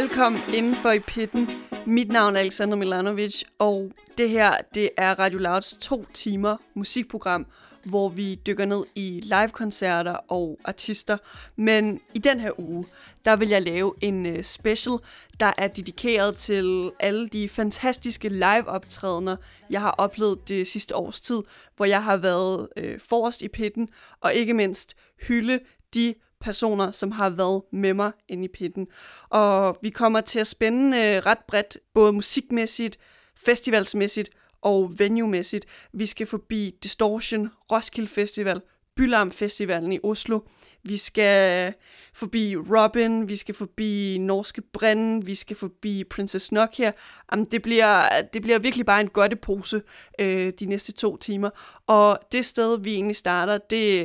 [0.00, 1.48] Velkommen indenfor i pitten.
[1.86, 7.46] Mit navn er Alexander Milanovic, og det her det er Radio Louds to timer musikprogram,
[7.84, 11.18] hvor vi dykker ned i live-koncerter og artister.
[11.56, 12.84] Men i den her uge,
[13.24, 14.94] der vil jeg lave en øh, special,
[15.40, 19.36] der er dedikeret til alle de fantastiske live-optrædener,
[19.70, 21.42] jeg har oplevet det sidste års tid,
[21.76, 23.88] hvor jeg har været øh, forrest i pitten,
[24.20, 24.94] og ikke mindst
[25.28, 25.60] hylde
[25.94, 26.14] de
[26.46, 28.86] personer, som har været med mig inde i pitten.
[29.28, 32.98] Og vi kommer til at spænde øh, ret bredt, både musikmæssigt,
[33.36, 34.30] festivalsmæssigt
[34.62, 35.66] og venue-mæssigt.
[35.92, 38.60] Vi skal forbi Distortion, Roskilde Festival,
[38.96, 40.40] Bylarm Festivalen i Oslo.
[40.82, 41.72] Vi skal
[42.14, 46.92] forbi Robin, vi skal forbi Norske Brænden, vi skal forbi Princess Nokia.
[47.32, 49.82] Jamen, det, bliver, det bliver virkelig bare en godtepose
[50.18, 51.50] øh, de næste to timer.
[51.86, 54.04] Og det sted, vi egentlig starter, det,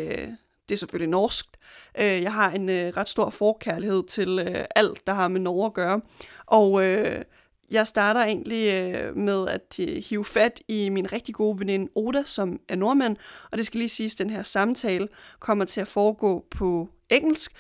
[0.70, 1.46] det er selvfølgelig norsk.
[2.00, 5.66] Øh, jeg har en øh, ret stor forkærlighed til øh, alt, der har med Norge
[5.66, 6.02] at gøre.
[6.46, 7.22] Og øh,
[7.72, 12.24] jeg starter egentlig øh, med at øh, hive fat i min rigtig gode veninde Oda,
[12.26, 13.18] som er nordmand.
[13.52, 15.08] Og det skal lige siges, at den her samtale
[15.40, 17.52] kommer til at foregå på engelsk.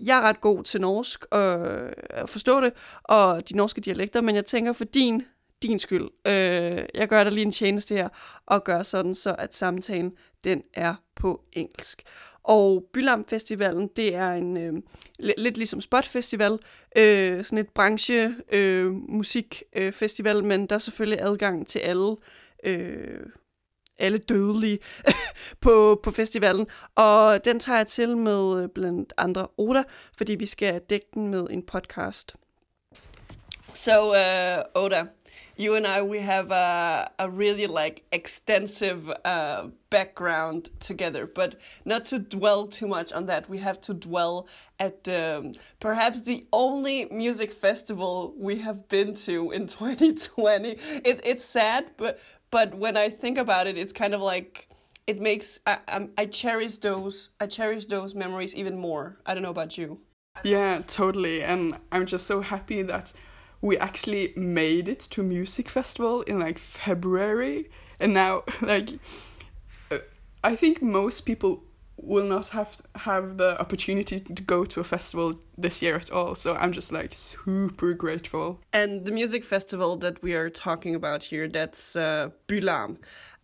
[0.00, 4.20] Jeg er ret god til norsk og øh, at forstå det, og de norske dialekter,
[4.20, 5.22] men jeg tænker for din,
[5.62, 8.08] din skyld, øh, jeg gør dig lige en tjeneste her,
[8.46, 10.12] og gør sådan så, at samtalen
[10.44, 12.02] den er på engelsk.
[12.50, 14.72] Og Bylam Festivalen, det er en øh,
[15.18, 16.58] lidt ligesom Spot Festival,
[16.96, 19.92] øh, sådan et branche øh, musik øh,
[20.44, 22.16] men der er selvfølgelig adgang til alle
[22.64, 23.20] øh,
[23.98, 24.78] alle dødelige
[25.64, 26.66] på, på festivalen.
[26.94, 29.82] Og den tager jeg til med øh, blandt andre Oda,
[30.16, 32.36] fordi vi skal dække den med en podcast.
[33.74, 35.04] So, uh, øh, Oda,
[35.56, 42.04] you and I, we have a, a really like extensive uh, background together, but not
[42.06, 43.48] to dwell too much on that.
[43.48, 44.48] We have to dwell
[44.78, 50.70] at um, perhaps the only music festival we have been to in 2020.
[51.04, 52.18] It, it's sad, but
[52.50, 54.68] but when I think about it, it's kind of like
[55.06, 59.18] it makes I, I cherish those I cherish those memories even more.
[59.26, 60.00] I don't know about you.
[60.44, 63.12] Yeah, totally, and I'm just so happy that
[63.62, 68.90] we actually made it to music festival in like February, and now like
[69.90, 69.98] uh,
[70.42, 71.62] I think most people
[72.02, 76.34] will not have have the opportunity to go to a festival this year at all.
[76.34, 78.60] So I'm just like super grateful.
[78.72, 82.96] And the music festival that we are talking about here, that's uh, Bulam,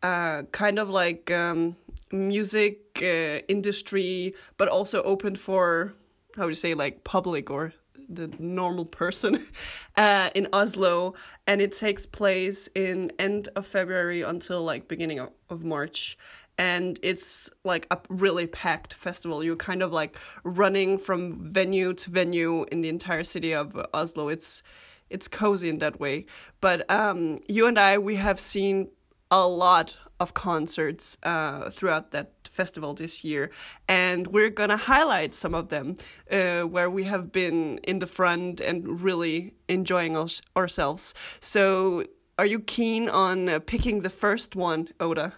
[0.03, 1.77] uh, kind of like um,
[2.11, 5.95] music uh, industry, but also open for
[6.37, 7.73] how would you say like public or
[8.09, 9.47] the normal person
[9.97, 11.15] uh, in Oslo,
[11.47, 16.17] and it takes place in end of February until like beginning of, of March.
[16.59, 19.45] And it's like a really packed festival.
[19.45, 24.29] You're kind of like running from venue to venue in the entire city of Oslo.
[24.29, 24.63] It's
[25.09, 26.27] it's cozy in that way.
[26.61, 28.89] But um, you and I, we have seen
[29.31, 33.51] a lot of concerts uh, throughout that festival this year,
[33.89, 35.97] and we're gonna highlight some of them
[36.31, 41.15] uh, where we have been in the front and really enjoying us ourselves.
[41.41, 42.05] So,
[42.39, 45.33] are you keen on uh, picking the first one, Oda?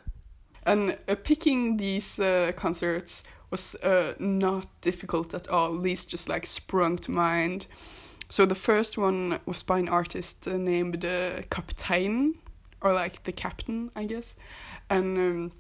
[0.65, 5.79] And uh, picking these uh, concerts was uh, not difficult at all.
[5.79, 7.67] These just like sprung to mind.
[8.29, 12.35] So the first one was by an artist named uh, Kaptein,
[12.83, 14.35] or like the captain, I guess.
[14.91, 15.53] And um,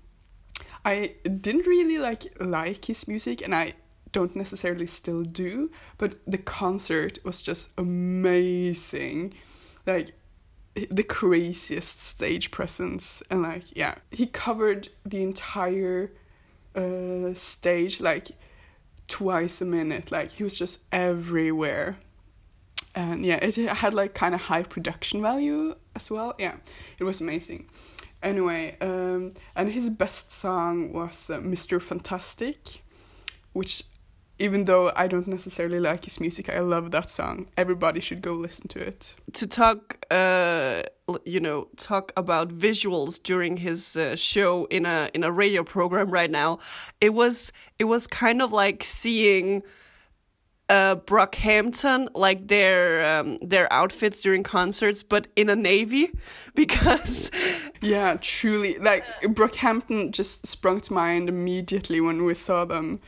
[0.84, 3.74] I didn't really like like his music, and I
[4.12, 5.70] don't necessarily still do.
[5.98, 9.34] But the concert was just amazing,
[9.86, 10.12] like
[10.74, 16.12] the craziest stage presence, and like yeah, he covered the entire
[16.74, 18.30] uh, stage like
[19.08, 20.12] twice a minute.
[20.12, 21.96] Like he was just everywhere.
[22.94, 26.34] And yeah, it had like kind of high production value as well.
[26.38, 26.56] Yeah,
[26.98, 27.68] it was amazing.
[28.22, 31.80] Anyway, um, and his best song was uh, Mr.
[31.80, 32.82] Fantastic,
[33.52, 33.84] which,
[34.40, 37.48] even though I don't necessarily like his music, I love that song.
[37.56, 39.14] Everybody should go listen to it.
[39.34, 40.82] To talk, uh,
[41.24, 46.10] you know, talk about visuals during his uh, show in a in a radio program
[46.10, 46.58] right now,
[47.00, 49.62] it was it was kind of like seeing
[50.68, 56.10] uh, Brockhampton, like their um, their outfits during concerts, but in a navy,
[56.54, 57.30] because
[57.80, 63.00] yeah, truly, like Brockhampton just sprung to mind immediately when we saw them.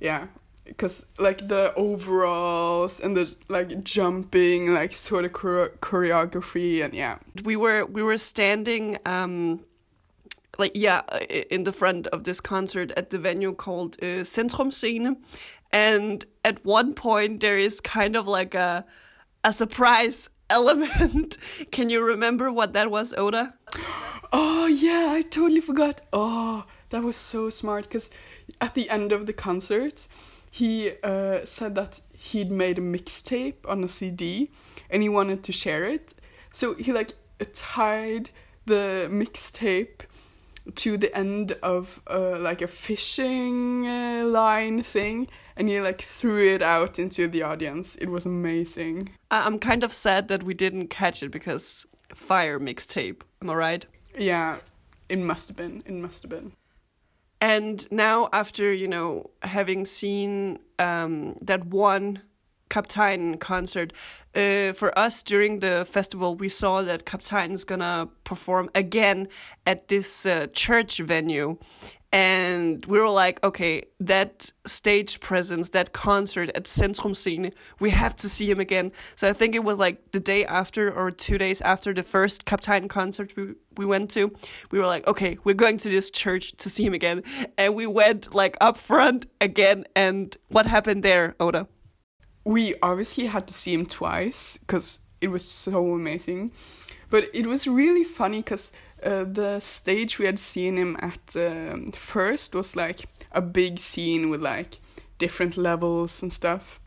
[0.00, 0.28] Yeah,
[0.64, 7.18] because like the overalls and the like jumping, like sort of chore- choreography, and yeah,
[7.42, 8.98] we were we were standing.
[9.04, 9.60] Um,
[10.58, 11.02] like yeah,
[11.50, 15.16] in the front of this concert at the venue called uh, Centrum Scene,
[15.70, 18.84] and at one point there is kind of like a
[19.44, 21.36] a surprise element.
[21.70, 23.54] Can you remember what that was, Oda?
[24.32, 26.00] Oh yeah, I totally forgot.
[26.12, 28.10] Oh, that was so smart because
[28.60, 30.08] at the end of the concert,
[30.50, 34.50] he uh, said that he'd made a mixtape on a CD
[34.90, 36.14] and he wanted to share it.
[36.50, 37.12] So he like
[37.54, 38.30] tied
[38.66, 40.00] the mixtape
[40.74, 46.42] to the end of uh, like a fishing uh, line thing and he like threw
[46.54, 47.96] it out into the audience.
[47.96, 49.10] It was amazing.
[49.30, 51.84] I'm kind of sad that we didn't catch it because
[52.14, 53.22] fire mixtape.
[53.42, 53.86] Am I right?
[54.16, 54.58] Yeah,
[55.08, 55.82] it must have been.
[55.84, 56.52] It must have been.
[57.40, 62.22] And now, after you know having seen um, that one
[62.70, 63.92] Kaptein concert,
[64.34, 69.28] uh, for us during the festival, we saw that Kaptein's gonna perform again
[69.66, 71.58] at this uh, church venue,
[72.10, 78.16] and we were like, okay, that stage presence, that concert at Centrum Scene, we have
[78.16, 78.92] to see him again.
[79.14, 82.46] So I think it was like the day after or two days after the first
[82.46, 84.32] Kaptein concert we, we went to.
[84.70, 87.24] We were like, okay, we're going to this church to see him again.
[87.58, 89.84] And we went like up front again.
[89.94, 91.68] And what happened there, Oda?
[92.44, 96.52] We obviously had to see him twice because it was so amazing.
[97.10, 98.72] But it was really funny because
[99.02, 104.30] uh, the stage we had seen him at um, first was like a big scene
[104.30, 104.78] with like
[105.18, 106.80] different levels and stuff.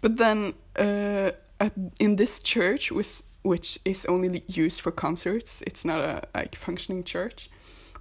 [0.00, 5.84] But then uh, at, in this church, which, which is only used for concerts, it's
[5.84, 7.50] not a like functioning church,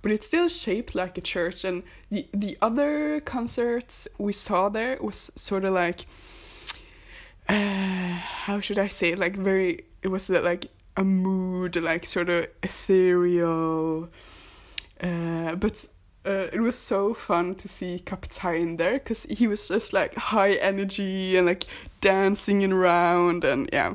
[0.01, 1.63] but it's still shaped like a church.
[1.63, 6.05] And the the other concerts we saw there was sort of like,
[7.49, 9.19] uh, how should I say, it?
[9.19, 9.85] like very.
[10.03, 10.67] It was like
[10.97, 14.09] a mood, like sort of ethereal.
[14.99, 15.85] Uh, but
[16.25, 20.53] uh, it was so fun to see Kaptein there because he was just like high
[20.55, 21.63] energy and like
[22.01, 23.93] dancing around, and yeah,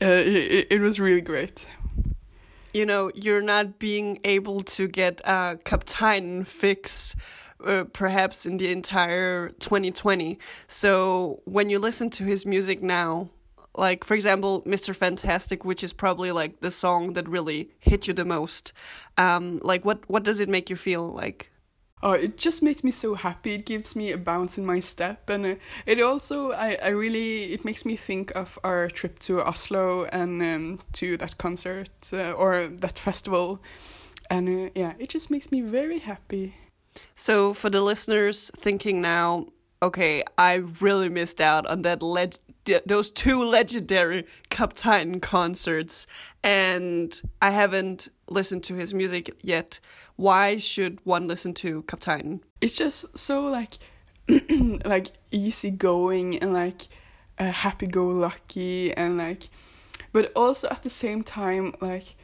[0.00, 1.66] uh, it, it was really great.
[2.72, 7.14] You know, you're not being able to get a Kaptein fix.
[7.64, 10.38] Uh, perhaps in the entire 2020.
[10.66, 13.30] So when you listen to his music now,
[13.76, 18.14] like for example mr fantastic which is probably like the song that really hit you
[18.14, 18.72] the most.
[19.18, 21.50] Um like what what does it make you feel like?
[22.02, 23.54] Oh it just makes me so happy.
[23.54, 25.30] It gives me a bounce in my step.
[25.30, 25.54] And uh,
[25.86, 30.42] it also I, I really it makes me think of our trip to oslo and
[30.42, 33.62] um, to that concert uh, or that festival.
[34.30, 36.54] And uh, yeah it just makes me very happy.
[37.14, 39.48] So for the listeners thinking now
[39.82, 42.38] okay i really missed out on that leg-
[42.86, 46.06] those two legendary Cup Titan concerts,
[46.42, 49.80] and I haven't listened to his music yet.
[50.16, 52.40] Why should one listen to Cup Titan?
[52.60, 53.78] It's just so like
[54.84, 56.88] like easygoing and like
[57.38, 59.48] uh, happy-go-lucky and like,
[60.12, 62.14] but also at the same time like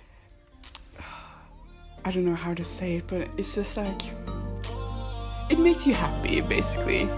[2.05, 4.03] I don't know how to say it, but it's just like
[5.51, 7.09] it makes you happy basically.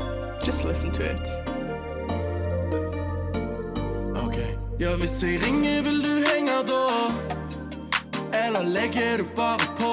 [0.45, 1.53] Just listen to it.
[4.83, 6.87] Ja, hvis jeg er ringer, vil du henge da?
[8.47, 9.93] Eller legger du bare på?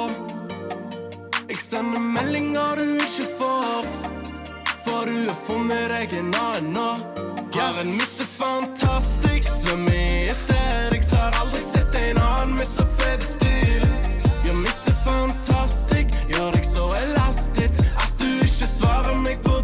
[1.50, 3.86] Jeg sender meldinger du ikke får.
[4.86, 6.88] For du har funnet deg en annen nå.
[7.54, 8.26] Har en Mr.
[8.40, 11.14] Fantastic, Aesthetics.
[11.14, 13.86] Har aldri sett en annen med så fet stil.
[14.48, 14.94] Ja, Mr.
[15.06, 19.59] Fantastic, gjør deg så elastisk at du ikke svarer meg på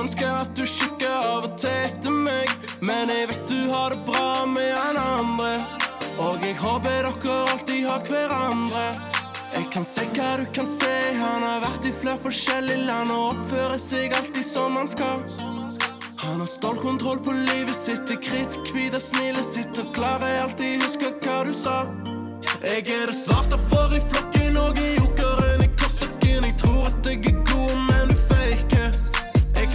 [0.00, 2.52] ønsker at du kikker av og til etter meg.
[2.84, 5.52] Men jeg vet du har det bra med han andre.
[6.22, 8.86] Og jeg håper dere alltid har hverandre.
[9.56, 10.94] Jeg kan se hva du kan se.
[11.16, 15.24] Han har vært i flere forskjellige land og oppfører seg alltid som han skal.
[16.26, 21.12] Han har stålkontroll på livet sitt, er kritthvit av smilet sitt og klarer alltid huske
[21.22, 21.78] hva du sa.
[22.64, 26.48] Jeg er det svarte for i flokken og i jokeren i kortstokken.
[26.50, 27.55] Jeg tror at jeg er god.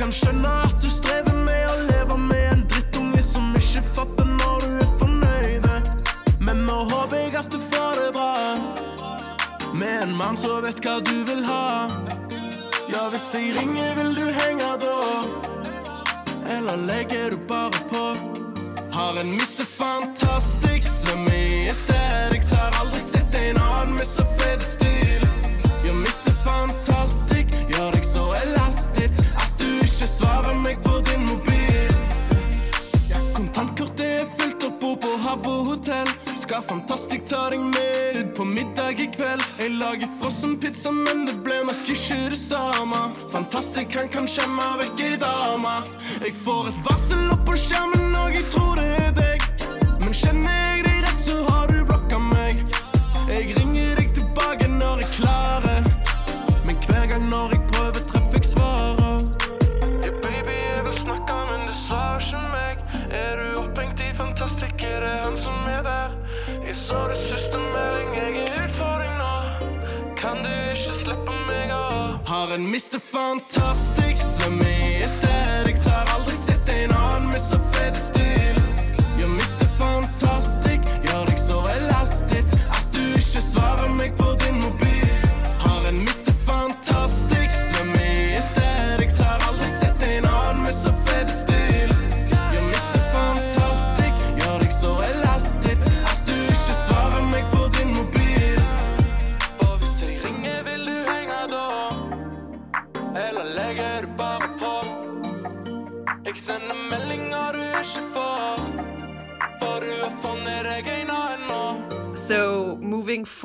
[0.01, 4.25] Jeg kan skjønne at du strever med å leve med en drittunge som ikke fatter
[4.25, 5.67] når du er fornøyd.
[6.41, 8.31] Men nå håper jeg at du får det bra.
[9.77, 11.85] Med en mann som vet hva du vil ha.
[12.89, 14.97] Ja, hvis jeg ringer, vil du henge da?
[16.57, 18.05] Eller legger du bare på?
[18.97, 19.69] Har en Mr.
[19.69, 22.49] Fantastic, svømmer i Aesthetics.
[22.57, 25.20] Har aldri sett en annen med så fet stil.
[30.01, 31.93] Jeg svarer mig på din mobil.
[33.35, 36.07] Kontantkortet er fylt opp på Habbo Hotel
[36.41, 39.43] Skal fantastisk taring med ud på middag i kveld.
[39.59, 43.01] Jeg lager frossen pizza, men det blev nok ikke det samme.
[43.31, 45.75] Fantastisk kan kan skjemme væk i dama
[46.25, 49.39] Jeg får et varsel opp på skjermen, og jeg tror det er deg.
[50.03, 50.90] Men kjenner jeg det
[73.39, 74.00] Mr.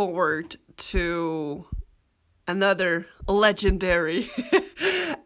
[0.06, 1.66] forward to
[2.46, 4.30] another legendary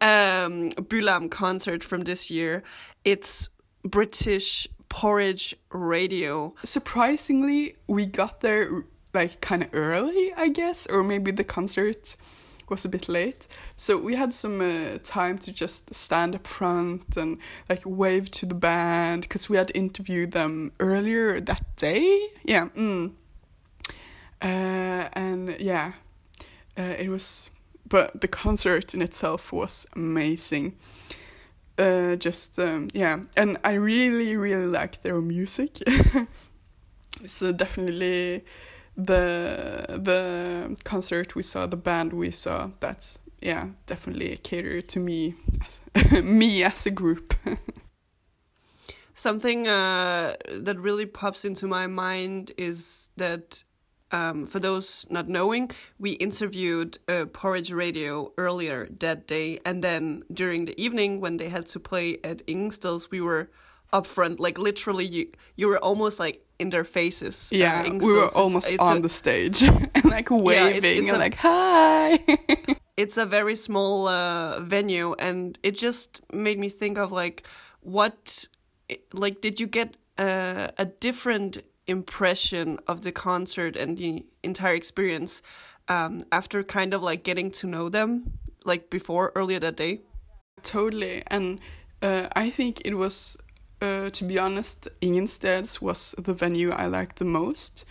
[0.01, 2.63] um, Bulam concert from this year.
[3.05, 3.49] It's
[3.83, 6.55] British Porridge Radio.
[6.63, 12.15] Surprisingly, we got there like kind of early, I guess, or maybe the concert
[12.67, 13.47] was a bit late.
[13.75, 17.37] So we had some uh, time to just stand up front and
[17.69, 22.29] like wave to the band because we had interviewed them earlier that day.
[22.43, 22.69] Yeah.
[22.75, 23.11] Mm.
[24.41, 25.93] Uh, and yeah,
[26.77, 27.49] uh, it was,
[27.87, 30.75] but the concert in itself was amazing.
[31.77, 35.77] Uh, just um, yeah, and I really really like their music.
[37.27, 38.43] so definitely
[38.97, 42.71] the the concert we saw, the band we saw.
[42.79, 45.35] That's yeah, definitely catered to me,
[46.23, 47.33] me as a group.
[49.13, 53.63] Something uh, that really pops into my mind is that,
[54.11, 60.23] um, for those not knowing, we interviewed uh, Porridge Radio earlier that day, and then
[60.33, 63.49] during the evening when they had to play at Ingstels, we were
[63.93, 67.49] up front, like literally, you you were almost like in their faces.
[67.53, 69.63] Uh, yeah, we were almost it's on a- the stage
[69.95, 72.19] and like waving it's and a- like hi.
[72.97, 77.47] it's a very small uh, venue and it just made me think of like
[77.81, 78.47] what
[79.13, 81.57] like did you get uh, a different
[81.87, 85.41] impression of the concert and the entire experience
[85.87, 90.01] um, after kind of like getting to know them like before earlier that day?
[90.63, 91.59] Totally, and
[92.01, 93.37] uh, I think it was,
[93.81, 97.85] uh, to be honest, Ingensteds was the venue I liked the most,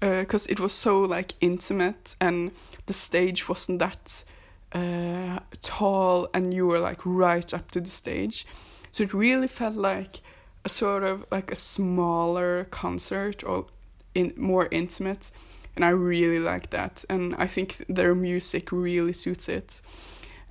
[0.00, 2.52] because it was so like intimate, and
[2.86, 4.24] the stage wasn't that
[4.72, 8.46] uh, tall, and you were like right up to the stage,
[8.92, 10.20] so it really felt like
[10.66, 13.66] a sort of like a smaller concert or
[14.14, 15.30] in more intimate,
[15.76, 19.80] and I really like that, and I think their music really suits it.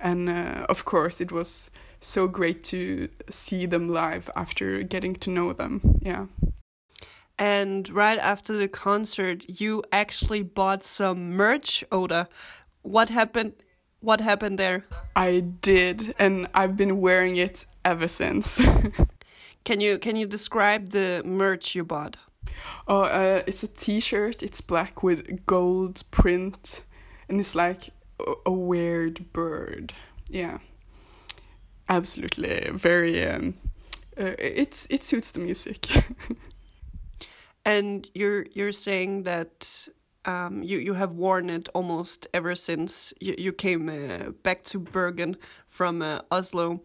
[0.00, 1.70] And uh, of course it was
[2.00, 6.26] so great to see them live after getting to know them yeah.
[7.38, 12.28] And right after the concert you actually bought some merch oda.
[12.82, 13.52] What happened
[14.00, 14.84] what happened there?
[15.16, 18.60] I did and i've been wearing it ever since
[19.66, 22.16] can you can you describe the merch you bought?
[22.88, 24.42] Oh uh, it's a t-shirt.
[24.42, 26.82] It's black with gold print
[27.28, 29.92] and it's like a, a weird bird.
[30.30, 30.58] Yeah.
[31.88, 32.70] Absolutely.
[32.72, 33.54] Very um,
[34.18, 35.86] uh, it's it suits the music.
[37.66, 39.88] And you're you're saying that
[40.24, 44.78] um, you you have worn it almost ever since you, you came uh, back to
[44.78, 45.36] Bergen
[45.68, 46.80] from uh, Oslo.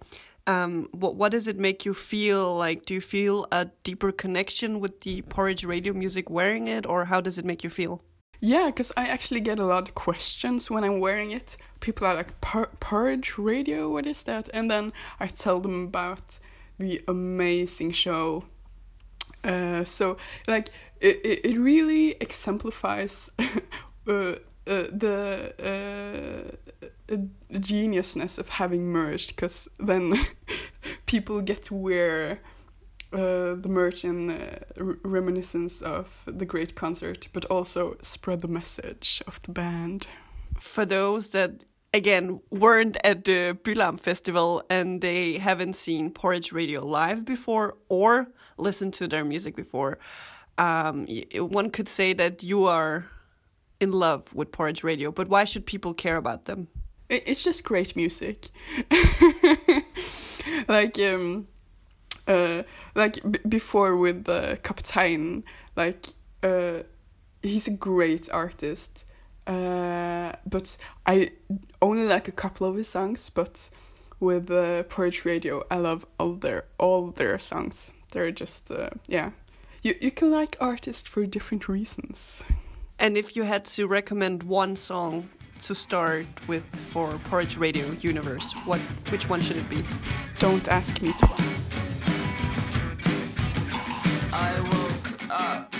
[0.51, 2.85] Um, what what does it make you feel like?
[2.85, 7.21] Do you feel a deeper connection with the Porridge Radio music wearing it, or how
[7.21, 8.01] does it make you feel?
[8.41, 11.57] Yeah, because I actually get a lot of questions when I'm wearing it.
[11.79, 14.49] People are like, "Por- Porridge Radio, what is that?
[14.53, 16.39] And then I tell them about
[16.79, 18.45] the amazing show.
[19.43, 20.17] Uh, so,
[20.47, 26.70] like, it, it, it really exemplifies uh, uh, the uh,
[27.17, 30.15] geniusness of having merged because then
[31.05, 32.39] people get to wear
[33.13, 34.59] uh, the merch in uh,
[35.03, 40.07] reminiscence of the great concert, but also spread the message of the band.
[40.59, 46.85] For those that again weren't at the Bulam festival and they haven't seen Porridge Radio
[46.85, 49.99] live before or listened to their music before,
[50.57, 53.07] um, one could say that you are
[53.81, 55.11] in love with Porridge Radio.
[55.11, 56.67] But why should people care about them?
[57.11, 58.47] it's just great music.
[60.67, 61.47] like um,
[62.27, 62.63] uh,
[62.95, 65.43] like before with the captain.
[65.75, 66.07] Like
[66.43, 66.83] uh,
[67.41, 69.05] he's a great artist.
[69.47, 71.31] Uh, but I
[71.81, 73.69] only like a couple of his songs, but
[74.19, 77.91] with uh, Porridge Radio, I love all their all their songs.
[78.11, 79.31] They're just uh, yeah,
[79.81, 82.43] you you can like artists for different reasons.
[82.99, 85.29] And if you had to recommend one song
[85.61, 88.53] to start with for Porridge Radio Universe?
[88.65, 88.79] What,
[89.11, 89.83] which one should it be?
[90.37, 91.29] Don't ask me to.
[94.33, 95.75] I woke up,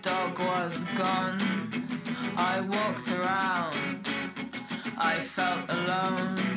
[0.00, 1.38] dog was gone.
[2.36, 4.08] I walked around,
[4.96, 6.53] I felt alone.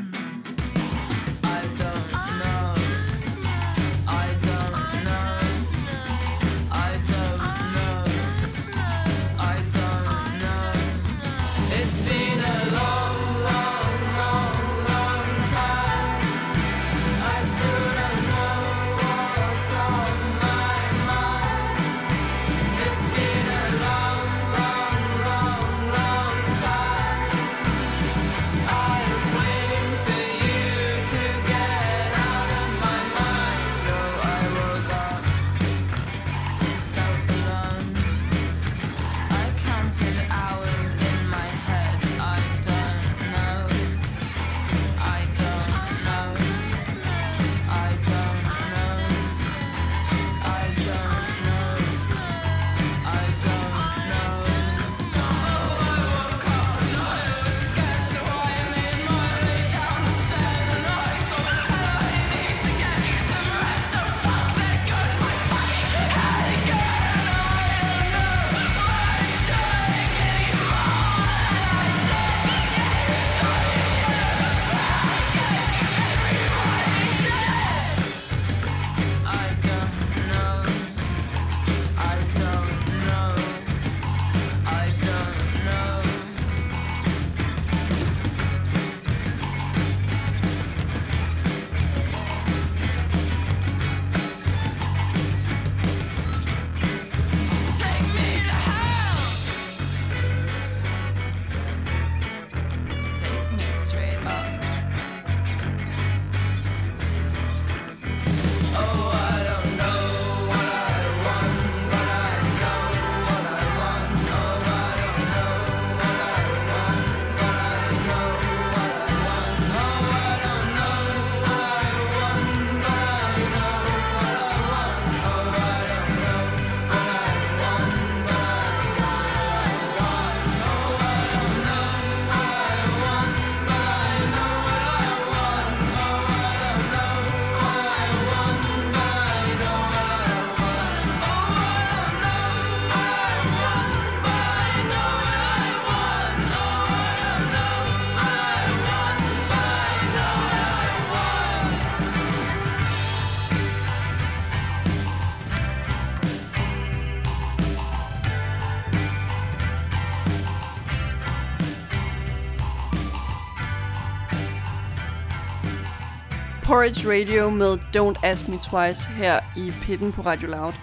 [166.77, 170.73] Med Don't Ask Me Twice her i Pitten på Radio Loud.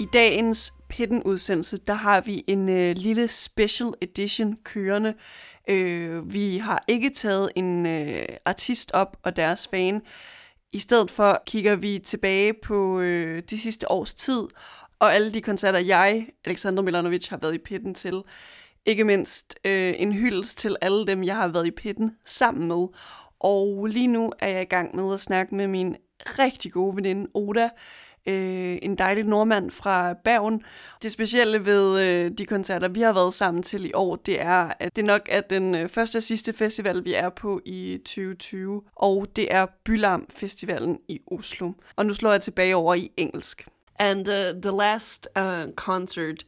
[0.00, 5.14] I dagens Pitten-udsendelse, der har vi en øh, lille special edition kørende.
[5.68, 10.02] Øh, vi har ikke taget en øh, artist op og deres fan.
[10.72, 14.42] I stedet for kigger vi tilbage på øh, de sidste års tid,
[14.98, 18.22] og alle de koncerter, jeg, Alexander Milanovic, har været i pitten til.
[18.86, 22.86] Ikke mindst øh, en hyldest til alle dem, jeg har været i pitten sammen med.
[23.40, 25.96] Og lige nu er jeg i gang med at snakke med min
[26.38, 27.68] rigtig gode veninde Oda,
[28.26, 30.62] øh, en dejlig nordmand fra Bergen.
[31.02, 34.72] Det specielle ved øh, de koncerter, vi har været sammen til i år, det er,
[34.80, 38.82] at det nok er den øh, første og sidste festival, vi er på i 2020,
[38.96, 41.72] og det er Bylam Festivalen i Oslo.
[41.96, 43.68] Og nu slår jeg tilbage over i engelsk.
[43.98, 46.44] And uh, the last uh, concert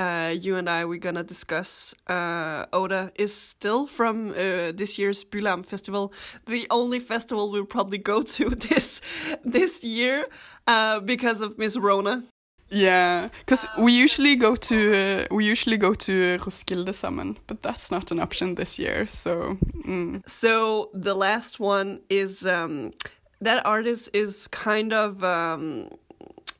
[0.00, 5.24] uh, you and I we're gonna discuss uh, Oda is still from uh, this year's
[5.24, 6.12] Bylarm Festival,
[6.46, 9.00] the only festival we'll probably go to this
[9.44, 10.26] this year
[10.66, 12.24] uh, because of Miss Rona.
[12.72, 17.90] Yeah, because we usually go to uh, we usually go to Roskilde sammen, but that's
[17.90, 19.06] not an option this year.
[19.08, 20.22] So mm.
[20.26, 22.92] So the last one is um,
[23.40, 25.88] that artist is kind of um,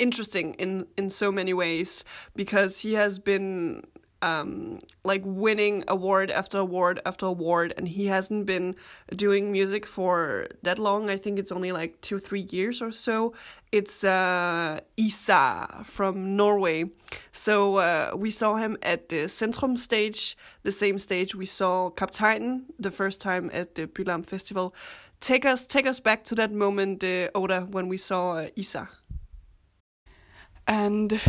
[0.01, 3.83] interesting in in so many ways because he has been
[4.23, 8.77] um, like winning award after award after award, and he hasn't been
[9.15, 11.09] doing music for that long.
[11.09, 13.33] I think it's only like two, three years or so.
[13.73, 16.85] It's uh, Isa from Norway.
[17.33, 22.65] So uh, we saw him at the Centrum stage, the same stage we saw Kaptajnen
[22.79, 24.75] the first time at the Bylarm Festival.
[25.21, 28.89] Take us, take us back to that moment, uh, Oda, when we saw uh, Isa.
[30.71, 31.21] And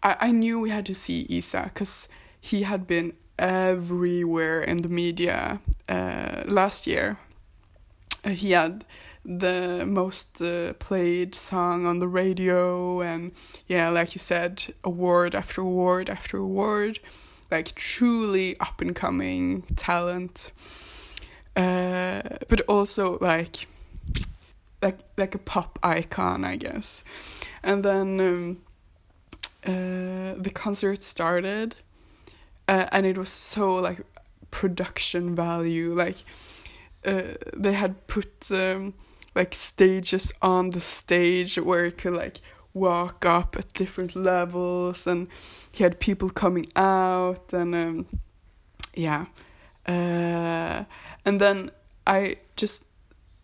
[0.00, 2.08] I, I knew we had to see Isa because
[2.40, 7.18] he had been everywhere in the media uh, last year.
[8.24, 8.84] Uh, he had
[9.24, 13.32] the most uh, played song on the radio, and
[13.66, 17.00] yeah, like you said, award after award after award,
[17.50, 20.52] like truly up and coming talent.
[21.56, 23.66] Uh, but also like
[24.80, 27.02] like like a pop icon, I guess.
[27.64, 28.58] And then um,
[29.66, 31.76] uh, the concert started,
[32.68, 34.00] uh, and it was so like
[34.50, 36.16] production value like
[37.04, 38.94] uh, they had put um,
[39.34, 42.40] like stages on the stage where it could like
[42.74, 45.28] walk up at different levels and
[45.72, 48.06] he had people coming out and um,
[48.94, 49.26] yeah.
[49.86, 50.84] Uh,
[51.24, 51.70] and then
[52.06, 52.86] i just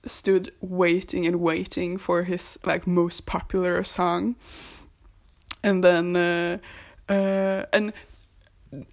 [0.05, 4.35] stood waiting and waiting for his like most popular song
[5.63, 6.59] and then uh,
[7.09, 7.93] uh, and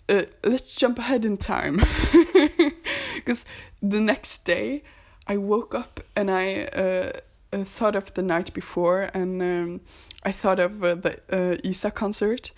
[0.10, 1.78] uh, let's jump ahead in time
[3.16, 3.46] because
[3.82, 4.84] the next day
[5.28, 7.12] I woke up and I uh,
[7.54, 9.82] uh, thought of the night before and um,
[10.24, 12.52] I thought of uh, the Isa concert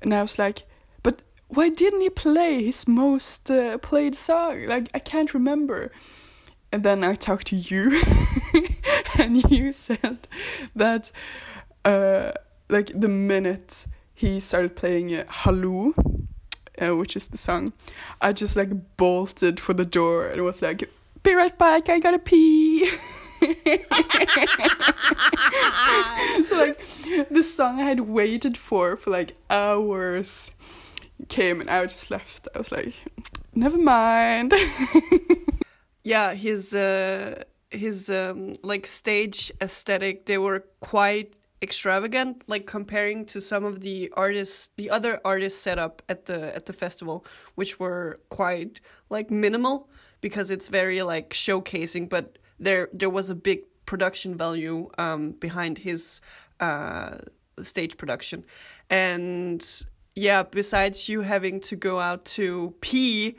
[0.00, 0.62] and I was like,
[1.02, 3.50] but why didn't he play his most
[3.82, 4.66] played song?
[4.66, 5.90] Like I can't remember.
[6.70, 7.98] And then I talked to you,
[9.18, 10.28] and you said
[10.76, 11.10] that,
[12.68, 15.94] like the minute he started playing uh, Hallo,
[16.80, 17.72] uh, which is the song,
[18.20, 20.90] I just like bolted for the door and was like,
[21.22, 22.88] "Be right back, I gotta pee."
[26.42, 26.80] so like
[27.30, 30.50] the song I had waited for for like hours
[31.28, 32.48] came and I just left.
[32.54, 32.94] I was like,
[33.54, 34.54] never mind.
[36.02, 43.40] yeah, his uh, his um, like stage aesthetic they were quite extravagant like comparing to
[43.40, 47.24] some of the artists the other artists set up at the at the festival
[47.56, 49.88] which were quite like minimal
[50.20, 55.78] because it's very like showcasing but there there was a big production value um behind
[55.78, 56.20] his
[56.60, 57.16] uh
[57.62, 58.44] stage production.
[58.90, 59.64] And
[60.14, 63.36] yeah besides you having to go out to pee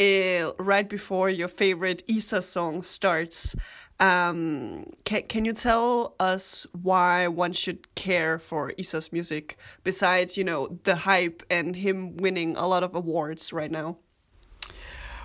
[0.00, 3.54] uh, right before your favorite Isa song starts
[4.02, 10.42] um, can can you tell us why one should care for Isa's music besides you
[10.42, 13.98] know the hype and him winning a lot of awards right now?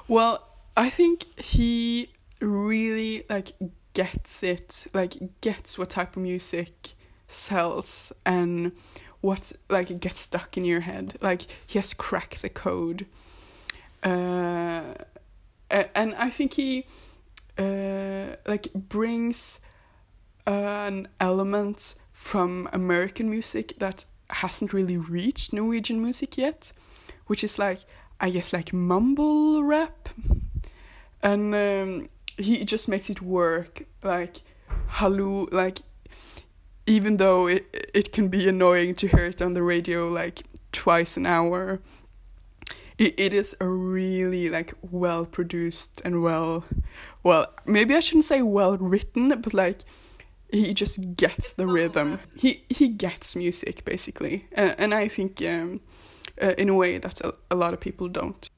[0.08, 3.54] Well, I think he really like
[3.94, 6.94] gets it, like gets what type of music
[7.28, 8.74] sells and
[9.22, 11.18] what like gets stuck in your head.
[11.20, 13.08] Like he has cracked the code,
[14.04, 14.94] uh,
[15.72, 16.86] and I think he
[17.58, 19.60] uh, like brings
[20.46, 26.72] an element from American music that hasn't really reached Norwegian music yet,
[27.28, 27.80] which is like
[28.20, 30.10] I guess like mumble rap,
[31.22, 33.84] and um, he just makes it work.
[34.04, 34.42] Like
[34.88, 35.80] hallo, like
[36.86, 41.18] even though it it can be annoying to hear it on the radio like twice
[41.18, 41.80] an hour,
[42.98, 46.64] it, it is a really like well produced and well
[47.24, 49.80] well maybe i shouldn't say well written but like
[50.50, 52.20] he just gets the rhythm.
[52.38, 54.48] He he gets music basically.
[54.56, 55.82] Uh, and i think um,
[56.42, 58.50] uh, in a way that a, a lot of people don't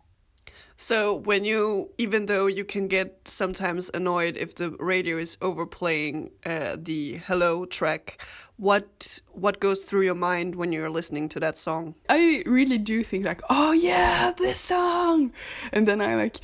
[0.82, 6.32] So when you, even though you can get sometimes annoyed if the radio is overplaying
[6.46, 8.24] uh, the "Hello" track,
[8.56, 11.96] what what goes through your mind when you're listening to that song?
[12.08, 15.34] I really do think like, oh yeah, this song,
[15.74, 16.38] and then I like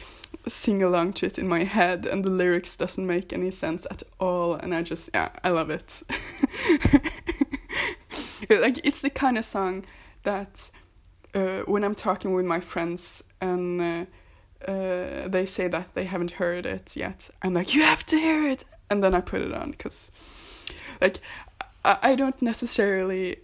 [0.49, 4.03] sing along to it in my head, and the lyrics doesn't make any sense at
[4.19, 6.03] all, and I just yeah, I love it.
[8.49, 9.85] like it's the kind of song
[10.23, 10.69] that
[11.33, 13.79] uh, when I'm talking with my friends and.
[13.81, 14.05] Uh,
[14.67, 17.29] uh, they say that they haven't heard it yet.
[17.41, 20.11] I'm like, you have to hear it, and then I put it on because,
[21.01, 21.19] like,
[21.83, 23.37] I, I don't necessarily.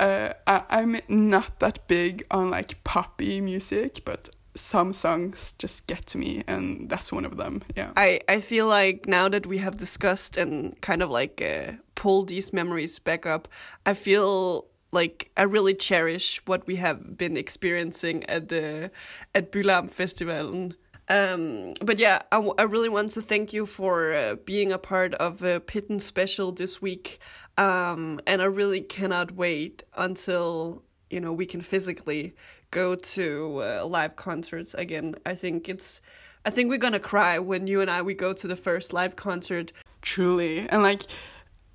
[0.00, 6.06] Uh, I, I'm not that big on like poppy music, but some songs just get
[6.06, 7.62] to me, and that's one of them.
[7.76, 7.90] Yeah.
[7.96, 12.28] I, I feel like now that we have discussed and kind of like uh, pulled
[12.28, 13.48] these memories back up,
[13.86, 18.90] I feel like I really cherish what we have been experiencing at the
[19.34, 20.72] at Bylarm Festival.
[21.08, 25.12] Um, but yeah, I, I really want to thank you for uh, being a part
[25.14, 27.18] of a Pitten special this week.
[27.58, 32.34] Um, and I really cannot wait until you know we can physically
[32.70, 35.16] go to uh, live concerts again.
[35.26, 36.00] I think it's
[36.46, 39.16] I think we're gonna cry when you and I we go to the first live
[39.16, 39.72] concert.
[40.02, 41.02] Truly, and like.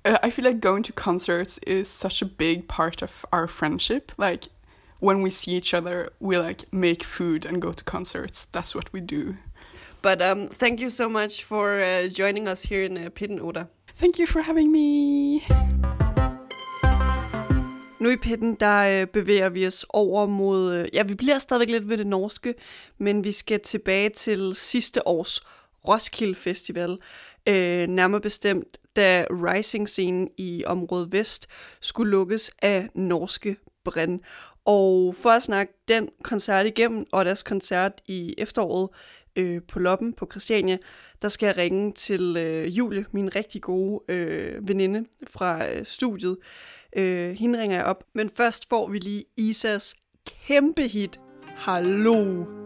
[0.02, 4.12] Uh, I feel like going to concerts is such a big part of our friendship.
[4.16, 4.48] Like
[4.98, 8.46] when we see each other, we like make food and go to concerts.
[8.52, 9.36] That's what we do.
[10.02, 13.68] But um, thank you so much for uh, joining us here in uh, Pitten Oda.
[13.94, 15.40] Thank you for having me.
[18.00, 20.72] Nu i Pitten, der øh, bevæger vi os over mod...
[20.72, 22.54] Øh, ja, vi bliver stadigvæk lidt ved det norske,
[22.98, 25.42] men vi skal tilbage til sidste års
[25.88, 26.98] Roskilde Festival.
[27.46, 31.46] Øh, nærmere bestemt, da Rising-scenen i området Vest
[31.80, 34.20] skulle lukkes af norske Brænd.
[34.64, 38.88] Og for at snakke den koncert igennem, og deres koncert i efteråret
[39.36, 40.78] øh, på Loppen på Christiania,
[41.22, 46.36] der skal jeg ringe til øh, Julie, min rigtig gode øh, veninde fra øh, studiet.
[46.96, 49.94] Øh, hende ringer jeg op, men først får vi lige Isas
[50.26, 51.20] kæmpe hit,
[51.56, 52.59] Hallo.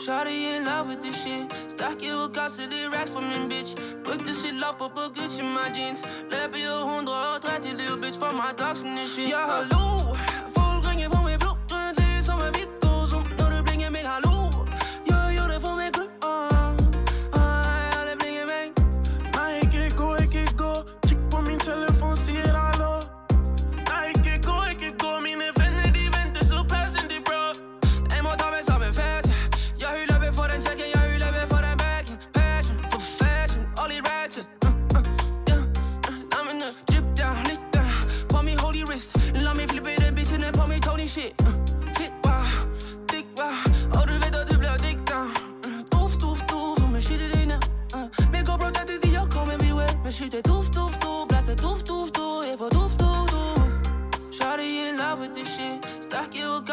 [0.00, 1.52] Shawty in love with this shit.
[1.68, 3.76] Stack it with gas til det racks på min bitch.
[4.04, 6.00] Bryg det shit op og på Gucci my jeans.
[6.30, 9.28] Løb i 130 lille bitch for my dogs and this shit.
[9.28, 10.29] Ja, hallo.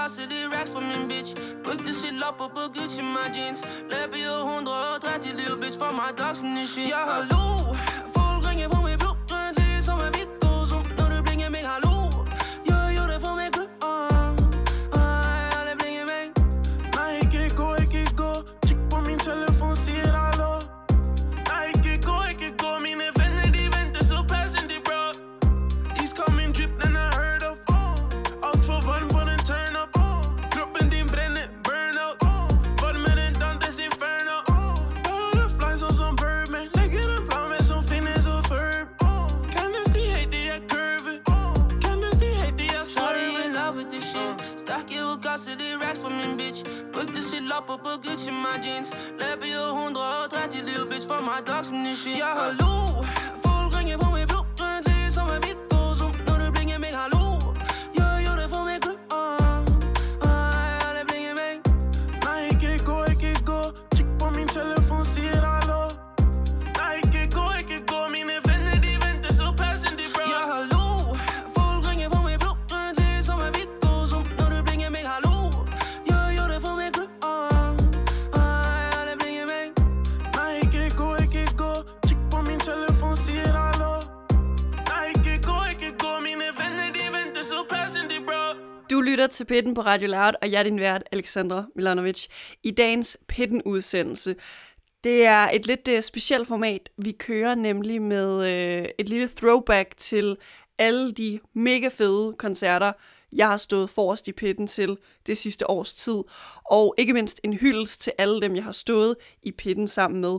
[0.07, 1.35] Stack it with gas til det racks på min bitch.
[1.63, 3.61] Bryg det shit op og på Gucci my jeans.
[3.91, 6.89] Løb i 130 lille bitch for my dogs and this shit.
[6.89, 7.86] Ja, hallo.
[89.37, 92.27] Til Pitten på Radio Loud, og jeg er din vært, Alexandra Milanovic.
[92.63, 94.35] I dagens Pitten-udsendelse,
[95.03, 96.89] det er et lidt uh, specielt format.
[96.97, 100.37] Vi kører nemlig med uh, et lille throwback til
[100.77, 102.91] alle de mega fede koncerter,
[103.35, 104.97] jeg har stået forrest i pitten til
[105.27, 106.23] det sidste års tid.
[106.65, 110.37] Og ikke mindst en hyldest til alle dem, jeg har stået i pitten sammen med.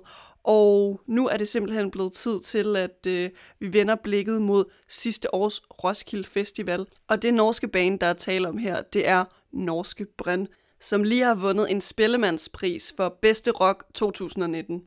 [0.49, 3.31] Og nu er det simpelthen blevet tid til, at øh,
[3.61, 6.87] vi vender blikket mod sidste års Roskilde Festival.
[7.09, 10.47] Og det norske band, der er tale om her, det er Norske Brænd,
[10.81, 14.83] som lige har vundet en spillemandspris for bedste rock 2019.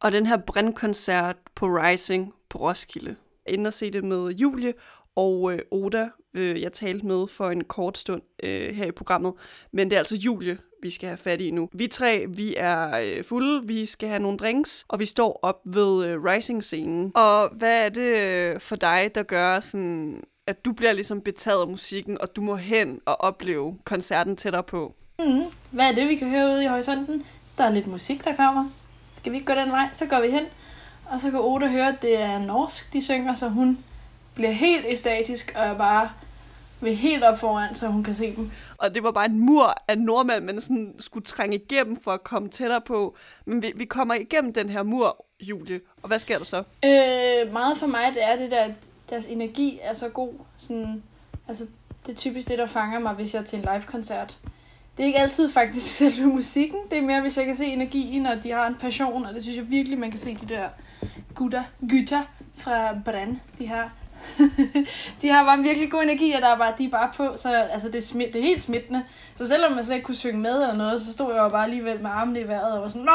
[0.00, 3.16] Og den her Brænd-koncert på Rising på Roskilde.
[3.48, 4.72] Inden at se det med Julie
[5.14, 9.32] og øh, Oda, øh, jeg talte med for en kort stund øh, her i programmet.
[9.72, 11.68] Men det er altså Julie, vi skal have fat i nu.
[11.72, 15.60] Vi tre, vi er øh, fulde, vi skal have nogle drinks, og vi står op
[15.64, 17.12] ved øh, Rising-scenen.
[17.14, 21.60] Og hvad er det øh, for dig, der gør sådan at du bliver ligesom betaget
[21.60, 24.94] af musikken, og du må hen og opleve koncerten tættere på.
[25.18, 25.44] Mm.
[25.70, 27.24] Hvad er det, vi kan høre ude i horisonten?
[27.58, 28.64] Der er lidt musik, der kommer.
[29.16, 29.88] Skal vi ikke gå den vej?
[29.92, 30.44] Så går vi hen.
[31.10, 33.78] Og så kan Oda høre, at det er norsk, de synger, så hun
[34.34, 36.10] bliver helt æstatisk og er bare
[36.80, 38.50] vil helt op foran, så hun kan se dem.
[38.78, 42.24] Og det var bare en mur af nordmænd, man sådan skulle trænge igennem for at
[42.24, 43.16] komme tættere på.
[43.44, 45.80] Men vi, vi kommer igennem den her mur, Julie.
[46.02, 46.58] Og hvad sker der så?
[46.58, 48.72] Øh, meget for mig, det er det der, at
[49.10, 50.32] deres energi er så god.
[50.56, 51.02] Sådan,
[51.48, 51.66] altså,
[52.06, 54.38] det er typisk det, der fanger mig, hvis jeg er til en live-koncert.
[54.96, 56.78] Det er ikke altid faktisk selve musikken.
[56.90, 59.42] Det er mere, hvis jeg kan se energien, og de har en passion, og det
[59.42, 60.68] synes jeg virkelig, man kan se de der
[61.34, 62.22] gutter, gytter
[62.54, 63.92] fra Brand, de har.
[65.22, 67.36] de har bare en virkelig god energi, og der er bare, de er bare på,
[67.36, 69.04] så altså, det, er smidt, det er helt smittende.
[69.34, 71.64] Så selvom man slet ikke kunne synge med eller noget, så stod jeg jo bare
[71.64, 73.12] alligevel med armene i vejret og var sådan, Nå!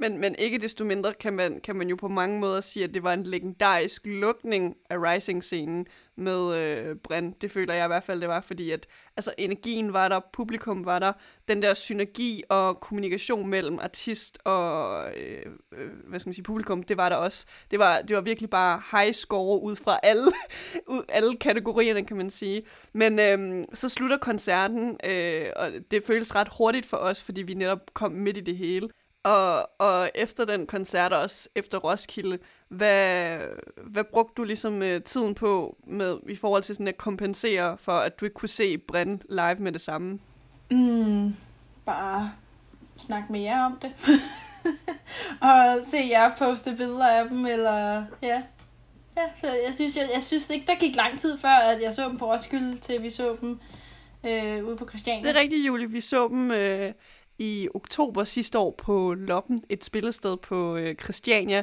[0.00, 2.94] Men, men ikke desto mindre kan man, kan man jo på mange måder sige, at
[2.94, 7.32] det var en legendarisk lukning af Rising-scenen med øh, Bren.
[7.40, 10.84] Det føler jeg i hvert fald, det var, fordi at altså, energien var der, publikum
[10.84, 11.12] var der,
[11.48, 16.82] den der synergi og kommunikation mellem artist og øh, øh, hvad skal man sige, publikum,
[16.82, 17.46] det var der også.
[17.70, 20.30] Det var, det var virkelig bare high score ud fra alle,
[20.94, 22.62] ud, alle kategorierne, kan man sige.
[22.92, 27.54] Men øh, så slutter koncerten, øh, og det føles ret hurtigt for os, fordi vi
[27.54, 28.88] netop kom midt i det hele.
[29.22, 33.38] Og, og efter den koncert også, efter Roskilde, hvad,
[33.76, 37.92] hvad brugte du ligesom uh, tiden på med, i forhold til sådan at kompensere for,
[37.92, 40.18] at du ikke kunne se Brand live med det samme?
[40.70, 41.34] Mm,
[41.86, 42.32] bare
[42.96, 43.92] snakke med jer om det.
[45.50, 48.42] og se jer poste billeder af dem, eller ja.
[49.16, 51.94] Ja, så jeg synes, jeg, jeg synes ikke, der gik lang tid før, at jeg
[51.94, 53.60] så dem på Roskilde, til vi så dem
[54.26, 55.28] øh, ude på Christiania.
[55.28, 55.90] Det er rigtigt, Julie.
[55.90, 56.92] Vi så dem øh,
[57.42, 61.62] i oktober sidste år på Loppen, et spillested på øh, Christiania.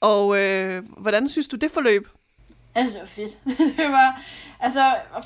[0.00, 2.08] Og øh, hvordan synes du, det forløb?
[2.74, 3.38] Altså, det var fedt.
[3.78, 4.22] det var,
[4.60, 5.22] altså, og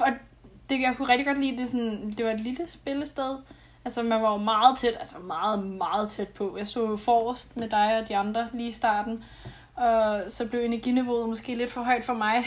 [0.70, 3.36] det, jeg kunne rigtig godt lide, det, sådan, det var et lille spillested.
[3.84, 6.56] Altså, man var jo meget tæt, altså meget, meget tæt på.
[6.58, 9.24] Jeg stod jo forrest med dig og de andre lige i starten.
[9.74, 12.44] Og så blev energiniveauet måske lidt for højt for mig.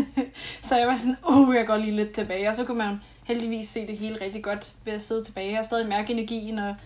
[0.68, 2.48] så jeg var sådan, uh, jeg går lige lidt tilbage.
[2.48, 5.48] Og så kunne man heldigvis se det hele rigtig godt ved at sidde tilbage.
[5.48, 6.76] Jeg har stadig mærke energien og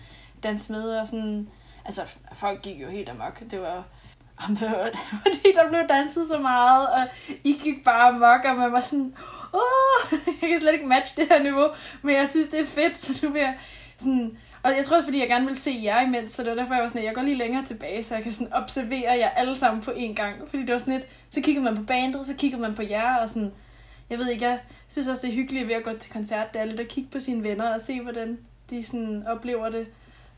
[0.43, 1.49] danse med og sådan...
[1.85, 2.01] Altså,
[2.33, 3.39] folk gik jo helt amok.
[3.51, 3.83] Det var,
[4.47, 4.89] det var
[5.23, 7.07] fordi der blev danset så meget, og
[7.43, 9.13] I gik bare amok, og man var sådan,
[9.53, 11.67] åh, jeg kan slet ikke matche det her niveau,
[12.01, 13.57] men jeg synes, det er fedt, så nu vil jeg
[13.97, 16.55] sådan, og jeg tror også, fordi jeg gerne vil se jer imens, så det var
[16.55, 19.17] derfor, jeg var sådan, at jeg går lige længere tilbage, så jeg kan sådan observere
[19.17, 20.35] jer alle sammen på én gang.
[20.49, 23.15] Fordi det var sådan lidt, så kiggede man på bandet, så kiggede man på jer,
[23.15, 23.51] og sådan,
[24.09, 26.61] jeg ved ikke, jeg synes også, det er hyggeligt ved at gå til koncert, det
[26.61, 29.87] er lidt at kigge på sine venner og se, hvordan de sådan oplever det.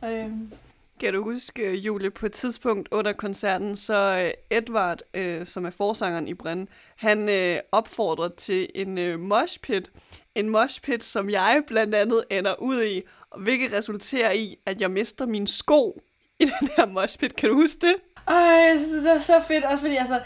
[0.05, 0.51] Øhm.
[0.99, 5.69] Kan du huske, Julie, på et tidspunkt under koncerten, så øh, Edvard, øh, som er
[5.69, 9.91] forsangeren i Brænd, han øh, opfordrede til en øh, moshpit.
[10.36, 13.01] En moshpit, som jeg blandt andet ender ud i,
[13.38, 16.01] hvilket resulterer i, at jeg mister min sko
[16.39, 17.36] i den her moshpit.
[17.36, 17.95] Kan du huske det?
[18.27, 20.19] Ej, det var så fedt, også fordi altså,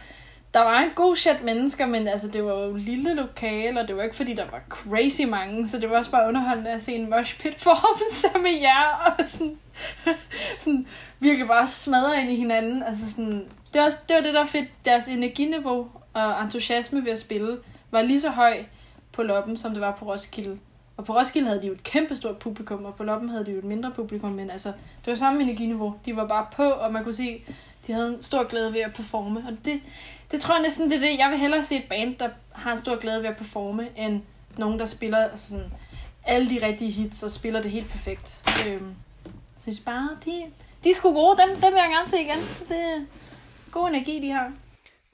[0.55, 3.95] der var en god chat mennesker, men altså, det var jo lille lokale, og det
[3.95, 6.93] var ikke fordi, der var crazy mange, så det var også bare underholdende at se
[6.93, 9.57] en mosh pit form sammen med jer, og sådan,
[10.59, 10.87] sådan
[11.19, 12.83] virkelig bare smadre ind i hinanden.
[12.83, 14.69] Altså sådan, det, var, det var det, der var fedt.
[14.85, 17.57] Deres energiniveau og entusiasme ved at spille
[17.91, 18.63] var lige så høj
[19.11, 20.59] på Loppen, som det var på Roskilde.
[20.97, 23.57] Og på Roskilde havde de jo et kæmpestort publikum, og på Loppen havde de jo
[23.57, 24.69] et mindre publikum, men altså,
[25.05, 25.93] det var samme energiniveau.
[26.05, 27.43] De var bare på, og man kunne se,
[27.87, 29.43] de havde en stor glæde ved at performe.
[29.47, 29.81] Og det,
[30.31, 31.17] det tror jeg næsten, det er det.
[31.17, 34.21] Jeg vil hellere se et band, der har en stor glæde ved at performe, end
[34.57, 35.71] nogen, der spiller altså sådan,
[36.25, 38.43] alle de rigtige hits og spiller det helt perfekt.
[38.67, 38.95] Øhm,
[39.57, 40.43] så synes bare, de,
[40.83, 41.37] de er sgu gode.
[41.37, 42.37] Dem, dem vil jeg gerne se igen.
[42.69, 43.05] Det er
[43.71, 44.51] god energi, de har.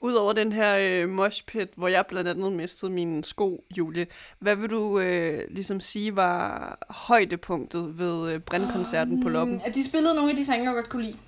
[0.00, 4.06] Udover den her øh, moshpit, hvor jeg blandt andet mistede mine sko, Julie,
[4.38, 9.60] hvad vil du øh, ligesom sige var højdepunktet ved øh, brændkoncerten um, på Loppen?
[9.64, 11.18] At de spillede nogle af de sange, jeg godt kunne lide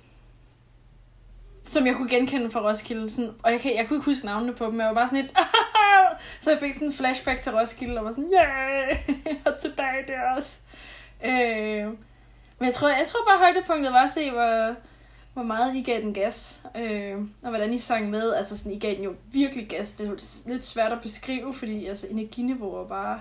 [1.65, 3.09] som jeg kunne genkende fra Roskilde.
[3.09, 4.79] Sådan, og jeg, kan, jeg kunne ikke huske navnene på dem.
[4.79, 5.37] Jeg var bare sådan lidt...
[6.41, 8.97] så jeg fik sådan en flashback til Roskilde, og var sådan, yeah,
[9.45, 10.59] og tilbage der også.
[11.25, 11.85] Øh,
[12.59, 14.75] men jeg tror, jeg tror bare, højdepunktet var at se, hvor,
[15.33, 18.33] hvor meget I gav den gas, øh, og hvordan I sang med.
[18.33, 19.91] Altså sådan, I gav den jo virkelig gas.
[19.91, 23.19] Det er lidt svært at beskrive, fordi altså, energiniveauet var bare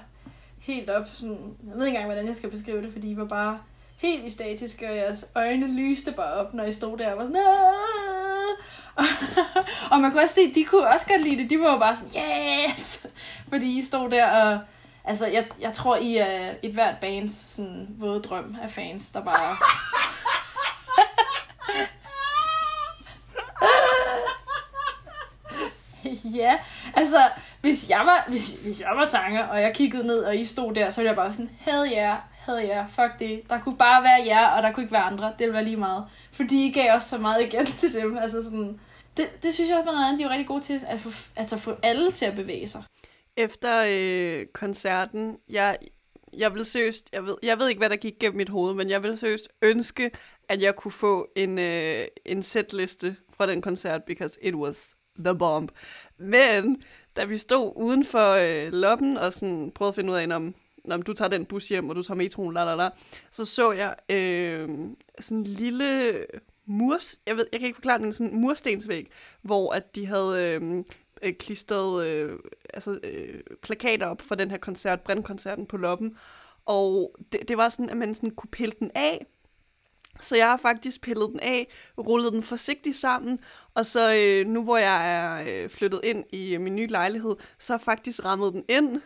[0.58, 1.08] helt op.
[1.08, 1.38] Sådan,
[1.68, 3.58] jeg ved ikke engang, hvordan jeg skal beskrive det, fordi I var bare
[3.96, 7.24] helt i statisk, og jeres øjne lyste bare op, når I stod der og var
[7.24, 7.36] sådan...
[9.90, 11.50] og man kunne også se, at de kunne også godt lide det.
[11.50, 13.06] De var jo bare sådan, yes!
[13.48, 14.58] Fordi I stod der og...
[15.06, 19.24] Altså, jeg, jeg tror, I er et hvert bands sådan, våde drøm af fans, der
[19.24, 19.56] bare...
[26.40, 26.58] ja,
[26.94, 27.30] Altså,
[27.64, 30.74] hvis jeg, var, hvis, hvis jeg var sanger, og jeg kiggede ned, og I stod
[30.74, 33.42] der, så ville jeg bare sådan, havde jer, havde jer, fuck det.
[33.50, 35.26] Der kunne bare være jer, og der kunne ikke være andre.
[35.26, 36.04] Det ville være lige meget.
[36.32, 38.18] Fordi I gav også så meget igen til dem.
[38.18, 38.80] Altså sådan,
[39.16, 41.00] det, det synes jeg også var noget andet, de er jo rigtig gode til, at
[41.00, 42.82] få, altså få alle til at bevæge sig.
[43.36, 45.78] Efter øh, koncerten, jeg,
[46.32, 48.90] jeg vil seriøst, jeg ved, jeg ved ikke, hvad der gik gennem mit hoved, men
[48.90, 50.10] jeg vil seriøst ønske,
[50.48, 55.34] at jeg kunne få en, øh, en setliste fra den koncert, because it was the
[55.34, 55.70] bomb.
[56.18, 56.82] Men
[57.16, 60.54] da vi stod uden for øh, loppen og sådan prøvede at finde ud af, om,
[60.90, 62.90] om du tager den bus hjem, og du tager metroen, la la la,
[63.30, 64.68] så så jeg øh,
[65.20, 66.18] sådan en lille
[66.66, 69.10] murs, jeg ved, jeg kan ikke forklare den, sådan en murstensvæg,
[69.42, 70.84] hvor at de havde øh,
[71.22, 72.38] øh, klistret øh,
[72.74, 76.16] altså, øh, plakater op for den her koncert, brændkoncerten på loppen,
[76.66, 79.26] og det, det var sådan, at man sådan kunne pille den af,
[80.20, 83.40] så jeg har faktisk pillet den af, rullet den forsigtigt sammen,
[83.74, 87.36] og så øh, nu hvor jeg er øh, flyttet ind i øh, min nye lejlighed,
[87.58, 89.00] så har jeg faktisk rammet den ind.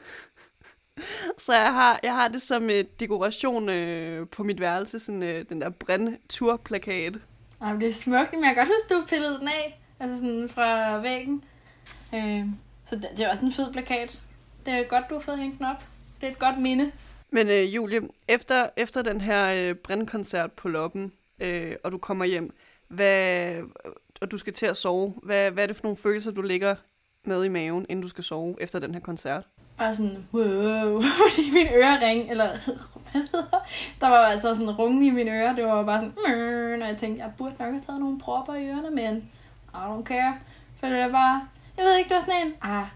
[1.45, 5.45] så jeg har, jeg har det som øh, dekoration øh, på mit værelse, sådan øh,
[5.49, 7.17] den der brændturplakat.
[7.61, 10.49] Ej, det er smukt, men jeg kan godt huske, du pillede den af, altså sådan
[10.49, 11.45] fra væggen.
[12.15, 12.45] Øh,
[12.87, 14.21] så det, det er også en fed plakat.
[14.67, 15.85] Det er godt, du har fået hængt den op.
[16.21, 16.93] Det er et godt minde.
[17.31, 22.24] Men øh, Julie, efter, efter den her øh, brændkoncert på loppen, øh, og du kommer
[22.24, 22.55] hjem,
[22.89, 23.62] hvad, øh,
[24.20, 26.74] og du skal til at sove, hvad, hvad er det for nogle følelser, du ligger
[27.24, 29.45] med i maven, inden du skal sove efter den her koncert?
[29.79, 32.49] Bare sådan, wow, fordi min ørering, eller
[33.12, 33.66] hvad hedder
[34.01, 36.14] Der var altså sådan rungen i mine ører, det var bare sådan,
[36.79, 39.31] når jeg tænkte, jeg burde nok have taget nogle propper i ørerne, men
[39.74, 40.39] I don't care.
[40.81, 42.87] For det var bare, jeg ved ikke, det var sådan en, ah,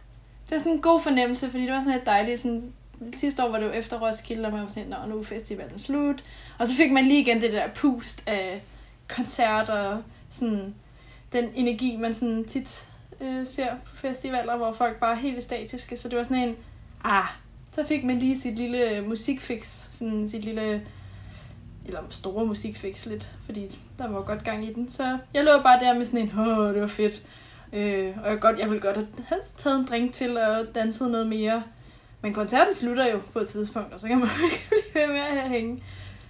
[0.45, 2.73] det var sådan en god fornemmelse, fordi det var sådan et dejligt, sådan,
[3.15, 5.79] sidste år var det jo efter Roskilde, og man var sådan, og nu er festivalen
[5.79, 6.25] slut.
[6.59, 8.63] Og så fik man lige igen det der pust af
[9.09, 10.75] koncerter, sådan
[11.33, 12.89] den energi, man sådan tit
[13.21, 15.97] øh, ser på festivaler, hvor folk bare er helt statiske.
[15.97, 16.57] Så det var sådan en,
[17.05, 17.25] ah,
[17.73, 20.87] så fik man lige sit lille musikfix, sådan sit lille,
[21.87, 24.89] eller store musikfix lidt, fordi der var godt gang i den.
[24.89, 27.23] Så jeg lå bare der med sådan en, åh, det var fedt.
[27.73, 31.27] Øh, og jeg, godt, jeg ville godt have taget en drink til og danset noget
[31.27, 31.63] mere.
[32.23, 35.21] Men koncerten slutter jo på et tidspunkt, og så kan man ikke blive ved med
[35.21, 35.83] at hænge.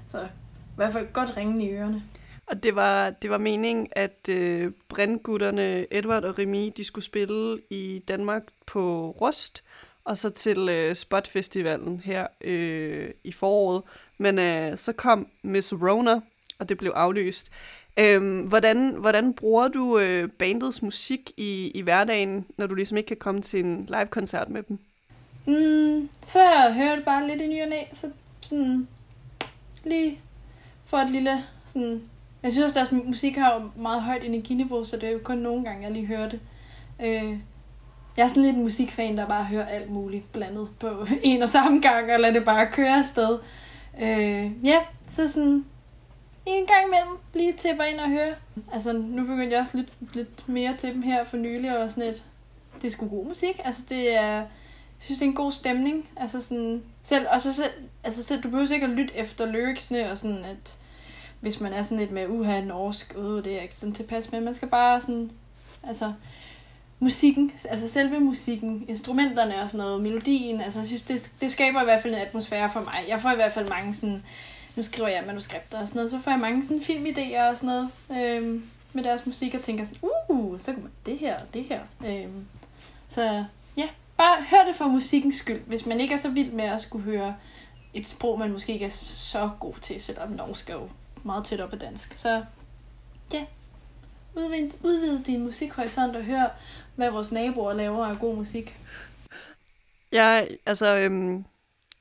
[0.09, 2.03] Så i hvert fald godt ringe i ørerne.
[2.47, 7.61] Og det var, det var meningen, at øh, brændgutterne Edward og Remy, de skulle spille
[7.71, 9.65] i Danmark på Rust,
[10.05, 13.83] og så til øh, Spot-festivalen her øh, i foråret.
[14.19, 16.21] Men øh, så kom Miss Rona,
[16.59, 17.51] og det blev aflyst.
[17.97, 23.09] Øhm, hvordan, hvordan bruger du øh, bandets musik i, i hverdagen, når du ligesom ikke
[23.09, 24.79] kan komme til en live-koncert med dem?
[25.47, 26.39] Mm, så
[26.73, 28.89] hører jeg det bare lidt i ny og næ, så sådan
[29.85, 30.21] lige
[30.85, 32.03] for et lille sådan...
[32.43, 35.21] Jeg synes også, at deres musik har jo meget højt energiniveau, så det er jo
[35.25, 36.41] kun nogle gange, jeg lige hører det.
[37.03, 37.39] Øh,
[38.17, 41.49] jeg er sådan lidt en musikfan, der bare hører alt muligt blandet på en og
[41.49, 43.39] samme gang, og lader det bare køre afsted.
[44.01, 44.79] Øh, ja,
[45.11, 45.65] så sådan
[46.47, 48.35] en gang imellem lige tipper ind og høre.
[48.73, 52.05] Altså, nu begyndte jeg også lidt, lidt mere til dem her for nylig, og sådan
[52.05, 52.23] lidt,
[52.75, 53.61] det er sgu god musik.
[53.65, 54.45] Altså, det er,
[55.03, 56.09] jeg synes, det er en god stemning.
[56.17, 57.71] Altså, sådan, selv, og så, selv,
[58.05, 60.77] altså, selv, du behøver ikke at lytte efter lyricsne, og sådan, at
[61.41, 64.41] hvis man er sådan lidt med, uha, norsk, uh, det er ikke sådan tilpas med.
[64.41, 65.31] Man skal bare sådan,
[65.83, 66.13] altså,
[66.99, 71.81] musikken, altså selve musikken, instrumenterne og sådan noget, melodien, altså jeg synes, det, det skaber
[71.81, 73.05] i hvert fald en atmosfære for mig.
[73.09, 74.23] Jeg får i hvert fald mange sådan,
[74.77, 77.67] nu skriver jeg manuskripter og sådan noget, så får jeg mange sådan filmidéer og sådan
[77.67, 81.55] noget øhm, med deres musik, og tænker sådan, uh, så kunne man det her og
[81.55, 81.81] det her.
[82.07, 82.47] Øhm,
[83.09, 83.45] så
[84.23, 87.05] bare hør det for musikkens skyld, hvis man ikke er så vild med at skulle
[87.05, 87.37] høre
[87.95, 90.89] et sprog, man måske ikke er så god til, selvom norsk er jo
[91.23, 92.19] meget tæt op af dansk.
[92.19, 92.45] Så
[93.33, 93.45] ja,
[94.37, 96.47] udvid, udvid din musikhorisont og hør,
[96.97, 98.79] hvad vores naboer laver af god musik.
[100.13, 101.45] Ja, altså, øhm,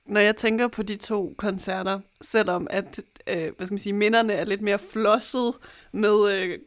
[0.06, 4.34] når jeg tænker på de to koncerter, selvom at, øh, hvad skal man sige, minderne
[4.34, 5.54] er lidt mere flosset
[5.92, 6.60] med øh,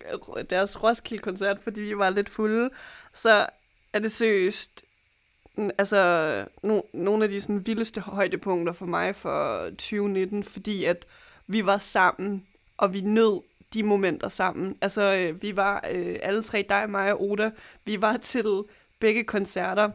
[0.50, 2.70] deres Roskilde-koncert, fordi vi var lidt fulde,
[3.12, 3.46] så
[3.92, 4.84] er det seriøst,
[5.78, 11.06] altså, no, nogle af de sådan, vildeste højdepunkter for mig for 2019, fordi at
[11.46, 12.46] vi var sammen,
[12.76, 13.42] og vi nød
[13.74, 14.76] de momenter sammen.
[14.80, 17.50] Altså, øh, vi var øh, alle tre, dig, mig og Oda,
[17.84, 18.62] vi var til
[18.98, 19.90] begge koncerter,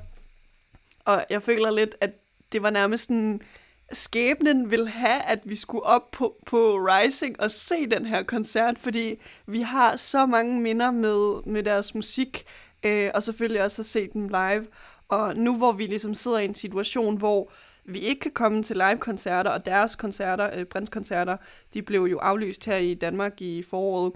[1.06, 2.12] og jeg føler lidt, at
[2.52, 3.42] det var nærmest sådan,
[3.92, 8.78] skæbnen vil have, at vi skulle op på, på Rising og se den her koncert,
[8.78, 12.46] fordi vi har så mange minder med, med deres musik,
[12.84, 14.68] øh, og selvfølgelig også at se dem live.
[15.10, 17.52] Og nu hvor vi ligesom sidder i en situation, hvor
[17.86, 21.38] vi ikke kan komme til live-koncerter, og deres koncerter, øh, Brins-koncerter,
[21.74, 24.14] de blev jo aflyst her i Danmark i foråret,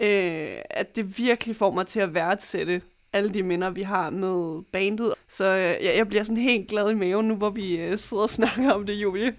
[0.00, 2.82] øh, at det virkelig får mig til at værdsætte
[3.12, 5.14] alle de minder, vi har med bandet.
[5.28, 8.22] Så øh, jeg, jeg bliver sådan helt glad i maven nu, hvor vi øh, sidder
[8.22, 9.24] og snakker om det, Julie.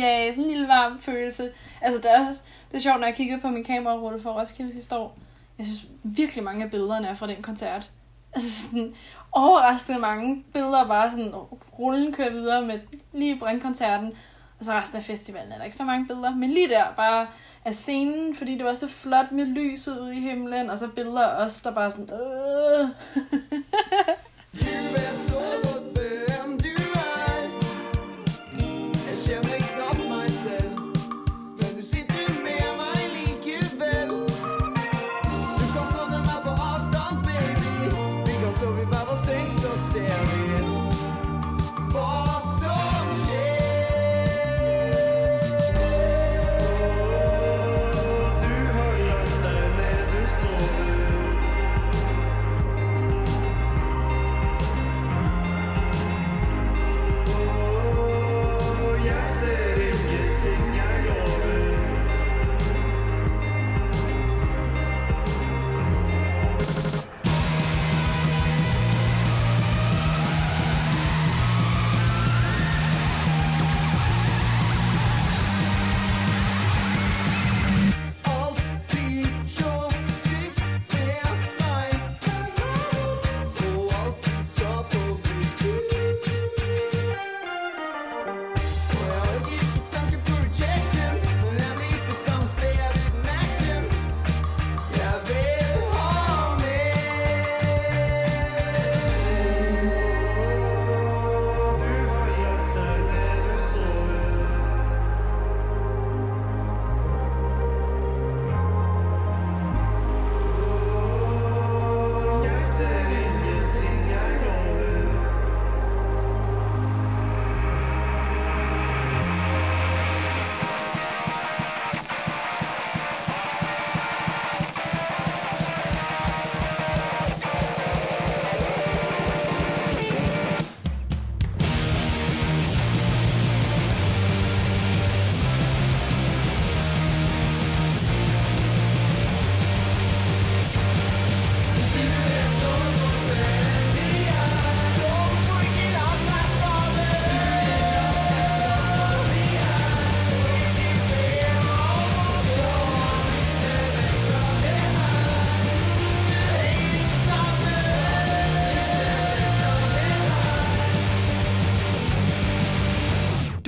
[0.00, 1.50] ja, sådan en lille varm følelse.
[1.80, 4.72] Altså, det er, også, det er sjovt, når jeg kiggede på min kamerarulle for Roskilde
[4.72, 5.18] sidste år.
[5.58, 7.90] Jeg synes virkelig mange af billederne er fra den koncert.
[8.34, 8.94] Altså sådan
[9.32, 11.34] overraskende mange billeder, bare sådan
[11.78, 12.78] rullen kører videre med
[13.12, 14.12] lige brandkoncerten.
[14.58, 16.34] Og så resten af festivalen er der ikke så mange billeder.
[16.34, 17.26] Men lige der, bare
[17.64, 21.26] af scenen, fordi det var så flot med lyset ude i himlen, og så billeder
[21.26, 22.08] af os, der bare sådan...
[22.12, 22.88] Øh.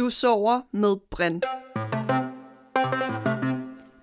[0.04, 1.42] Du sover med Bren.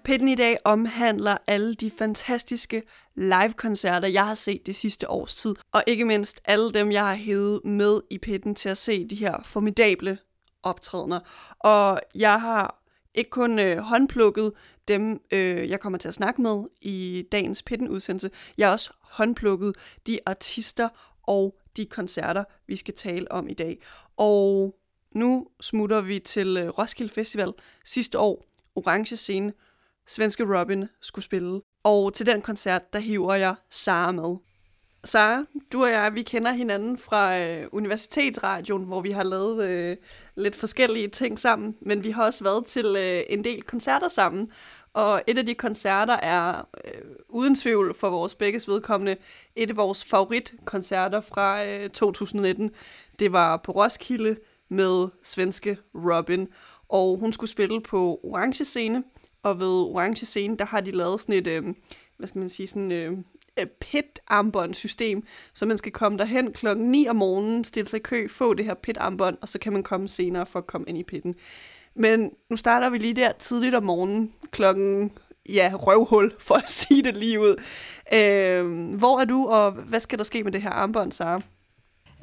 [0.03, 2.83] Pitten i dag omhandler alle de fantastiske
[3.15, 5.55] live-koncerter, jeg har set det sidste års tid.
[5.71, 9.15] Og ikke mindst alle dem, jeg har hævet med i pitten til at se de
[9.15, 10.17] her formidable
[10.63, 11.19] optrædener.
[11.59, 12.83] Og jeg har
[13.13, 14.53] ikke kun øh, håndplukket
[14.87, 18.29] dem, øh, jeg kommer til at snakke med i dagens Pitten-udsendelse.
[18.57, 19.75] Jeg har også håndplukket
[20.07, 20.89] de artister
[21.23, 23.81] og de koncerter, vi skal tale om i dag.
[24.17, 24.75] Og
[25.15, 27.53] nu smutter vi til øh, Roskilde Festival
[27.85, 28.45] sidste år.
[28.75, 29.53] Orange Scene.
[30.07, 31.61] Svenske Robin skulle spille.
[31.83, 34.35] Og til den koncert, der hiver jeg Sara med.
[35.03, 39.97] Sara, du og jeg, vi kender hinanden fra øh, Universitetsradioen, hvor vi har lavet øh,
[40.35, 44.51] lidt forskellige ting sammen, men vi har også været til øh, en del koncerter sammen.
[44.93, 49.17] Og et af de koncerter er øh, uden tvivl for vores begges vedkommende
[49.55, 52.71] et af vores favoritkoncerter fra øh, 2019.
[53.19, 54.35] Det var på Roskilde
[54.71, 56.47] med svenske Robin,
[56.89, 59.03] og hun skulle spille på Orange Scene,
[59.43, 61.63] og ved Orange Scene, der har de lavet sådan et, øh,
[62.17, 63.17] hvad skal man sige, sådan øh,
[63.79, 68.53] pit-armbånd-system, så man skal komme derhen klokken 9 om morgenen, stille sig i kø, få
[68.53, 71.35] det her pit-armbånd, og så kan man komme senere for at komme ind i pitten.
[71.95, 75.11] Men nu starter vi lige der tidligt om morgenen, klokken,
[75.49, 77.55] ja, røvhul, for at sige det lige ud.
[78.13, 81.41] Øh, hvor er du, og hvad skal der ske med det her armbånd, Sara?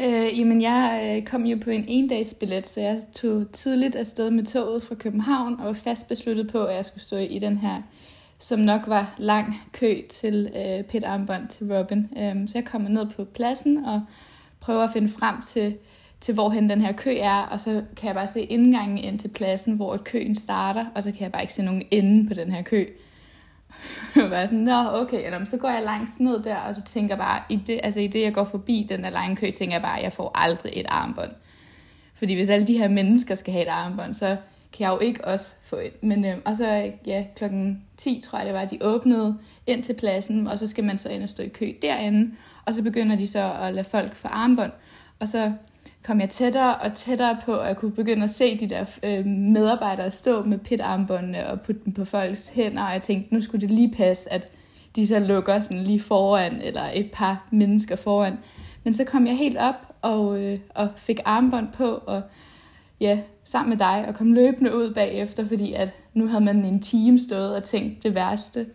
[0.00, 4.44] Øh, jamen, jeg øh, kom jo på en endagsbillet, så jeg tog tidligt afsted med
[4.44, 7.82] toget fra København og var fast besluttet på, at jeg skulle stå i den her,
[8.38, 12.08] som nok var lang kø til øh, pit armbånd til Robin.
[12.18, 14.02] Øh, så jeg kommer ned på pladsen og
[14.60, 15.76] prøver at finde frem til,
[16.20, 19.28] til hvorhen den her kø er, og så kan jeg bare se indgangen ind til
[19.28, 22.52] pladsen, hvor køen starter, og så kan jeg bare ikke se nogen ende på den
[22.52, 22.86] her kø.
[24.24, 27.16] og var sådan, nå okay, eller, så går jeg langs ned der, og så tænker
[27.16, 29.82] bare, i det, altså i det jeg går forbi den der lange kø, tænker jeg
[29.82, 31.30] bare, jeg får aldrig et armbånd.
[32.14, 34.36] Fordi hvis alle de her mennesker skal have et armbånd, så
[34.72, 36.02] kan jeg jo ikke også få et.
[36.02, 39.94] Men, øh, og så ja, klokken 10, tror jeg det var, de åbnede ind til
[39.94, 42.32] pladsen, og så skal man så ind og stå i kø derinde,
[42.64, 44.72] og så begynder de så at lade folk få armbånd,
[45.18, 45.52] og så
[46.08, 49.26] kom jeg tættere og tættere på, at jeg kunne begynde at se de der øh,
[49.26, 53.60] medarbejdere stå med pitarmbåndene og putte dem på folks hænder, og jeg tænkte, nu skulle
[53.60, 54.48] det lige passe, at
[54.96, 58.38] de så lukker sådan lige foran, eller et par mennesker foran.
[58.84, 62.22] Men så kom jeg helt op og, øh, og fik armbånd på, og
[63.00, 66.82] ja, sammen med dig, og kom løbende ud bagefter, fordi at nu havde man en
[66.82, 68.66] time stået og tænkt det værste.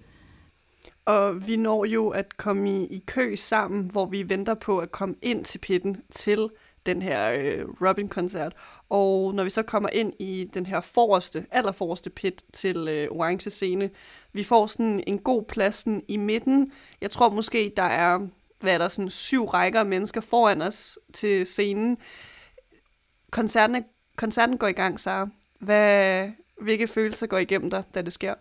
[1.05, 4.91] Og vi når jo at komme i, i kø sammen, hvor vi venter på at
[4.91, 6.49] komme ind til pitten til
[6.86, 8.53] den her øh, Robin-koncert.
[8.89, 13.49] Og når vi så kommer ind i den her forreste, allerforreste pit til øh, Orange
[13.49, 13.89] Scene,
[14.34, 16.71] vi får sådan en god plads sådan i midten.
[17.01, 18.19] Jeg tror måske, der er,
[18.59, 21.97] hvad er der, sådan syv rækker af mennesker foran os til scenen.
[23.31, 25.29] Koncerten, koncerten går i gang, Sara.
[25.59, 26.29] Hvad,
[26.61, 28.34] hvilke følelser går igennem dig, da det sker?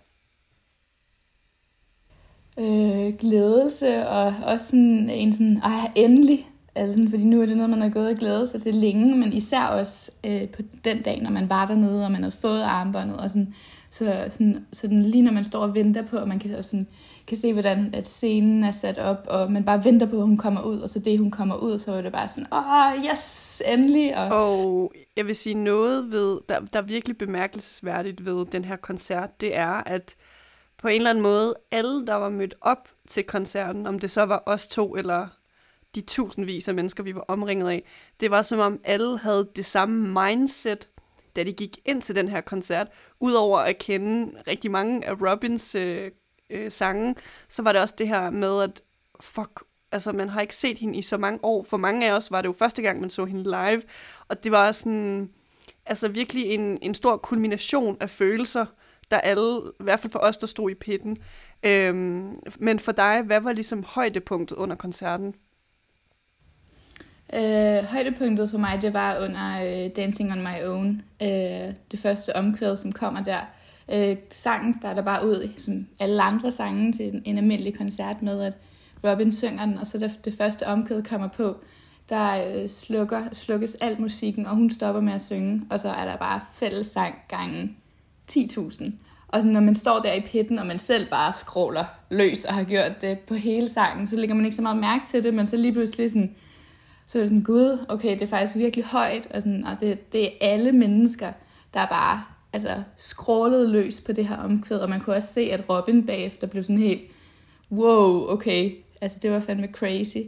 [2.59, 6.52] Øh, glædelse og også sådan en sådan, ej, endelig.
[6.75, 9.17] Altså sådan, fordi nu er det noget, man har gået og glædet sig til længe,
[9.17, 12.63] men især også øh, på den dag, når man var dernede, og man havde fået
[12.63, 13.55] armbåndet, og sådan,
[13.91, 16.87] så, sådan, sådan lige når man står og venter på, og man kan, også sådan,
[17.27, 20.37] kan se, hvordan at scenen er sat op, og man bare venter på, at hun
[20.37, 23.05] kommer ud, og så det, hun kommer ud, så var det bare sådan, åh, oh,
[23.11, 24.17] yes, endelig.
[24.17, 24.29] Og...
[24.29, 29.41] og jeg vil sige noget ved, der, der er virkelig bemærkelsesværdigt ved den her koncert,
[29.41, 30.15] det er, at
[30.79, 34.23] på en eller anden måde, alle, der var mødt op til koncerten, om det så
[34.23, 35.29] var os to, eller
[35.95, 37.85] de tusindvis af mennesker, vi var omringet af,
[38.21, 40.89] det var som om alle havde det samme mindset,
[41.37, 42.89] da de gik ind til den her koncert.
[43.21, 46.11] Udover at kende rigtig mange af Robins øh,
[46.51, 47.15] øh, sange,
[47.49, 48.83] så var det også det her med, at
[49.21, 51.63] fuck, altså man har ikke set hende i så mange år.
[51.63, 53.83] For mange af os var det jo første gang, man så hende live,
[54.29, 55.31] og det var sådan,
[55.87, 58.67] altså virkelig en, en stor kulmination af følelser,
[59.11, 61.19] der alle, i hvert fald for os, der stod i pitten.
[61.63, 65.35] Øhm, men for dig, hvad var ligesom højdepunktet under koncerten?
[67.35, 71.03] Øh, højdepunktet for mig, det var under øh, Dancing on My Own.
[71.23, 73.41] Øh, det første omkvæd, som kommer der.
[73.93, 78.41] Øh, sangen starter bare ud, som alle andre sange til en, en almindelig koncert med,
[78.43, 78.55] at
[79.05, 81.57] Robin synger den, og så da det første omkvæd kommer på,
[82.09, 86.05] der øh, slukker, slukkes al musikken, og hun stopper med at synge, og så er
[86.05, 87.77] der bare fællessang gangen
[88.31, 88.91] 10.000.
[89.29, 92.55] Og så når man står der i pitten, og man selv bare skråler løs og
[92.55, 95.35] har gjort det på hele sangen, så lægger man ikke så meget mærke til det,
[95.35, 96.35] men så lige pludselig sådan,
[97.13, 100.13] så er det sådan, gud, okay, det er faktisk virkelig højt, og, sådan, og det,
[100.13, 101.33] det er alle mennesker,
[101.75, 105.69] der bare altså, skrålede løs på det her omkvæd, og man kunne også se, at
[105.69, 107.01] Robin bagefter blev sådan helt,
[107.73, 110.19] wow, okay, altså det var fandme crazy.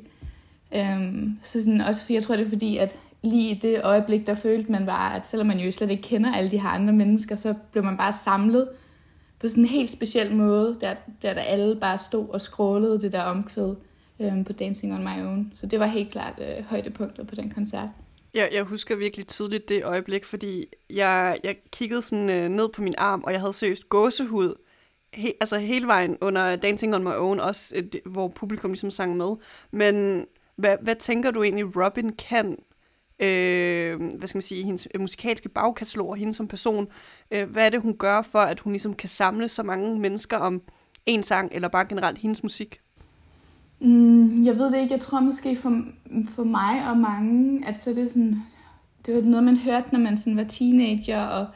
[0.77, 4.35] Um, så sådan, også, jeg tror, det er fordi, at lige i det øjeblik, der
[4.35, 7.37] følte man bare, at selvom man jo slet ikke kender alle de her andre mennesker,
[7.37, 8.69] så blev man bare samlet
[9.41, 13.13] på sådan en helt speciel måde, der, der, der alle bare stod og skrålede det
[13.13, 13.75] der omkvæd
[14.21, 15.53] øhm, på Dancing on My Own.
[15.55, 17.89] Så det var helt klart øh, højdepunktet på den koncert.
[18.35, 22.83] Jeg, jeg husker virkelig tydeligt det øjeblik, fordi jeg, jeg kiggede sådan øh, ned på
[22.83, 24.55] min arm, og jeg havde seriøst gåsehud
[25.15, 28.91] he, altså hele vejen under Dancing on My Own, også øh, et, hvor publikum ligesom
[28.91, 29.37] sang med.
[29.71, 32.59] Men hvad, hvad tænker du egentlig, Robin kan
[33.19, 36.89] øh, hvad skal man sige, hendes musikalske bagkatalog og hende som person.
[37.31, 40.37] Øh, hvad er det, hun gør for, at hun ligesom kan samle så mange mennesker
[40.37, 40.63] om
[41.07, 42.81] en sang, eller bare generelt hendes musik?
[43.81, 44.93] Mm, jeg ved det ikke.
[44.93, 45.83] Jeg tror måske for,
[46.29, 48.43] for mig og mange, at så det er sådan,
[49.07, 51.47] det var noget, man hørte, når man sådan var teenager, og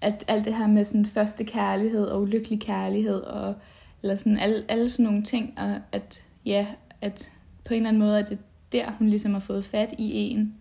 [0.00, 3.54] at alt det her med sådan første kærlighed og ulykkelig kærlighed, og,
[4.02, 6.66] eller sådan alle, alle sådan nogle ting, og at, ja,
[7.00, 7.28] at
[7.64, 8.38] på en eller anden måde, at det
[8.72, 10.54] der, hun ligesom har fået fat i en,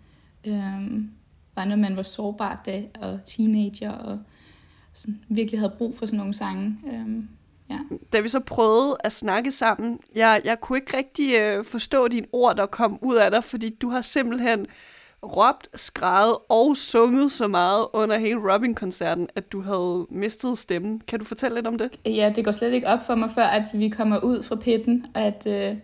[0.45, 1.09] øhm,
[1.55, 4.19] var når man var sårbar da, og teenager, og
[4.93, 6.77] sådan, virkelig havde brug for sådan nogle sange.
[6.93, 7.27] Øhm,
[7.69, 7.77] Ja.
[8.13, 12.27] Da vi så prøvede at snakke sammen, jeg, jeg kunne ikke rigtig øh, forstå dine
[12.31, 14.65] ord, der kom ud af dig, fordi du har simpelthen
[15.23, 21.01] råbt, skrevet og sunget så meget under hele Robin-koncerten, at du havde mistet stemmen.
[21.07, 21.91] Kan du fortælle lidt om det?
[22.05, 25.05] Ja, det går slet ikke op for mig, før at vi kommer ud fra pitten,
[25.13, 25.75] at, øh,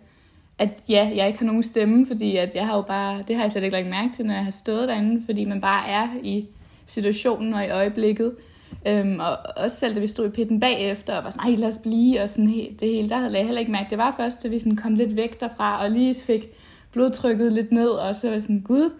[0.58, 3.42] at ja, jeg ikke har nogen stemme, fordi at jeg har jo bare, det har
[3.42, 6.08] jeg slet ikke lagt mærke til, når jeg har stået derinde, fordi man bare er
[6.22, 6.48] i
[6.86, 8.36] situationen og i øjeblikket.
[8.86, 11.68] Øhm, og også selv da vi stod i pitten bagefter, og var sådan, nej, lad
[11.68, 12.46] os blive, og sådan
[12.80, 13.90] det hele, der havde jeg heller ikke mærket.
[13.90, 16.48] Det var først, da vi sådan kom lidt væk derfra, og lige fik
[16.92, 18.90] blodtrykket lidt ned, og så var sådan, gud,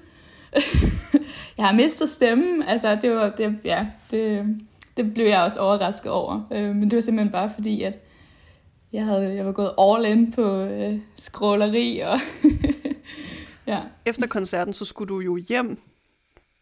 [1.58, 2.62] jeg har mistet stemmen.
[2.62, 4.44] Altså, det var, det, ja, det,
[4.96, 6.48] det blev jeg også overrasket over.
[6.52, 7.98] Øh, men det var simpelthen bare fordi, at
[8.92, 11.98] jeg, havde, jeg var gået all in på øh, skråleri.
[11.98, 12.18] Og
[13.66, 13.80] ja.
[14.06, 15.78] Efter koncerten, så skulle du jo hjem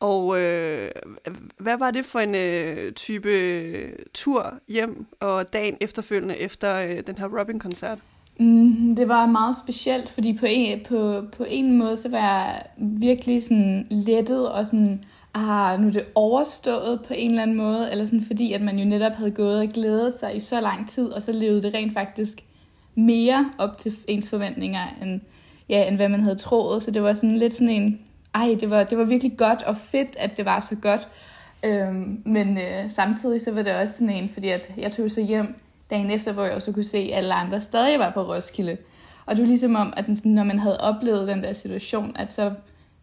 [0.03, 0.90] og øh,
[1.59, 3.30] hvad var det for en øh, type
[4.14, 7.98] tur hjem og dagen efterfølgende efter øh, den her Robin-koncert?
[8.40, 12.62] Mm, det var meget specielt, fordi på en, på, på en måde, så var jeg
[12.76, 17.90] virkelig sådan lettet og sådan, ah, nu er det overstået på en eller anden måde,
[17.90, 20.88] eller sådan fordi, at man jo netop havde gået og glædet sig i så lang
[20.88, 22.44] tid, og så levede det rent faktisk
[22.94, 25.20] mere op til ens forventninger, end,
[25.68, 26.82] ja, end hvad man havde troet.
[26.82, 28.00] Så det var sådan lidt sådan en,
[28.34, 31.08] ej, det var, det var virkelig godt og fedt, at det var så godt.
[31.64, 35.22] Øhm, men øh, samtidig så var det også sådan en, fordi at jeg tog så
[35.22, 35.54] hjem
[35.90, 38.76] dagen efter, hvor jeg også kunne se, at alle andre stadig var på Roskilde.
[39.26, 42.44] Og det var ligesom om, at når man havde oplevet den der situation, at så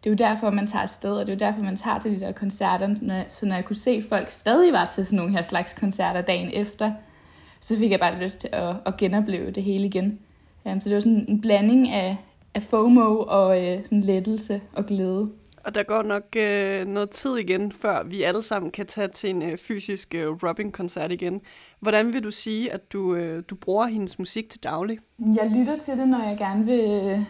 [0.04, 2.10] det er jo derfor, man tager afsted, og det er jo derfor, man tager til
[2.10, 2.94] de der koncerter.
[3.00, 5.72] Når, så når jeg kunne se, at folk stadig var til sådan nogle her slags
[5.72, 6.92] koncerter dagen efter,
[7.60, 10.18] så fik jeg bare lyst til at, at genopleve det hele igen.
[10.64, 12.16] Um, så det var sådan en blanding af,
[12.54, 15.30] af FOMO og øh, sådan lettelse og glæde.
[15.64, 19.30] Og der går nok øh, noget tid igen, før vi alle sammen kan tage til
[19.30, 21.40] en øh, fysisk øh, Robin-koncert igen.
[21.80, 24.98] Hvordan vil du sige, at du, øh, du bruger hendes musik til daglig?
[25.34, 27.26] Jeg lytter til det, når jeg gerne vil...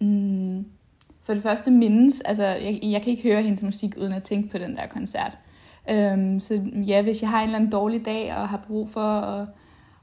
[0.00, 0.64] Mm,
[1.22, 2.20] for det første mindes.
[2.20, 5.38] Altså, jeg, jeg kan ikke høre hendes musik, uden at tænke på den der koncert.
[5.90, 9.00] Øhm, så ja, hvis jeg har en eller anden dårlig dag, og har brug for
[9.00, 9.48] at,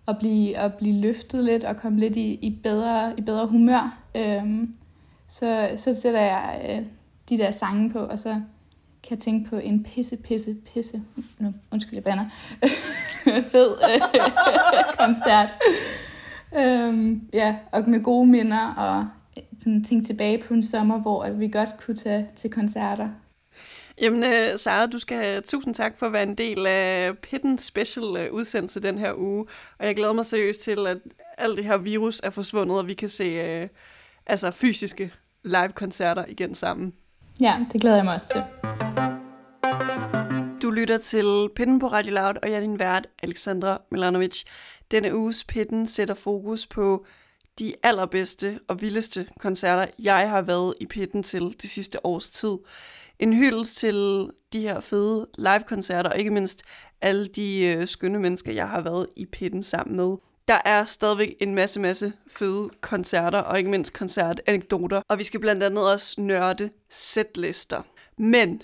[0.08, 4.00] at, blive, at blive løftet lidt, og komme lidt i, i, bedre, i bedre humør,
[4.16, 4.76] øhm,
[5.28, 6.86] så, så sætter jeg øh,
[7.30, 8.30] de der sange på, og så
[9.04, 11.02] kan jeg tænke på en pisse, pisse, pisse,
[11.40, 12.26] nu, undskyld, jeg banner,
[13.52, 14.02] fed øh,
[15.06, 15.54] koncert.
[16.58, 21.24] Øhm, ja, og med gode minder, og øh, sådan tænke tilbage på en sommer, hvor
[21.24, 23.10] at vi godt kunne tage til koncerter.
[24.02, 27.58] Jamen, uh, Sara, du skal have tusind tak for at være en del af Pitten
[27.58, 29.46] Special uh, udsendelse den her uge.
[29.80, 30.98] Og jeg glæder mig seriøst til, at
[31.38, 33.70] alt det her virus er forsvundet, og vi kan se uh,
[34.26, 36.94] altså fysiske live-koncerter igen sammen.
[37.40, 38.44] Ja, det glæder jeg mig også til.
[40.62, 44.44] Du lytter til Pitten på Radio Loud, og jeg er din vært, Alexandra Milanovic.
[44.92, 47.06] Denne uges Pitten sætter fokus på
[47.60, 52.58] de allerbedste og vildeste koncerter, jeg har været i Pitten til det sidste års tid.
[53.20, 56.62] En hyldest til de her fede live-koncerter, og ikke mindst
[57.02, 60.16] alle de øh, skønne mennesker, jeg har været i Pitten sammen med.
[60.48, 65.02] Der er stadigvæk en masse, masse fede koncerter, og ikke mindst koncertanekdoter.
[65.10, 67.82] Og vi skal blandt andet også nørde setlister.
[68.18, 68.62] Men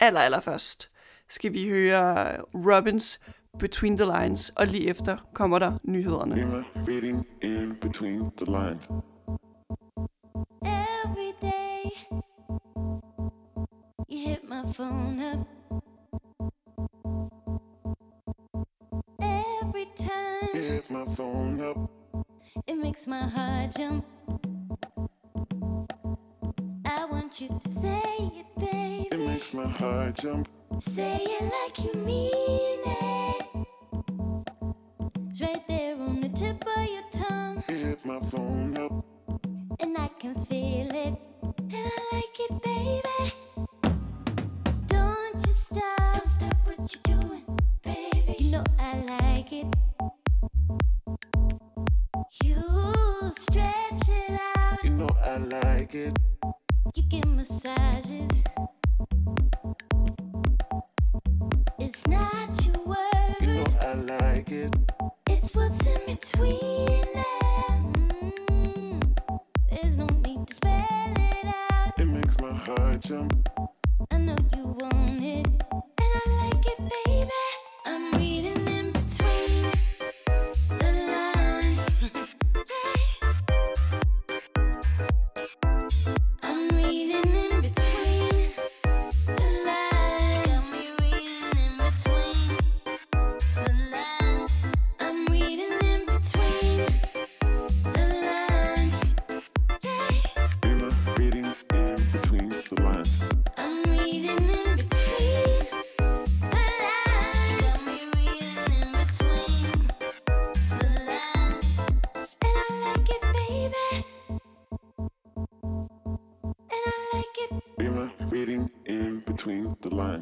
[0.00, 0.90] aller, aller først
[1.28, 3.20] skal vi høre Robins
[3.58, 6.64] Between the Lines, og lige efter kommer der nyhederne.
[6.88, 8.88] reading in between the lines.
[10.62, 12.24] Every day
[14.14, 15.46] you hit my phone up.
[19.20, 21.90] Every time you Hit my phone up.
[22.66, 24.04] it makes my heart jump.
[26.84, 28.02] I want you to say
[28.40, 29.08] it, baby.
[29.10, 30.48] It makes my heart jump.
[30.80, 33.46] Say it like you mean it.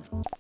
[0.03, 0.32] Between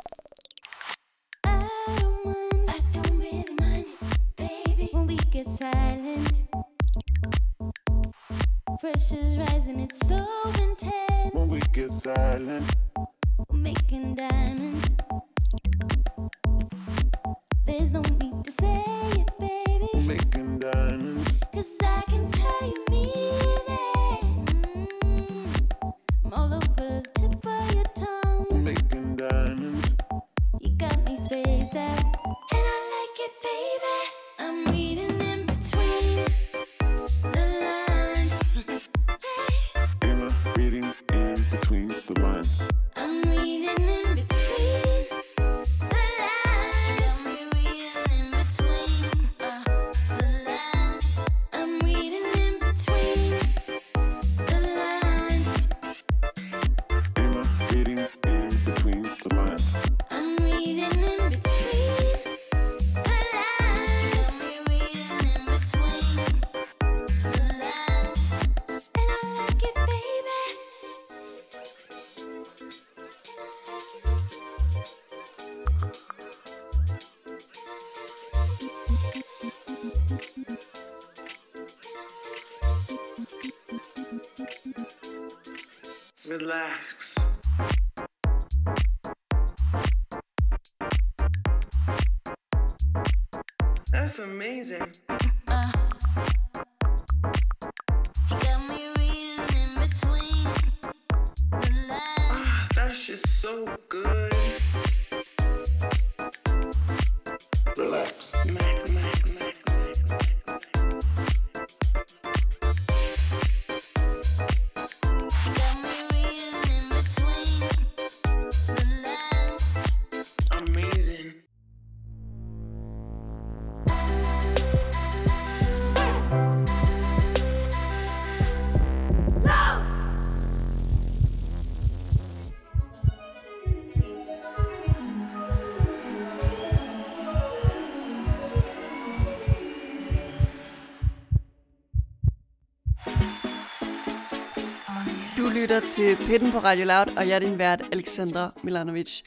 [145.72, 149.22] lytter til Pitten på Radio Loud, og jeg er din vært, Alexandra Milanovic.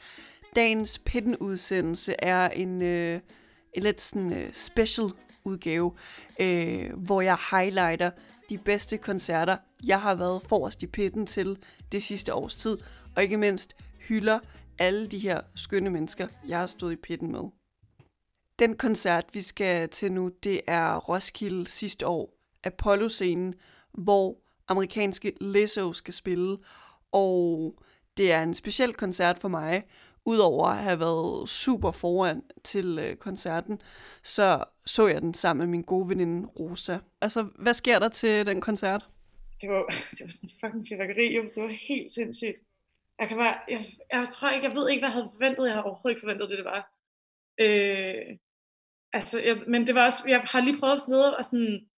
[0.56, 3.20] Dagens Pitten-udsendelse er en, øh,
[3.72, 5.06] en lidt sådan, øh, special
[5.44, 5.92] udgave,
[6.40, 8.10] øh, hvor jeg highlighter
[8.50, 11.58] de bedste koncerter, jeg har været forrest i Pitten til
[11.92, 12.78] det sidste års tid,
[13.16, 13.76] og ikke mindst
[14.08, 14.38] hylder
[14.78, 17.42] alle de her skønne mennesker, jeg har stået i Pitten med.
[18.58, 23.54] Den koncert, vi skal til nu, det er Roskilde sidste år, Apollo-scenen,
[23.92, 24.36] hvor
[24.68, 26.58] amerikanske Lizzo skal spille,
[27.12, 27.74] og
[28.16, 29.82] det er en speciel koncert for mig,
[30.24, 33.80] udover at have været super foran til øh, koncerten,
[34.22, 36.98] så så jeg den sammen med min gode veninde Rosa.
[37.20, 39.06] Altså, hvad sker der til den koncert?
[39.60, 39.84] det var,
[40.16, 41.42] det var sådan fucking fyrværkeri, jo.
[41.42, 42.58] det var helt sindssygt.
[43.18, 45.64] Jeg kan bare, jeg, jeg tror ikke, jeg ved ikke, hvad jeg havde forventet.
[45.64, 46.92] Jeg havde overhovedet ikke forventet det, det var.
[47.58, 48.38] Øh,
[49.12, 51.88] altså, jeg, men det var også, jeg har lige prøvet at sidde og sådan,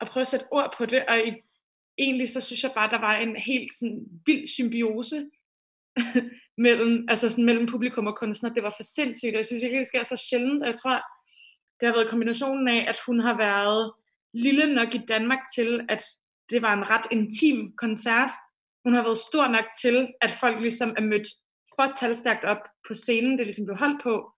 [0.00, 1.32] at prøve at sætte ord på det, og i,
[2.02, 5.30] egentlig så synes jeg bare, der var en helt sådan vild symbiose
[6.66, 8.52] mellem, altså sådan mellem publikum og kunstner.
[8.52, 11.02] Det var for sindssygt, og jeg synes virkelig, det sker så sjældent, og jeg tror,
[11.80, 13.92] det har været kombinationen af, at hun har været
[14.34, 16.02] lille nok i Danmark til, at
[16.50, 18.30] det var en ret intim koncert.
[18.84, 21.28] Hun har været stor nok til, at folk ligesom er mødt
[21.76, 24.32] for talstærkt op på scenen, det ligesom blev holdt på.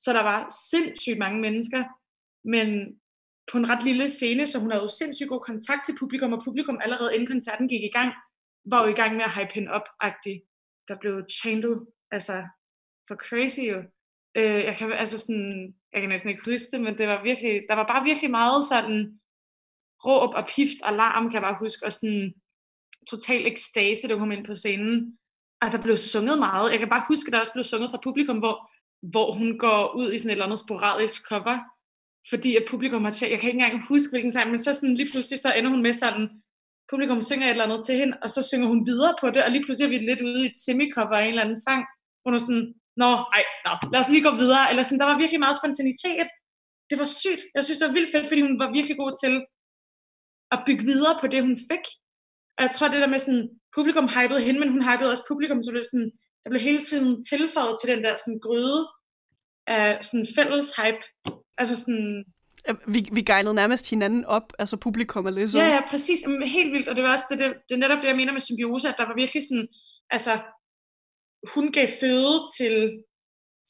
[0.00, 1.84] Så der var sindssygt mange mennesker,
[2.44, 2.99] men
[3.50, 6.44] på en ret lille scene, så hun havde jo sindssygt god kontakt til publikum, og
[6.44, 8.12] publikum allerede inden koncerten gik i gang,
[8.64, 10.42] var jo i gang med at hype hende op-agtig.
[10.88, 12.44] Der blev chantet, altså
[13.08, 13.78] for crazy jo.
[14.34, 17.62] Øh, jeg kan altså sådan, jeg kan næsten ikke huske det, men det var virkelig,
[17.68, 19.20] der var bare virkelig meget sådan
[20.06, 22.34] råb og pift og larm, kan jeg bare huske, og sådan
[23.10, 25.18] total ekstase, da hun kom ind på scenen.
[25.62, 26.70] Og der blev sunget meget.
[26.70, 28.70] Jeg kan bare huske, at der også blev sunget fra publikum, hvor,
[29.02, 31.58] hvor hun går ud i sådan et eller andet sporadisk cover,
[32.30, 34.94] fordi at publikum har tjekket, jeg kan ikke engang huske, hvilken sang, men så sådan
[34.94, 36.28] lige pludselig, så ender hun med sådan,
[36.90, 39.50] publikum synger et eller andet til hende, og så synger hun videre på det, og
[39.50, 41.80] lige pludselig er vi lidt ude i et semi-cover af en eller anden sang,
[42.20, 42.66] hvor hun er sådan,
[43.02, 46.28] nå, ej, nå, lad os lige gå videre, eller sådan, der var virkelig meget spontanitet.
[46.90, 47.42] Det var sygt.
[47.56, 49.34] Jeg synes, det var vildt fedt, fordi hun var virkelig god til
[50.54, 51.84] at bygge videre på det, hun fik.
[52.56, 53.46] Og jeg tror, det der med sådan,
[53.76, 56.10] publikum hypede hende, men hun hypede også publikum, så det sådan,
[56.42, 58.80] der blev hele tiden tilføjet til den der sådan gryde
[59.66, 61.04] af sådan fælles hype.
[61.60, 62.24] Altså sådan,
[62.94, 65.58] Vi, vi guidede nærmest hinanden op, altså publikum er lidt så.
[65.58, 66.22] Ja, ja, præcis.
[66.22, 66.88] Jamen, Helt vildt.
[66.88, 68.94] Og det var også det, det, det er netop det, jeg mener med symbiose, at
[68.98, 69.68] der var virkelig sådan,
[70.10, 70.32] altså,
[71.54, 73.02] hun gav føde til,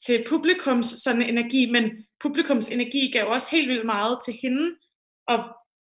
[0.05, 1.83] til publikums sådan energi, men
[2.19, 4.75] publikums energi gav også helt vildt meget til hende,
[5.27, 5.39] og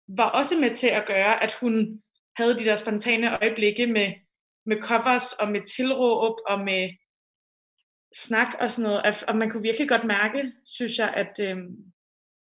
[0.09, 2.03] var også med til at gøre, at hun
[2.37, 4.09] havde de der spontane øjeblikke med,
[4.67, 6.83] med covers og med tilråb og med
[8.17, 9.01] snak og sådan noget.
[9.05, 11.57] At- Og man kunne virkelig godt mærke, synes jeg, at, øh,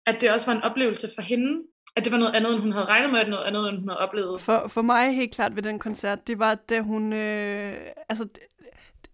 [0.05, 1.61] at det også var en oplevelse for hende.
[1.95, 3.89] At det var noget andet, end hun havde regnet med, at noget andet, end hun
[3.89, 4.41] havde oplevet.
[4.41, 7.77] For, for mig helt klart ved den koncert, det var, da hun, øh,
[8.09, 8.27] altså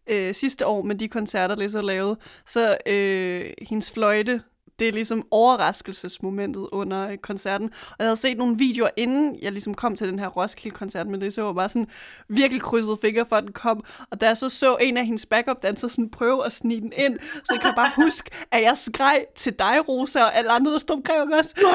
[0.09, 4.41] øh, sidste år med de koncerter, Lizzo lavede, så øh, hendes fløjte,
[4.79, 7.69] det er ligesom overraskelsesmomentet under øh, koncerten.
[7.89, 11.19] Og jeg havde set nogle videoer, inden jeg ligesom kom til den her Roskilde-koncert med
[11.19, 11.87] Lizzo, og bare sådan
[12.29, 13.83] virkelig krydset fingre for, at den kom.
[14.11, 17.19] Og da jeg så så en af hendes backup-dansere sådan prøve at snige den ind,
[17.19, 20.77] så jeg kan bare huske, at jeg skreg til dig, Rosa, og alle andre, der
[20.77, 21.73] stod omkring og også, der er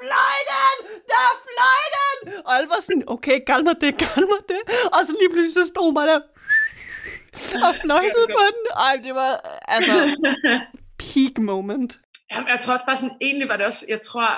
[0.00, 0.76] fløjten!
[1.10, 2.42] Der er fløjten!
[2.46, 4.60] Og alle var sådan, okay, gal mig det, gal mig det.
[4.94, 6.20] Og så lige pludselig så stod bare der
[7.68, 8.64] og fløjtede på den.
[8.86, 10.16] Ej, det var altså
[11.02, 11.98] peak moment.
[12.32, 14.28] Jamen, jeg tror også bare sådan, egentlig var det også, jeg tror,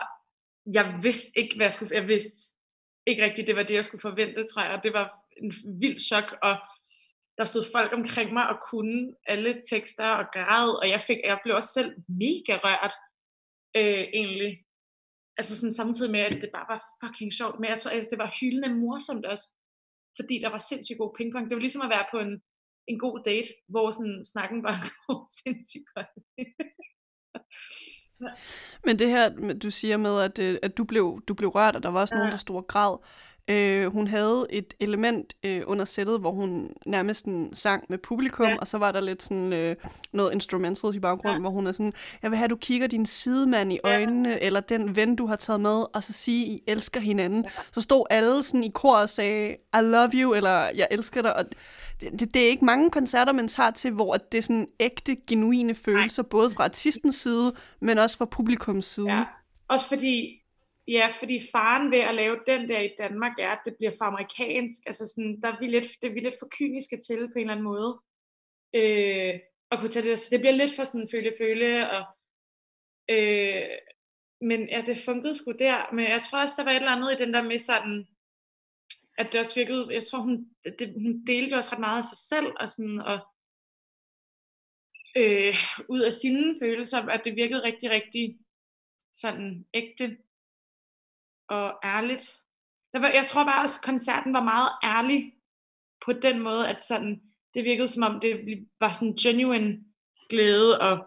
[0.73, 2.53] jeg vidste ikke, hvad jeg skulle, jeg vidste
[3.07, 5.99] ikke rigtigt, det var det, jeg skulle forvente, tror jeg, og det var en vild
[6.01, 6.57] chok, og
[7.39, 11.41] der stod folk omkring mig og kunne alle tekster og græd, og jeg, fik, jeg
[11.45, 12.95] blev også selv mega rørt,
[13.77, 14.65] øh, egentlig.
[15.37, 18.19] Altså sådan samtidig med, at det bare var fucking sjovt, men jeg tror, at det
[18.19, 19.47] var hyldende morsomt også.
[20.17, 21.45] fordi der var sindssygt god pingpong.
[21.49, 22.43] Det var ligesom at være på en,
[22.89, 26.11] en god date, hvor sådan, snakken bare går sindssygt godt.
[28.87, 29.31] Men det her,
[29.63, 32.15] du siger med, at, øh, at du, blev, du blev rørt, og der var også
[32.15, 32.19] ja.
[32.19, 32.33] nogen, Ja.
[32.33, 32.97] der stod og græd.
[33.49, 38.47] Øh, hun havde et element øh, under sættet, hvor hun nærmest sådan, sang med publikum,
[38.47, 38.53] ja.
[38.53, 38.57] Ja.
[38.59, 39.77] og så var der lidt sådan øh,
[40.13, 41.41] noget instrumentals i baggrunden, ja.
[41.41, 41.93] hvor hun er sådan,
[42.23, 43.91] jeg vil have, at du kigger din sidemand i Ja.
[43.91, 47.43] øjnene, eller den ven, du har taget med, og så sige, I elsker hinanden.
[47.45, 47.51] Ja.
[47.73, 51.37] Så stod alle sådan i kor og sagde, I love you, eller jeg elsker dig,
[51.37, 51.45] og
[52.03, 55.17] det, det, det er ikke mange koncerter, man tager til, hvor det er sådan ægte,
[55.17, 59.13] genuine følelser, både fra artistens side, men også fra publikums side.
[59.13, 59.25] Ja.
[59.69, 60.43] Også fordi,
[60.89, 64.05] ja, fordi faren ved at lave den der i Danmark er, at det bliver for
[64.05, 64.81] amerikansk.
[64.87, 67.41] Altså sådan, der er vi lidt, det er vi lidt for kyniske til på en
[67.41, 68.01] eller anden måde.
[68.75, 69.35] Øh,
[69.71, 72.05] at kunne tage det, så det bliver lidt for sådan føle-føle, og
[73.11, 73.77] øh,
[74.41, 75.95] men ja, det fungerede sgu der.
[75.95, 78.07] Men jeg tror også, der var et eller andet i den der med sådan,
[79.19, 80.49] at det også virkede, jeg tror, hun,
[80.79, 83.19] det, hun delte også ret meget af sig selv, og sådan, og
[85.17, 85.55] øh,
[85.89, 88.39] ud af sine følelser, at det virkede rigtig, rigtig
[89.13, 90.19] sådan ægte
[91.49, 92.39] og ærligt.
[92.93, 95.35] Der var, jeg tror bare også, at koncerten var meget ærlig
[96.05, 97.23] på den måde, at sådan,
[97.55, 99.85] det virkede som om, det var sådan genuine
[100.31, 101.07] glæde og,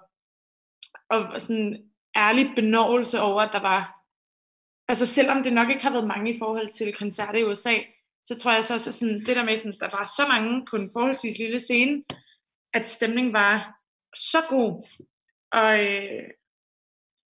[1.10, 4.06] og sådan ærlig benovelse over, at der var,
[4.88, 7.74] altså selvom det nok ikke har været mange i forhold til koncerter i USA,
[8.26, 10.76] så tror jeg så også, sådan, det der med, sådan, der var så mange på
[10.76, 12.04] en forholdsvis lille scene,
[12.74, 13.80] at stemningen var
[14.16, 14.88] så god.
[15.52, 16.24] Og øh,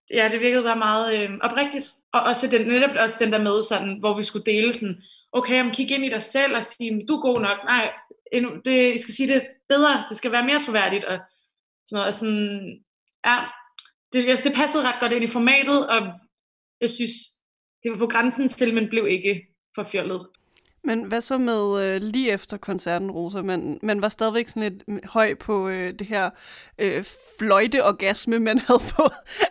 [0.10, 1.93] ja, det virkede bare meget øh, oprigtigt.
[2.14, 5.64] Og også den, netop også den der med, sådan, hvor vi skulle dele sådan, okay,
[5.64, 7.64] om kigge ind i dig selv og sige, du er god nok.
[7.64, 7.93] Nej,
[8.32, 10.06] endnu, det, I skal sige det bedre.
[10.10, 11.06] Det skal være mere troværdigt.
[11.06, 11.20] Og
[11.86, 12.08] sådan noget.
[12.08, 12.84] Og sådan,
[13.26, 13.38] ja,
[14.14, 16.02] det, altså, det passede ret godt ind i formatet, og
[16.82, 17.12] jeg synes,
[17.84, 20.28] det var på grænsen til, men blev ikke for fjollet.
[20.86, 23.41] Men hvad så med øh, lige efter koncerten, Rosa?
[23.41, 26.29] Man, man var stadigvæk sådan lidt høj på øh, det her
[26.79, 27.03] øh,
[27.39, 29.03] fløjteorgasme, man havde på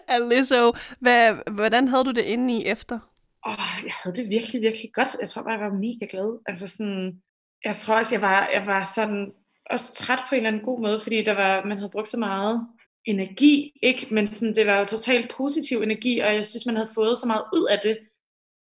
[0.09, 0.73] af Lizzo.
[1.01, 2.99] Hvad, hvordan havde du det inde i efter?
[3.47, 5.17] Åh, jeg havde det virkelig, virkelig godt.
[5.21, 6.41] Jeg tror bare, jeg var mega glad.
[6.47, 7.23] Altså sådan,
[7.65, 9.33] jeg tror også, jeg var, jeg var sådan
[9.71, 12.19] også træt på en eller anden god måde, fordi der var, man havde brugt så
[12.19, 12.67] meget
[13.05, 14.07] energi, ikke?
[14.11, 17.45] Men sådan, det var totalt positiv energi, og jeg synes, man havde fået så meget
[17.57, 17.99] ud af det.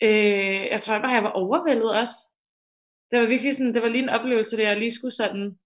[0.02, 2.16] Øh, jeg tror bare, jeg var overvældet også.
[3.16, 5.58] Det var virkelig sådan, det var lige en oplevelse, der jeg lige skulle sådan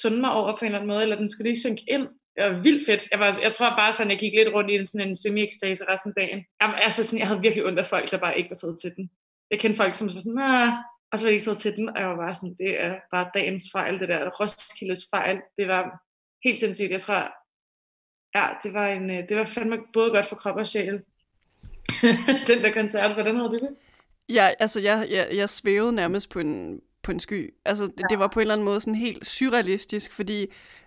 [0.00, 2.08] sunde mig over på en eller anden måde, eller den skulle lige synke ind.
[2.36, 3.08] Det var vildt fedt.
[3.10, 5.84] Jeg, var, jeg tror bare sådan, jeg gik lidt rundt i en, sådan en semi-ekstase
[5.88, 6.44] resten af dagen.
[6.62, 8.92] Jamen, altså sådan, jeg havde virkelig ondt af folk, der bare ikke var taget til
[8.96, 9.10] den.
[9.50, 10.72] Jeg kendte folk, som var sådan, nah,
[11.12, 12.94] og så var jeg ikke taget til den, og jeg var bare sådan, det er
[13.10, 15.36] bare dagens fejl, det der Roskildes fejl.
[15.58, 15.82] Det var
[16.44, 16.90] helt sindssygt.
[16.90, 17.20] Jeg tror,
[18.38, 21.00] ja, det var, en, øh, det var fandme både godt for krop og sjæl.
[22.50, 23.76] den der koncert, hvordan havde du det?
[24.32, 27.54] Ja, altså jeg, jeg, jeg svævede nærmest på en, på en sky.
[27.64, 30.46] Altså det, det var på en eller anden måde sådan helt surrealistisk, fordi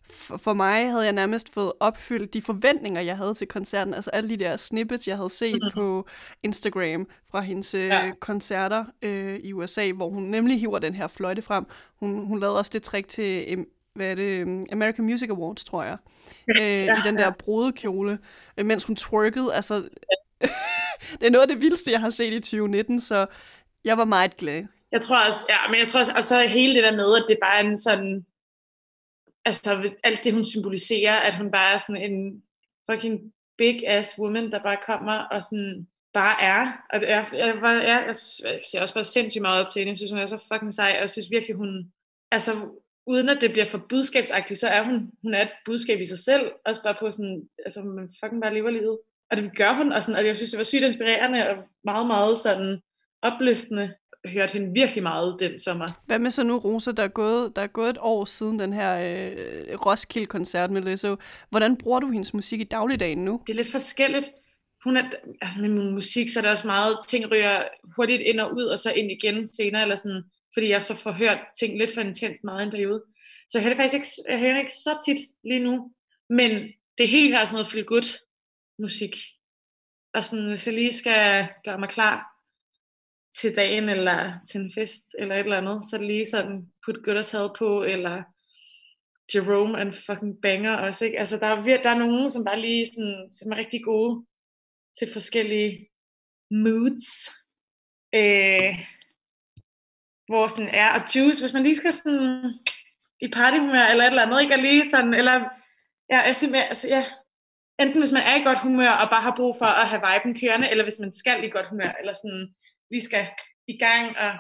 [0.09, 3.93] for, for mig havde jeg nærmest fået opfyldt de forventninger, jeg havde til koncerten.
[3.93, 5.71] Altså alle de der snippets, jeg havde set mm-hmm.
[5.81, 6.07] på
[6.43, 8.11] Instagram fra hendes øh, Ja.
[8.19, 11.65] koncerter øh, i USA, hvor hun nemlig hiver den her fløjte frem.
[11.99, 13.65] Hun, hun lavede også det trick til,
[13.95, 15.97] hvad er det, um, American Music Awards, tror jeg,
[16.61, 18.19] øh, i den der brudekjole,
[18.57, 19.53] øh, mens hun twerkede.
[19.53, 19.89] Altså,
[21.19, 23.25] det er noget af det vildeste, jeg har set i 2019, så
[23.85, 24.63] jeg var meget glad.
[24.91, 27.25] Jeg tror også, ja, men jeg tror også, og så hele det der med, at
[27.27, 28.25] det bare er en sådan,
[29.45, 32.43] altså alt det, hun symboliserer, at hun bare er sådan en
[32.91, 36.71] fucking big ass woman, der bare kommer og sådan bare er.
[36.89, 38.15] Og det er, jeg, var, jeg, jeg
[38.71, 39.89] ser også bare sindssygt meget op til hende.
[39.89, 41.91] Jeg synes, hun er så fucking sej, og jeg synes virkelig, hun,
[42.31, 42.51] altså
[43.07, 46.19] uden at det bliver for budskabsagtigt, så er hun, hun er et budskab i sig
[46.19, 48.99] selv, også bare på sådan, altså man fucking bare lever livet.
[49.31, 52.07] Og det gør hun, og, sådan, og jeg synes, det var sygt inspirerende, og meget,
[52.07, 52.81] meget sådan
[53.21, 53.93] opløftende.
[54.23, 55.87] Jeg hørte hende virkelig meget den sommer.
[56.05, 58.73] Hvad med så nu, Rosa, der er gået, der er gået et år siden den
[58.73, 61.15] her øh, Roskilde-koncert med Lizzo.
[61.49, 63.41] Hvordan bruger du hendes musik i dagligdagen nu?
[63.47, 64.31] det er lidt forskelligt.
[64.83, 65.03] Hun er,
[65.41, 67.63] altså med min musik, så er der også meget, ting ryger
[67.95, 71.11] hurtigt ind og ud, og så ind igen senere, eller sådan, fordi jeg så får
[71.11, 73.03] hørt ting lidt for intenst meget i en periode.
[73.49, 75.91] Så jeg hører det faktisk ikke, jeg hører ikke så tit lige nu,
[76.29, 76.51] men
[76.97, 78.19] det er helt klart sådan noget feel good
[78.79, 79.15] musik.
[80.13, 82.33] Og sådan, hvis jeg lige skal gøre mig klar
[83.41, 86.71] til dagen, eller til en fest, eller et eller andet, så er det lige sådan,
[86.85, 88.23] put Gutters had på, eller
[89.35, 91.19] Jerome and fucking banger også, ikke?
[91.19, 94.25] Altså, der er, der er nogen, som bare lige sådan, som er rigtig gode
[94.99, 95.89] til forskellige
[96.51, 97.29] moods.
[98.15, 98.73] Øh,
[100.27, 102.53] hvor sådan er, og juice, hvis man lige skal sådan
[103.21, 104.53] i partyhumør, eller et eller andet, ikke?
[104.53, 105.33] Og lige sådan, eller,
[106.09, 107.05] ja, jeg synes, altså, ja,
[107.79, 110.39] enten hvis man er i godt humør, og bare har brug for at have viben
[110.39, 112.55] kørende, eller hvis man skal i godt humør, eller sådan,
[112.91, 113.27] lige skal
[113.67, 114.31] i gang, og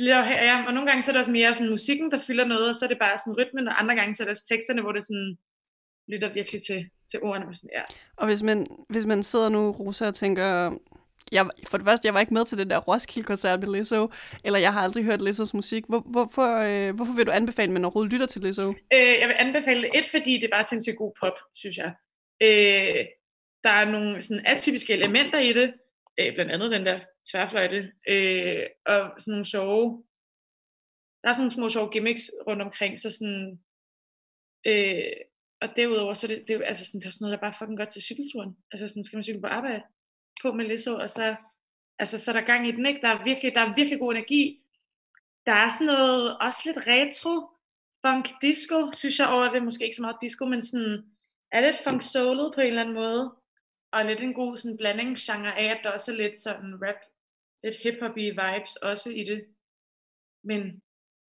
[0.00, 2.68] afhæ- ja, og nogle gange så er det også mere sådan musikken, der fylder noget,
[2.68, 4.82] og så er det bare sådan rytmen, og andre gange så er det også teksterne,
[4.82, 5.36] hvor det sådan
[6.08, 7.46] lytter virkelig til, til ordene.
[7.46, 7.82] og Sådan, ja.
[8.16, 10.76] Og hvis man, hvis man sidder nu, Rosa, og tænker,
[11.32, 14.10] jeg, for det første, jeg var ikke med til den der Roskilde-koncert med Lizzo,
[14.44, 15.84] eller jeg har aldrig hørt Lizzos musik.
[15.88, 18.68] Hvor, hvorfor, øh, hvorfor vil du anbefale, at man overhovedet lytter til Lizzo?
[18.68, 21.94] Øh, jeg vil anbefale det, et, fordi det er bare sindssygt god pop, synes jeg.
[22.40, 23.06] Øh,
[23.64, 25.74] der er nogle sådan atypiske elementer i det,
[26.18, 30.04] øh, blandt andet den der tværfløjte, øh, og sådan nogle sjove,
[31.22, 33.60] der er sådan nogle små sjove gimmicks rundt omkring, så sådan,
[34.66, 35.12] øh,
[35.60, 37.54] og derudover, så er det, det, er altså sådan, det er også noget, der bare
[37.58, 38.56] fucking godt til cykelturen.
[38.72, 39.82] Altså sådan, skal man cykle på arbejde
[40.42, 41.36] på med Lizzo, og så,
[41.98, 43.00] altså, så er der gang i den, ikke?
[43.00, 44.62] Der er virkelig, der er virkelig god energi.
[45.46, 47.34] Der er sådan noget, også lidt retro,
[48.06, 49.62] funk disco, synes jeg over det.
[49.62, 51.15] Måske ikke så meget disco, men sådan,
[51.52, 53.34] er lidt funk soulet på en eller anden måde.
[53.92, 57.00] Og lidt en god sådan blandingsgenre af, at der også er lidt sådan rap,
[57.62, 59.46] lidt hip-hop vibes også i det.
[60.44, 60.82] Men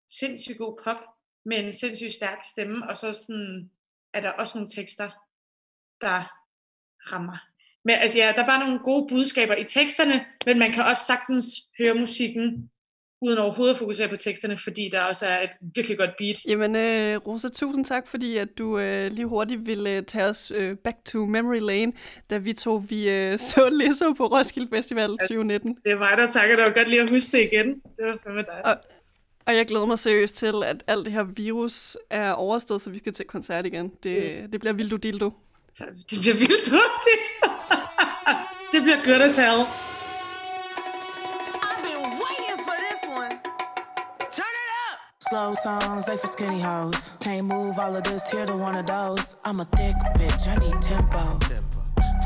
[0.08, 0.96] sindssygt god pop,
[1.44, 3.70] med en sindssygt stærk stemme, og så sådan,
[4.12, 5.10] er der også nogle tekster,
[6.00, 6.40] der
[7.12, 7.38] rammer.
[7.84, 11.02] Men altså ja, der er bare nogle gode budskaber i teksterne, men man kan også
[11.06, 11.46] sagtens
[11.78, 12.70] høre musikken,
[13.22, 16.36] uden overhovedet at fokusere på teksterne, fordi der også er et virkelig godt beat.
[16.48, 20.52] Jamen, øh, Rosa, tusind tak, fordi at du øh, lige hurtigt ville øh, tage os
[20.54, 21.92] øh, back to memory lane,
[22.30, 25.76] da vi to vi øh, så Lizzo på Roskilde Festival 2019.
[25.84, 27.66] Det er mig, der takker dig, og godt lige at huske det igen.
[27.66, 28.66] Det var fandme dig.
[28.66, 28.76] Og,
[29.46, 32.98] og jeg glæder mig seriøst til, at alt det her virus er overstået, så vi
[32.98, 33.92] skal til koncert igen.
[34.02, 35.30] Det, det bliver vildt dildo.
[35.78, 37.22] Det bliver vildt hurtigt.
[38.72, 39.89] det bliver godt as hell.
[45.30, 47.12] Slow songs, they for skinny hoes.
[47.20, 49.36] Can't move all of this here to one of those.
[49.44, 51.38] I'm a thick bitch, I need tempo.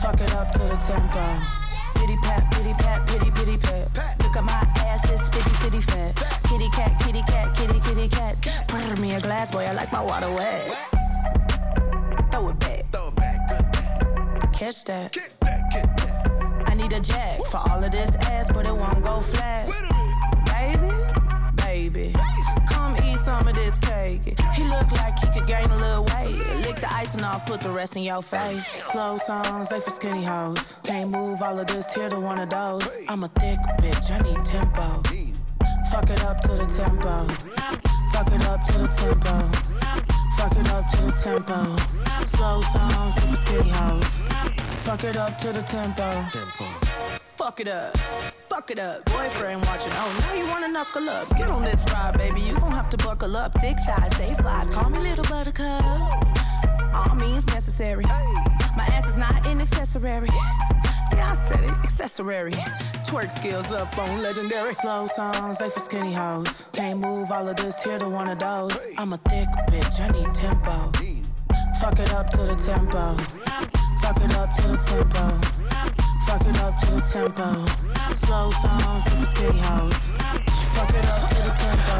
[0.00, 1.38] Fuck it up to the tempo.
[1.96, 3.90] Pity pat, pity pat, pity pity pat.
[4.22, 4.54] Look at my
[4.86, 6.16] ass, it's fitty fitty fat.
[6.48, 8.40] Kitty cat, kitty cat, kitty kitty cat.
[8.68, 10.74] Pour me a glass, boy, I like my water wet.
[12.30, 12.84] Throw it back.
[14.54, 15.14] Catch that.
[16.66, 19.68] I need a jack for all of this ass, but it won't go flat.
[20.46, 20.90] Baby,
[21.56, 22.14] baby,
[23.24, 24.38] some of this cake.
[24.54, 26.36] He look like he could gain a little weight.
[26.66, 28.66] Lick the icing off, put the rest in your face.
[28.66, 30.76] Slow songs, they for skinny hoes.
[30.82, 32.86] Can't move all of this here to one of those.
[33.08, 35.02] I'm a thick bitch, I need tempo.
[35.90, 37.26] Fuck it up to the tempo.
[38.12, 39.34] Fuck it up to the tempo.
[40.36, 41.76] Fuck it up to the tempo.
[42.26, 44.20] Slow songs, they for skinny hoes.
[44.84, 46.83] Fuck it up to the tempo.
[47.44, 47.94] Fuck it up.
[48.48, 49.04] Fuck it up.
[49.04, 49.92] Boyfriend watching.
[49.96, 51.28] Oh, now you wanna knuckle up.
[51.36, 52.40] Get on this ride, baby.
[52.40, 53.52] You gon' have to buckle up.
[53.60, 54.70] Thick thighs, save lives.
[54.70, 55.84] Call me little buttercup.
[56.94, 58.04] All means necessary.
[58.04, 60.30] My ass is not an accessory.
[61.12, 61.70] Yeah, I said it.
[61.84, 62.52] Accessory.
[63.04, 64.72] Twerk skills up on legendary.
[64.72, 66.64] Slow songs, they for skinny hoes.
[66.72, 68.86] Can't move all of this here to one of those.
[68.96, 70.00] I'm a thick bitch.
[70.00, 70.90] I need tempo.
[71.78, 73.14] Fuck it up to the tempo.
[74.00, 76.03] Fuck it up to the tempo.
[76.26, 77.64] Fuck it up to the tempo.
[78.16, 79.94] Slow songs for skinny hoes.
[80.74, 81.96] Fuck it up to the tempo.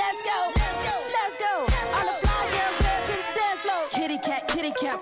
[0.00, 0.38] Let's go.
[0.56, 0.94] Let's go.
[1.16, 1.52] Let's go.
[1.96, 3.82] All the fly girls head to the dance floor.
[3.92, 4.98] Kitty cat, kitty cat.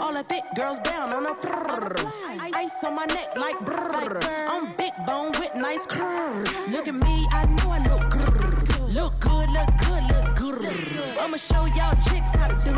[0.00, 2.12] All the thick girls down on the brrr.
[2.54, 4.22] Ice on my neck like brrr.
[4.48, 6.50] I'm big bone with nice curves.
[6.70, 8.94] Look at me, I know I look grrr.
[8.94, 11.18] Look good, look good, look good.
[11.20, 12.72] I'ma show y'all chicks how to do.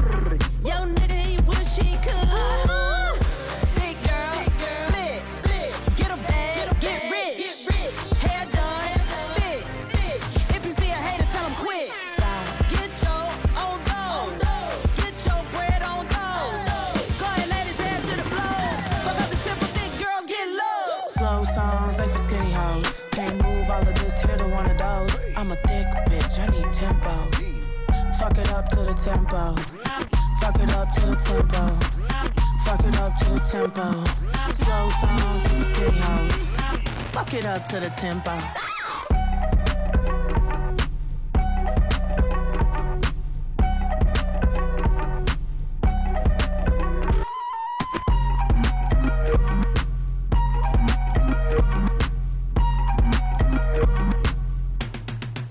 [0.69, 3.00] Yo, nigga, he wish he could.
[28.95, 29.55] The tempo.
[30.41, 31.79] Fuck it up to the tempo.
[32.65, 34.05] Fuck it up to the tempo.
[34.55, 36.47] Slow songs, they for skinny hoes.
[37.13, 38.31] Fuck it up to the tempo.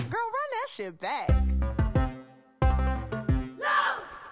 [0.09, 1.48] Girl, run that shit back.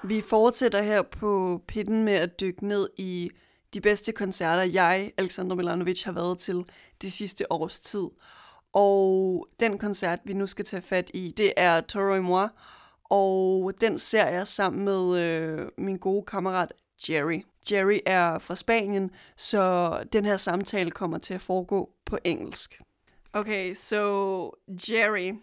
[0.07, 3.29] Vi fortsætter her på pitten med at dykke ned i
[3.73, 6.65] de bedste koncerter, jeg, Alexander Milanovic, har været til
[7.01, 8.07] det sidste års tid.
[8.73, 12.47] Og den koncert, vi nu skal tage fat i, det er Toro et moi,
[13.03, 16.73] og den ser jeg sammen med øh, min gode kammerat
[17.09, 17.43] Jerry.
[17.71, 22.81] Jerry er fra Spanien, så den her samtale kommer til at foregå på engelsk.
[23.33, 24.51] Okay, so
[24.89, 25.33] Jerry,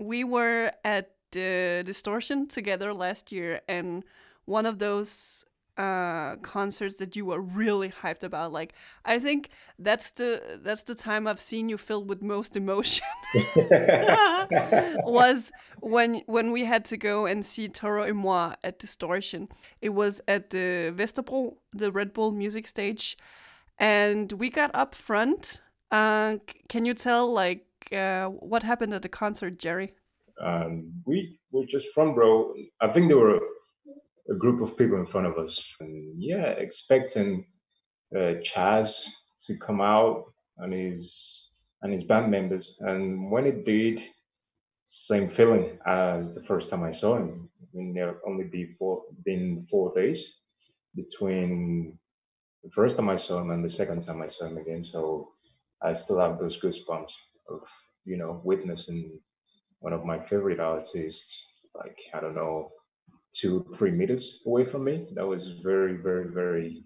[0.00, 4.04] we were at the Distortion together last year, and
[4.44, 5.44] one of those
[5.78, 8.74] uh concerts that you were really hyped about like
[9.06, 9.48] i think
[9.78, 13.06] that's the that's the time i've seen you filled with most emotion
[15.06, 15.50] was
[15.80, 19.48] when when we had to go and see Toro et moi at Distortion.
[19.80, 23.16] It was at the Vesterbro, the Red Bull music stage,
[23.78, 25.60] and we got up front.
[25.90, 26.36] Uh,
[26.68, 29.92] can you tell like uh, what happened at the concert, Jerry?
[30.42, 32.54] Um, we were just front row.
[32.80, 33.40] I think there were
[34.30, 37.46] a group of people in front of us, and yeah, expecting
[38.14, 39.04] uh, Chaz
[39.46, 40.24] to come out
[40.58, 41.48] and his
[41.82, 42.74] and his band members.
[42.80, 44.00] And when it did,
[44.86, 47.48] same feeling as the first time I saw him.
[47.60, 50.34] I mean, there only be four, been four days
[50.94, 51.98] between
[52.62, 54.84] the first time I saw him and the second time I saw him again.
[54.84, 55.30] So
[55.82, 57.12] I still have those goosebumps
[57.48, 57.60] of
[58.04, 59.18] you know witnessing
[59.82, 62.70] one of my favorite artists, like I don't know,
[63.34, 65.06] two three meters away from me.
[65.14, 66.84] That was very very very.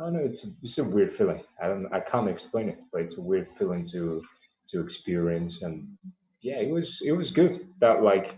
[0.00, 0.24] I don't know.
[0.24, 1.42] It's it's a weird feeling.
[1.62, 1.86] I don't.
[1.92, 4.22] I can't explain it, but it's a weird feeling to
[4.68, 5.62] to experience.
[5.62, 5.86] And
[6.40, 7.68] yeah, it was it was good.
[7.80, 8.36] That like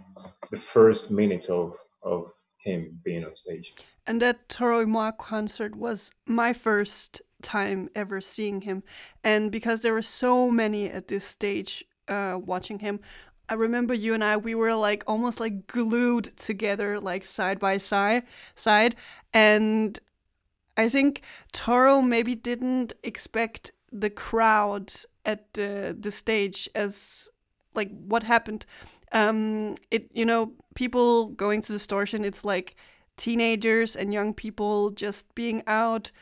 [0.51, 2.33] the first minute of of
[2.65, 3.73] him being on stage.
[4.07, 8.83] And that Toro et moi concert was my first time ever seeing him.
[9.23, 13.01] And because there were so many at this stage uh, watching him,
[13.51, 17.79] I remember you and I, we were like almost like glued together, like side by
[17.79, 18.23] side,
[18.55, 18.95] side.
[19.35, 19.99] And
[20.77, 21.23] I think
[21.53, 24.93] Toro maybe didn't expect the crowd
[25.27, 27.29] at the the stage as
[27.75, 28.65] like what happened.
[29.13, 32.25] Um, it you know people going to distortion.
[32.25, 32.77] It's like
[33.17, 36.13] teenagers and young people just being out,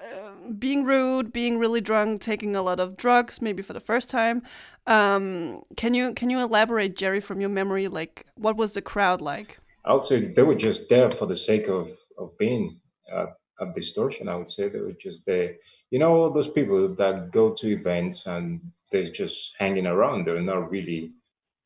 [0.00, 4.08] uh, being rude, being really drunk, taking a lot of drugs, maybe for the first
[4.08, 4.42] time.
[4.86, 7.88] Um, can you can you elaborate, Jerry, from your memory?
[7.88, 9.58] Like, what was the crowd like?
[9.84, 12.78] I would say they were just there for the sake of of being
[13.12, 13.26] uh,
[13.58, 14.28] a distortion.
[14.28, 15.56] I would say they were just there.
[15.90, 18.60] You know, those people that go to events and
[18.92, 20.26] they're just hanging around.
[20.26, 21.12] They're not really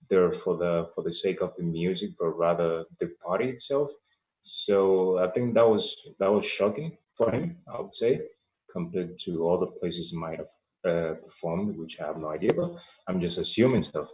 [0.08, 3.90] there for the for the sake of the music, but rather the party itself.
[4.40, 6.96] So I think that was that was shocking
[7.28, 8.20] I would say
[8.72, 10.48] compared to other places might have
[10.84, 12.52] uh, performed, which I have no idea.
[12.54, 12.72] But
[13.08, 14.08] I'm just assuming stuff.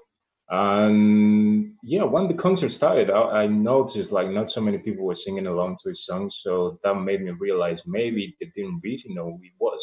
[0.50, 5.14] And yeah, when the concert started, I, I noticed like not so many people were
[5.14, 9.26] singing along to his songs, so that made me realize maybe they didn't really know
[9.26, 9.80] who he was,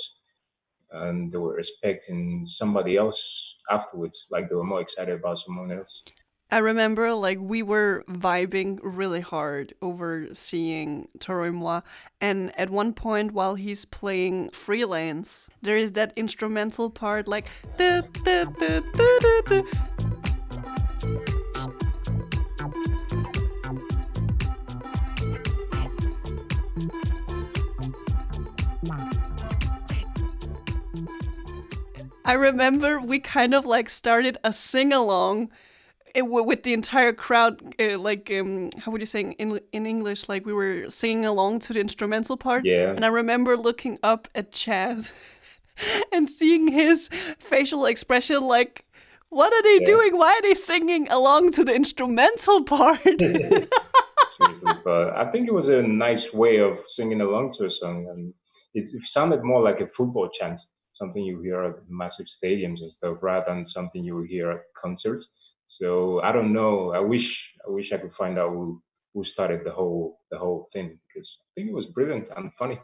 [0.92, 4.28] and they were expecting somebody else afterwards.
[4.32, 6.04] Like they were more excited about someone else.
[6.52, 11.82] I remember like we were vibing really hard over seeing Toro moi,
[12.22, 17.48] and at one point while he's playing freelance, there is that instrumental part like.
[32.28, 35.50] I remember we kind of like started a sing along
[36.16, 40.30] it, with the entire crowd, uh, like um, how would you say in in English?
[40.30, 42.66] Like we were singing along to the instrumental part.
[42.66, 42.92] Yeah.
[42.96, 45.12] And I remember looking up at Chaz
[46.12, 47.10] and seeing his
[47.40, 48.86] facial expression, like,
[49.30, 49.94] what are they Yeah.
[49.94, 50.18] doing?
[50.18, 53.02] Why are they singing along to the instrumental part?
[54.38, 54.74] seriously.
[54.84, 58.34] But I think it was a nice way of singing along to a song, and
[58.74, 60.60] it, it sounded more like a football chant,
[60.94, 65.30] something you hear at massive stadiums and stuff, rather than something you hear at concerts.
[65.68, 66.92] So I don't know.
[66.92, 68.82] I wish I wish I could find out who
[69.14, 72.80] who started the whole the whole thing because I think it was brilliant and funny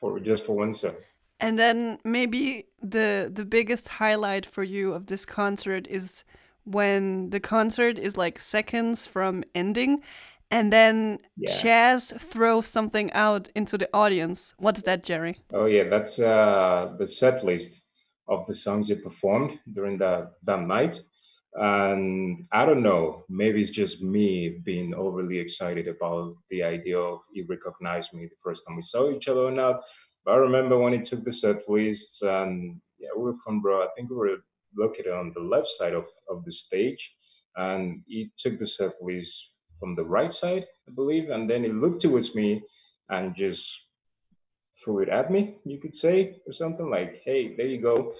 [0.00, 0.94] for just for one song.
[1.40, 6.24] And then maybe the the biggest highlight for you of this concert is
[6.64, 10.02] when the concert is like seconds from ending
[10.50, 11.48] and then Yeah.
[11.48, 14.54] Chaz throws something out into the audience.
[14.58, 15.38] What's that, Jerry?
[15.52, 17.82] Oh yeah, that's uh, the set list
[18.28, 21.00] of the songs he performed during that that night.
[21.54, 27.20] And I don't know, maybe it's just me being overly excited about the idea of
[27.32, 29.80] he recognized me the first time we saw each other or not.
[30.24, 33.82] But I remember when he took the set list, and yeah, we were from bro.
[33.82, 34.36] I think we were
[34.76, 37.14] located on the left side of, of the stage,
[37.56, 39.50] and he took the set list
[39.80, 42.62] from the right side, I believe, and then he looked towards me
[43.08, 43.66] and just
[44.84, 48.14] threw it at me, you could say, or something like, hey, there you go.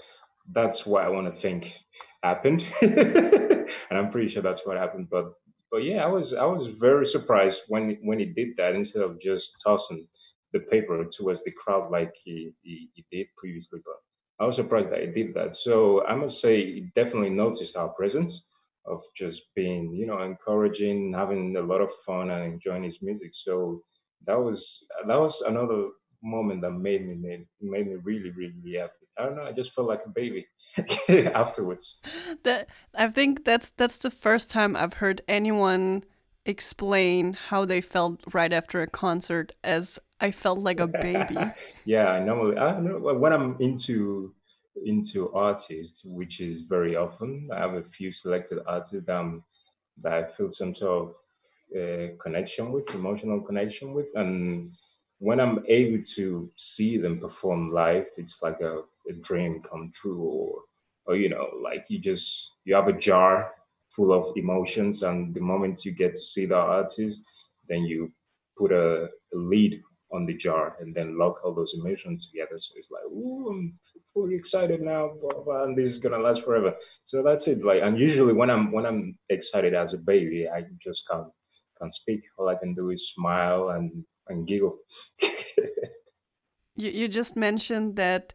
[0.52, 1.74] That's what I want to think
[2.22, 2.64] happened.
[2.82, 5.08] and I'm pretty sure that's what happened.
[5.10, 5.32] But
[5.70, 9.20] but yeah, I was I was very surprised when when he did that instead of
[9.20, 10.06] just tossing
[10.52, 13.80] the paper towards the crowd like he, he, he did previously.
[13.84, 15.54] But I was surprised that he did that.
[15.56, 18.46] So I must say, he definitely noticed our presence
[18.86, 23.30] of just being, you know, encouraging, having a lot of fun, and enjoying his music.
[23.34, 23.82] So
[24.26, 25.88] that was that was another
[26.22, 28.99] moment that made me made, made me really really happy.
[29.20, 29.44] I don't know.
[29.44, 30.46] I just felt like a baby
[31.34, 31.98] afterwards.
[32.42, 36.04] That I think that's that's the first time I've heard anyone
[36.46, 41.36] explain how they felt right after a concert as I felt like a baby.
[41.84, 42.56] yeah, I know.
[42.56, 44.32] I know when I'm into
[44.84, 47.48] into artists, which is very often.
[47.52, 49.44] I have a few selected artists that, I'm,
[50.02, 51.14] that I feel some sort of
[51.76, 54.72] uh, connection with, emotional connection with, and
[55.18, 60.22] when I'm able to see them perform live, it's like a, a dream come true,
[60.22, 60.62] or
[61.06, 63.52] or you know, like you just you have a jar
[63.88, 67.20] full of emotions, and the moment you get to see the artist,
[67.68, 68.12] then you
[68.56, 69.80] put a, a lid
[70.12, 72.58] on the jar and then lock all those emotions together.
[72.58, 73.78] So it's like, ooh, I'm
[74.12, 76.74] fully excited now, blah, blah, and this is gonna last forever.
[77.04, 77.64] So that's it.
[77.64, 81.28] Like, and usually when I'm when I'm excited as a baby, I just can't
[81.78, 82.22] can't speak.
[82.36, 84.78] All I can do is smile and and giggle.
[86.76, 88.32] You you just mentioned that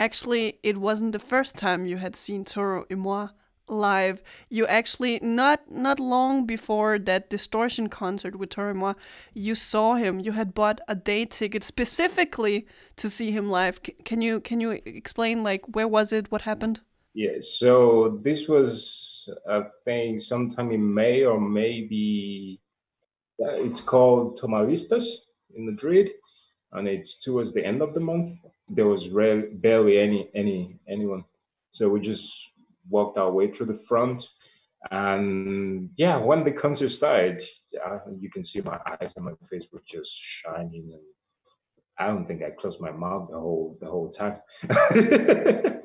[0.00, 3.28] actually it wasn't the first time you had seen Toro y Moi
[3.68, 4.22] live.
[4.48, 8.94] You actually not not long before that distortion concert with Toro y Moi,
[9.34, 10.18] you saw him.
[10.18, 12.66] You had bought a day ticket specifically
[12.96, 13.80] to see him live.
[13.86, 16.32] C- can you can you explain like where was it?
[16.32, 16.80] What happened?
[17.14, 22.60] Yeah, so this was I think sometime in May or maybe
[23.42, 25.06] uh, it's called Tomalistas
[25.54, 26.10] in Madrid,
[26.72, 28.38] and it's towards the end of the month.
[28.72, 31.24] There was rare, barely any any anyone,
[31.72, 32.32] so we just
[32.88, 34.22] walked our way through the front,
[34.90, 37.42] and yeah, when the concert started,
[37.72, 41.02] yeah, you can see my eyes and my face were just shining, and
[41.98, 44.38] I don't think I closed my mouth the whole the whole time.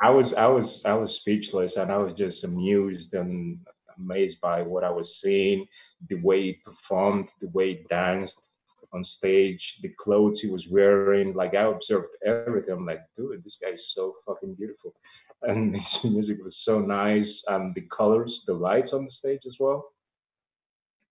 [0.00, 3.58] I was I was I was speechless and I was just amused and
[3.98, 5.66] amazed by what I was seeing,
[6.08, 8.48] the way he performed, the way he danced
[8.94, 11.34] on stage, the clothes he was wearing.
[11.34, 12.74] Like I observed everything.
[12.74, 14.94] I'm like, dude, this guy is so fucking beautiful.
[15.42, 19.58] And his music was so nice and the colors, the lights on the stage as
[19.60, 19.92] well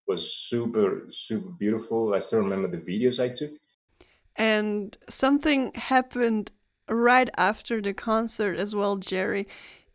[0.07, 2.13] was super, super beautiful.
[2.13, 3.51] I still remember the videos I took.
[4.35, 6.51] And something happened
[6.89, 9.47] right after the concert as well, Jerry.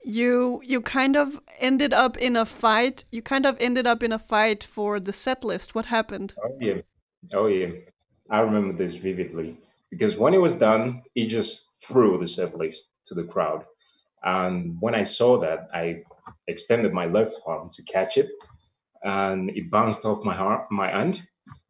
[0.04, 3.04] You you kind of ended up in a fight.
[3.10, 5.74] You kind of ended up in a fight for the set list.
[5.74, 6.34] What happened?
[6.42, 6.82] Oh yeah.
[7.34, 7.70] Oh yeah.
[8.30, 9.58] I remember this vividly
[9.90, 13.64] because when it was done, he just threw the list to the crowd.
[14.24, 16.02] And when I saw that, I
[16.48, 18.28] extended my left arm to catch it,
[19.02, 21.22] and it bounced off my arm, my hand,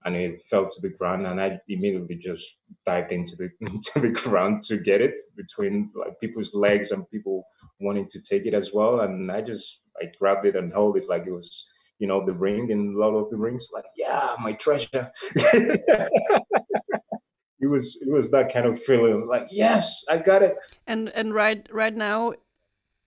[0.04, 1.26] and it fell to the ground.
[1.26, 2.46] And I immediately just
[2.86, 7.44] dived into the into the ground to get it between like people's legs and people
[7.80, 9.00] wanting to take it as well.
[9.00, 11.66] And I just I grabbed it and held it like it was
[11.98, 13.68] you know the ring in Lord of the Rings.
[13.72, 15.10] Like yeah, my treasure.
[17.60, 20.56] it was it was that kind of feeling like yes, I got it.
[20.86, 22.34] And and right right now,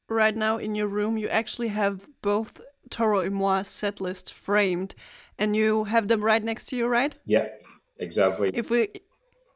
[0.09, 4.95] right now in your room, you actually have both Toro y Moi set list framed,
[5.37, 7.15] and you have them right next to you, right?
[7.25, 7.47] Yeah,
[7.97, 8.51] exactly.
[8.53, 8.89] If we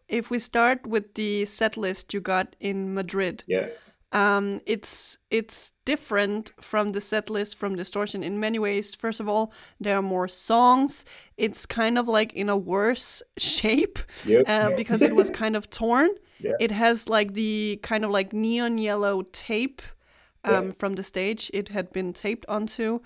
[0.08, 3.68] if we start with the set list you got in Madrid, yeah.
[4.12, 8.96] Um, it's it's different from the set list from Distortion in many ways.
[8.96, 11.06] First of all, there are more songs.
[11.38, 14.44] It's kind of like in a worse shape Yep.
[14.48, 16.10] uh, because it was kind of torn.
[16.40, 16.54] Yeah.
[16.60, 19.82] It has like the kind of like neon yellow tape
[20.44, 20.72] um, Yeah.
[20.78, 21.50] from the stage.
[21.54, 23.00] It had been taped onto,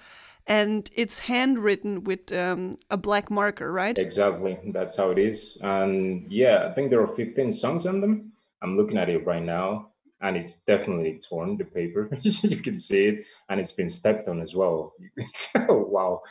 [0.47, 3.97] and it's handwritten with um, a black marker, right?
[3.97, 4.57] Exactly.
[4.71, 5.57] That's how it is.
[5.61, 8.31] And yeah, I think there are 15 songs on them.
[8.61, 9.88] I'm looking at it right now,
[10.21, 12.09] and it's definitely torn, the paper.
[12.21, 14.93] you can see it, and it's been stepped on as well.
[15.69, 16.21] Oh, wow.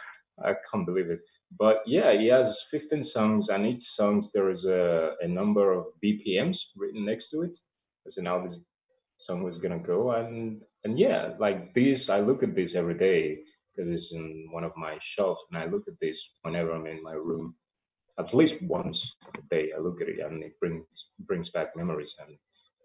[0.45, 1.21] I can't believe it.
[1.59, 5.87] But yeah, he has 15 songs, and each song there is a, a number of
[6.05, 7.57] BPMs written next to it.
[8.11, 8.57] So now this
[9.19, 13.41] song was gonna go, and and yeah, like this, I look at this every day
[13.75, 17.03] because it's in one of my shelves, and I look at this whenever I'm in
[17.03, 17.55] my room.
[18.19, 20.87] At least once a day, I look at it, and it brings
[21.21, 22.37] brings back memories, and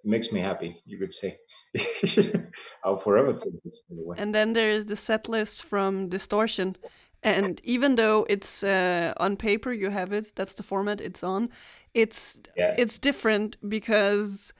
[0.03, 0.81] makes me happy.
[0.85, 1.37] You could say.
[2.83, 4.17] I'll forever take this away.
[4.19, 6.75] And then there is the set list from Distortion.
[7.23, 10.33] And even though it's uh, on paper, you have it.
[10.35, 11.49] That's the format it's on.
[11.93, 12.75] It's Yeah.
[12.77, 14.53] it's different because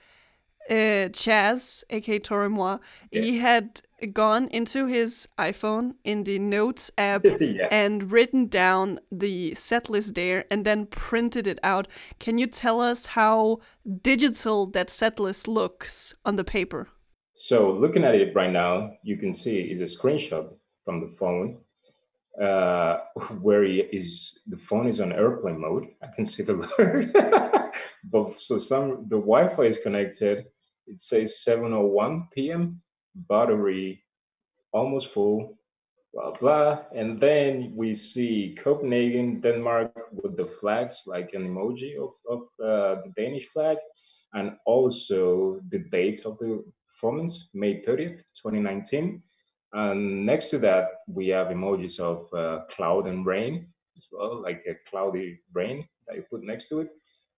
[0.70, 2.80] uh, Chaz, aka Torimois,
[3.10, 3.82] he had
[4.12, 7.68] gone into his iPhone in the Notes app Yeah.
[7.70, 11.88] and written down the set list there and then printed it out.
[12.18, 13.60] Can you tell us how
[14.02, 16.88] digital that set list looks on the paper?
[17.34, 20.54] So looking at it right now, you can see is a screenshot
[20.84, 21.58] from the phone
[22.40, 22.98] uh,
[23.40, 25.86] where he is the phone is on airplane mode.
[26.02, 27.12] I can see the word,
[28.04, 30.46] but so some the Wi-Fi is connected.
[30.86, 32.82] It says 7:01 p.m.
[33.14, 34.02] Battery
[34.72, 35.58] almost full.
[36.12, 42.12] Blah blah, and then we see Copenhagen, Denmark, with the flags like an emoji of
[42.30, 43.78] of uh, the Danish flag,
[44.34, 49.22] and also the date of the performance, May 30th, 2019.
[49.72, 53.66] And next to that, we have emojis of uh, cloud and rain
[53.96, 56.90] as well, like a cloudy rain that you put next to it.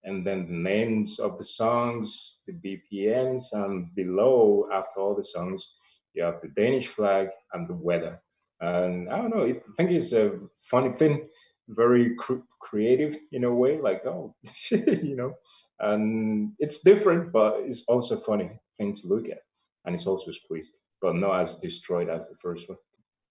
[0.06, 5.68] And then the names of the songs, the BPMs, and below, after all the songs,
[6.14, 8.20] you have the Danish flag and the weather.
[8.60, 10.38] And I don't know, it, I think it's a
[10.70, 11.28] funny thing,
[11.68, 14.34] very cr- creative in a way, like, oh,
[14.70, 15.34] you know,
[15.80, 19.40] and it's different, but it's also a funny thing to look at.
[19.84, 22.78] And it's also squeezed, but not as destroyed as the first one.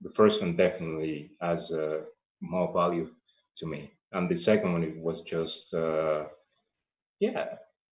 [0.02, 2.02] The first one definitely has uh,
[2.42, 3.10] more value
[3.58, 3.92] to me.
[4.12, 6.26] And the second one, it was just, uh,
[7.20, 7.46] yeah,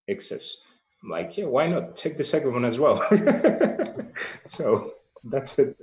[0.07, 0.57] excess.
[1.03, 3.01] I'm like, yeah, why not take the second one as well?
[4.45, 4.91] so
[5.23, 5.77] that's it.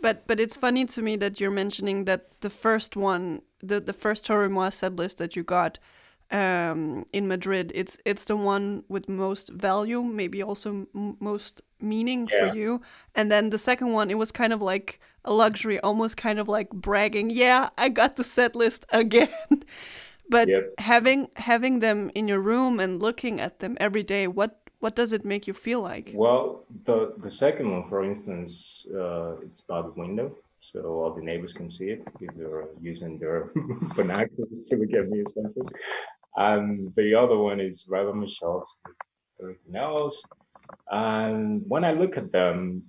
[0.00, 3.92] But but it's funny to me that you're mentioning that the first one, the the
[3.92, 5.78] first Torimois set list that you got
[6.30, 12.28] um, in Madrid, it's it's the one with most value, maybe also m- most meaning
[12.30, 12.38] Yeah.
[12.50, 12.80] for you.
[13.14, 16.48] And then the second one, it was kind of like a luxury, almost kind of
[16.48, 17.30] like bragging.
[17.30, 19.30] Yeah, I got the set list again.
[20.30, 20.74] but Yep.
[20.78, 25.12] having having them in your room and looking at them every day, what what does
[25.12, 26.10] it make you feel like?
[26.14, 31.22] Well, the the second one, for instance, uh, it's by the window, so all the
[31.22, 33.50] neighbors can see it if they're using their
[33.96, 35.68] binoculars to look at me or something.
[36.36, 38.64] And the other one is right on my shelf
[39.40, 40.22] everything else.
[40.90, 42.82] And when I look at them,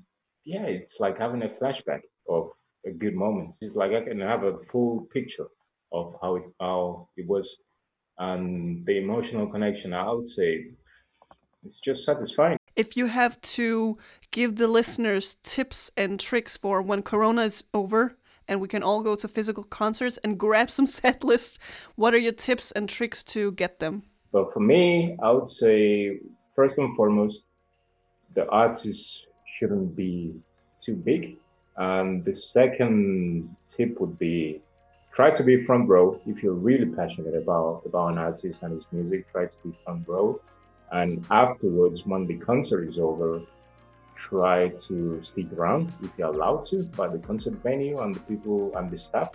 [0.46, 2.52] yeah, it's like having a flashback of
[2.86, 3.56] a good moment.
[3.62, 5.48] It's like I can have a full picture
[5.92, 7.58] of how it how it was,
[8.18, 9.94] and the emotional connection.
[9.94, 10.68] I would say
[11.66, 12.58] it's just satisfying.
[12.76, 13.98] if you have to
[14.32, 18.16] give the listeners tips and tricks for when Corona is over
[18.48, 21.60] and we can all go to physical concerts and grab some set lists,
[21.96, 24.04] what are your tips and tricks to get them?
[24.32, 26.20] But for me, I would say
[26.56, 27.44] first and foremost,
[28.36, 29.26] the artist
[29.58, 30.36] shouldn't be
[30.82, 31.38] too big.
[31.78, 34.62] And the second tip would be
[35.12, 38.86] try to be front row if you're really passionate about about an artist and his
[38.92, 39.32] music.
[39.32, 40.40] Try to be front row,
[40.92, 43.42] and afterwards, when the concert is over,
[44.16, 48.76] try to stick around if you're allowed to by the concert venue and the people
[48.76, 49.30] and the staff.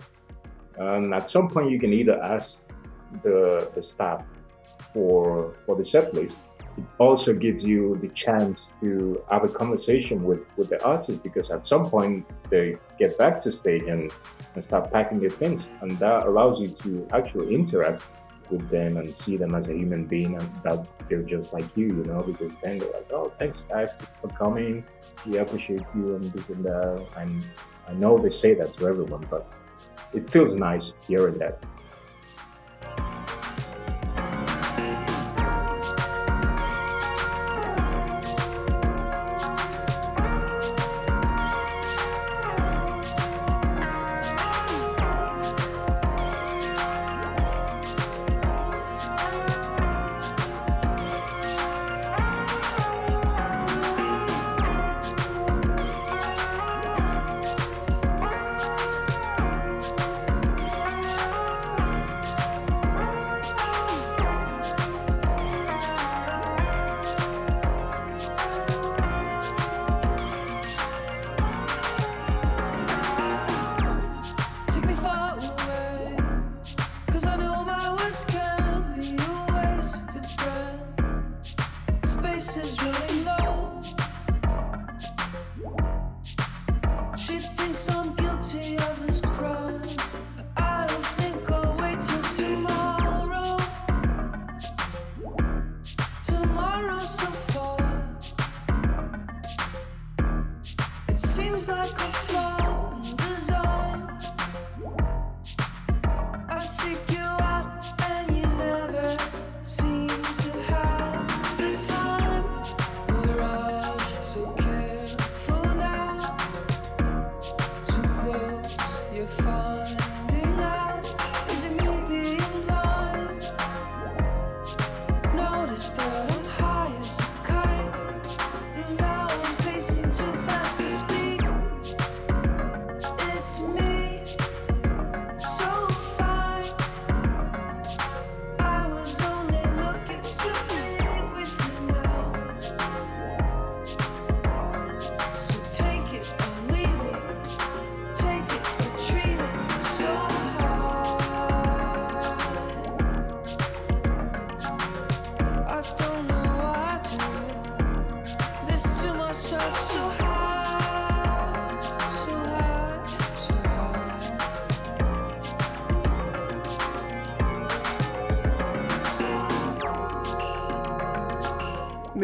[0.77, 2.57] And at some point, you can either ask
[3.23, 4.23] the the staff
[4.93, 6.39] for for the set list.
[6.77, 11.49] It also gives you the chance to have a conversation with with the artist because
[11.49, 14.11] at some point they get back to stage and,
[14.53, 18.03] and start packing their things, and that allows you to actually interact
[18.49, 21.87] with them and see them as a human being and that they're just like you,
[21.87, 23.89] you know, because then they're like, oh, thanks guys
[24.21, 24.85] for coming.
[25.25, 27.05] We appreciate you and this and that.
[27.17, 27.43] And
[27.87, 29.49] I know they say that to everyone, but
[30.13, 31.63] it feels nice hearing that.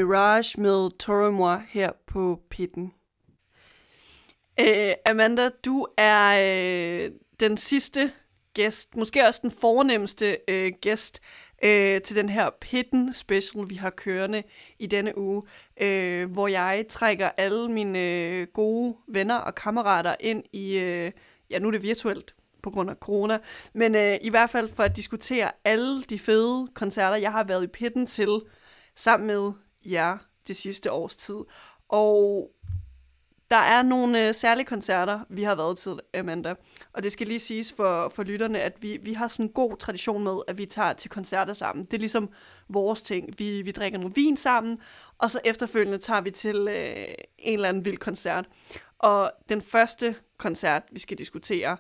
[0.01, 2.93] Mirage med Toromoi her på pitten.
[4.59, 6.35] Øh, Amanda, du er
[7.05, 8.11] øh, den sidste
[8.53, 11.21] gæst, måske også den fornemmeste øh, gæst
[11.63, 14.43] øh, til den her Pitten special, vi har kørende
[14.79, 15.43] i denne uge,
[15.81, 21.11] øh, hvor jeg trækker alle mine øh, gode venner og kammerater ind i, øh,
[21.49, 23.39] ja nu er det virtuelt på grund af corona,
[23.73, 27.63] men øh, i hvert fald for at diskutere alle de fede koncerter, jeg har været
[27.63, 28.41] i Pitten til,
[28.95, 29.51] sammen med
[29.85, 30.17] jer
[30.47, 31.37] det sidste års tid.
[31.89, 32.51] Og
[33.51, 36.53] der er nogle øh, særlige koncerter, vi har været til, Amanda.
[36.93, 39.77] Og det skal lige siges for, for lytterne, at vi, vi har sådan en god
[39.77, 41.85] tradition med, at vi tager til koncerter sammen.
[41.85, 42.29] Det er ligesom
[42.69, 43.39] vores ting.
[43.39, 44.79] Vi, vi drikker noget vin sammen,
[45.17, 48.45] og så efterfølgende tager vi til øh, en eller anden vild koncert.
[48.99, 51.77] Og den første koncert, vi skal diskutere,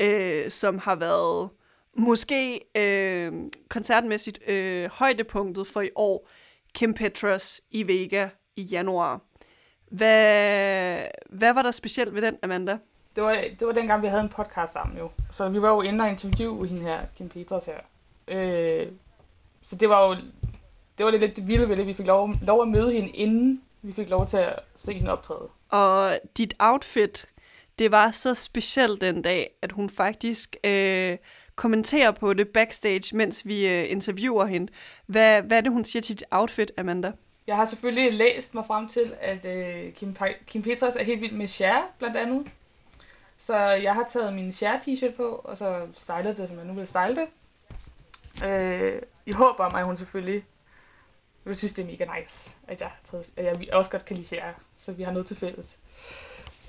[0.00, 1.50] øh, som har været
[1.94, 3.32] måske øh,
[3.68, 6.28] koncertmæssigt øh, højdepunktet for i år,
[6.74, 9.20] Kim Petras i Vega i januar.
[9.90, 12.78] Hvad, hvad var der specielt ved den, Amanda?
[13.16, 15.10] Det var, det var dengang, vi havde en podcast sammen jo.
[15.30, 17.78] Så vi var jo inde og interviewe hende her, Kim Petras her.
[18.28, 18.86] Øh,
[19.62, 20.16] så det var jo
[20.98, 21.86] det var lidt det vilde ved det.
[21.86, 25.10] Vi fik lov, lov at møde hende, inden vi fik lov til at se hende
[25.10, 25.48] optræde.
[25.68, 27.26] Og dit outfit,
[27.78, 31.18] det var så specielt den dag, at hun faktisk øh,
[31.60, 34.72] kommenterer på det backstage, mens vi øh, interviewer hende.
[35.06, 37.12] Hvad, hvad er det, hun siger til dit outfit, Amanda?
[37.46, 41.20] Jeg har selvfølgelig læst mig frem til, at øh, Kim, Pe- Kim Petras er helt
[41.20, 42.46] vild med Cher, blandt andet.
[43.38, 46.72] Så jeg har taget min Cher t-shirt på, og så stylet det, som jeg nu
[46.72, 47.26] vil style det.
[48.48, 50.44] Øh, I håber om, at hun selvfølgelig
[51.44, 54.26] vil synes, det er mega nice, at jeg, har at jeg også godt kan lide
[54.26, 54.42] Cher,
[54.76, 55.78] så vi har noget til fælles.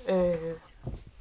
[0.08, 0.54] Øh,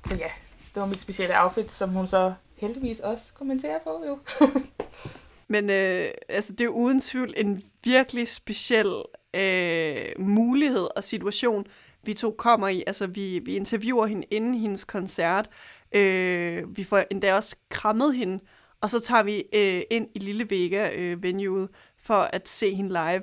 [0.06, 0.28] så ja,
[0.76, 4.20] det var mit specielle outfit, som hun så heldigvis også kommentere på, jo.
[5.54, 9.02] Men øh, altså, det er uden tvivl en virkelig speciel
[9.34, 11.66] øh, mulighed og situation,
[12.04, 12.84] vi to kommer i.
[12.88, 15.50] Altså, vi, vi interviewer hende inden hendes koncert.
[15.92, 18.40] Øh, vi får endda også krammet hende,
[18.82, 23.22] og så tager vi øh, ind i Lille Vega-venuet øh, for at se hende live.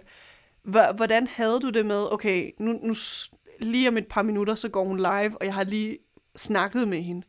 [0.64, 2.94] H- hvordan havde du det med, okay, nu, nu
[3.60, 5.98] lige om et par minutter, så går hun live, og jeg har lige
[6.36, 7.26] snakket med hende,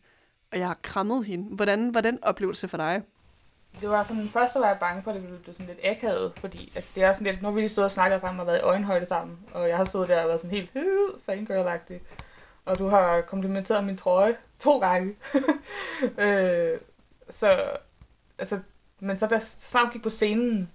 [0.51, 1.55] og jeg har krammet hende.
[1.55, 3.01] Hvordan var den oplevelse for dig?
[3.81, 6.33] Det var sådan, først var jeg bange for, at det ville blive sådan lidt akavet,
[6.35, 8.47] fordi at det er sådan lidt, nu har vi lige stået og snakket frem og
[8.47, 11.79] været i øjenhøjde sammen, og jeg har stået der og været sådan helt øh, fangirl
[12.65, 15.15] og du har komplimenteret min trøje to gange.
[16.25, 16.79] øh,
[17.29, 17.77] så,
[18.37, 18.59] altså,
[18.99, 20.71] men så da Sam gik på scenen,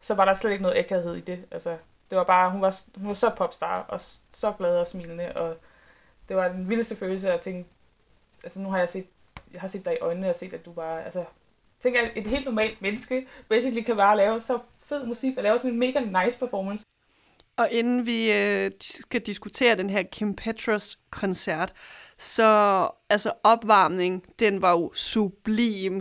[0.00, 1.44] så var der slet ikke noget akavethed i det.
[1.50, 1.76] Altså,
[2.10, 4.00] det var bare, hun var, hun var så popstar, og
[4.32, 5.56] så glad og smilende, og
[6.28, 7.70] det var den vildeste følelse at tænke,
[8.44, 9.06] altså nu har jeg set,
[9.52, 11.24] jeg har set dig i øjnene og set, at du bare, altså,
[11.80, 15.58] tænker, at et helt normalt menneske basically kan bare lave så fed musik og lave
[15.58, 16.84] sådan en mega nice performance.
[17.56, 21.72] Og inden vi øh, skal diskutere den her Kim Petras koncert,
[22.18, 25.96] så altså opvarmning, den var jo sublim.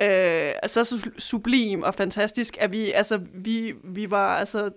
[0.00, 4.70] Øh, altså så sublim og fantastisk, at vi, altså, vi, vi var altså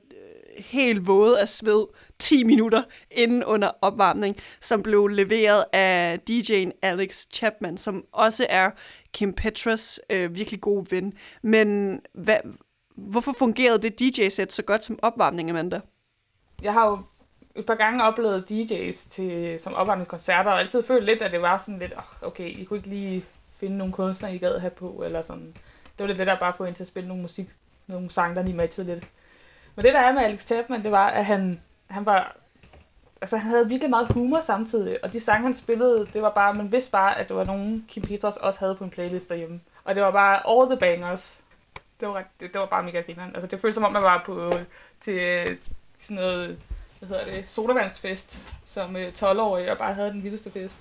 [0.58, 1.86] helt våde af sved
[2.20, 8.72] 10 minutter inden under opvarmning, som blev leveret af DJ'en Alex Chapman, som også er
[9.14, 11.14] Kim Petras øh, virkelig gode ven.
[11.42, 12.38] Men hvad,
[12.96, 15.80] hvorfor fungerede det DJ-sæt så godt som opvarmning, Amanda?
[16.62, 17.00] Jeg har jo
[17.56, 21.58] et par gange oplevet DJ's til, som opvarmningskoncerter, og altid følt lidt, at det var
[21.58, 25.04] sådan lidt, oh, okay, I kunne ikke lige finde nogle kunstnere, I gad have på,
[25.06, 25.54] eller sådan.
[25.84, 27.50] Det var lidt det der bare at få ind til at spille nogle musik,
[27.88, 29.08] nogle sange, der lige matchede lidt.
[29.76, 32.36] Men det, der er med Alex Chapman, det var, at han, han var...
[33.22, 36.54] Altså, han havde virkelig meget humor samtidig, og de sange, han spillede, det var bare...
[36.54, 39.62] Man vidste bare, at det var nogen, Kim Petras også havde på en playlist derhjemme.
[39.84, 41.40] Og det var bare all the bangers.
[42.00, 43.32] Det var, det, det var bare mega grineren.
[43.36, 44.54] Altså, det føltes som om, man var på
[45.02, 45.48] til
[45.98, 46.58] sådan noget,
[47.00, 50.78] hvad hedder det, sodavandsfest, som øh, 12-årig, og bare havde den vildeste fest.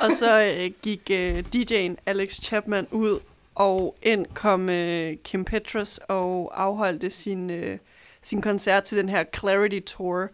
[0.00, 3.20] Og så øh, gik øh, DJ'en Alex Chapman ud,
[3.54, 7.78] og ind kom øh, Kim Petras og afholdte sin, øh,
[8.26, 10.28] sin koncert til den her Clarity Tour.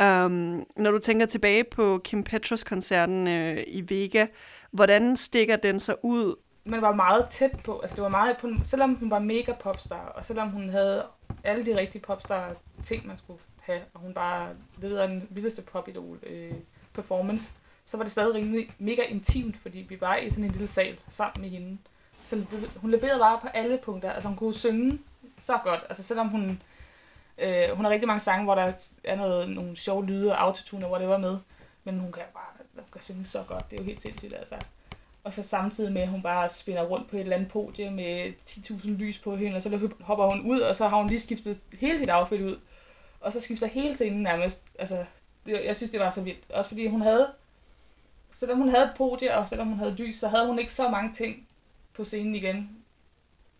[0.00, 4.26] Um, når du tænker tilbage på Kim Petras-koncerten øh, i Vega,
[4.70, 6.34] hvordan stikker den så ud?
[6.64, 10.12] Man var meget tæt på, altså det var meget på, selvom hun var mega popstar,
[10.16, 11.04] og selvom hun havde
[11.44, 14.48] alle de rigtige popstar ting, man skulle have, og hun bare
[14.78, 16.52] levede den vildeste popidol øh,
[16.94, 17.52] performance,
[17.86, 20.98] så var det stadig rimelig mega intimt, fordi vi var i sådan en lille sal
[21.08, 21.78] sammen med hende.
[22.24, 22.36] Så
[22.76, 24.12] hun leverede bare på alle punkter.
[24.12, 24.98] Altså hun kunne synge
[25.38, 25.80] så godt.
[25.88, 26.62] Altså selvom hun,
[27.38, 28.72] øh, hun har rigtig mange sange, hvor der
[29.04, 31.38] er noget, nogle sjove lyde og autotune, hvor det var med.
[31.84, 33.70] Men hun kan bare hun kan synge så godt.
[33.70, 34.54] Det er jo helt sindssygt, altså.
[35.24, 38.32] Og så samtidig med, at hun bare spinner rundt på et eller andet podie med
[38.48, 41.58] 10.000 lys på hende, og så hopper hun ud, og så har hun lige skiftet
[41.80, 42.58] hele sit outfit ud.
[43.20, 44.62] og så skifter hele scenen nærmest.
[44.78, 45.04] Altså,
[45.46, 46.50] jeg synes, det var så vildt.
[46.50, 47.32] Også fordi hun havde,
[48.30, 50.88] selvom hun havde et podie, og selvom hun havde lys, så havde hun ikke så
[50.88, 51.48] mange ting
[51.94, 52.75] på scenen igen,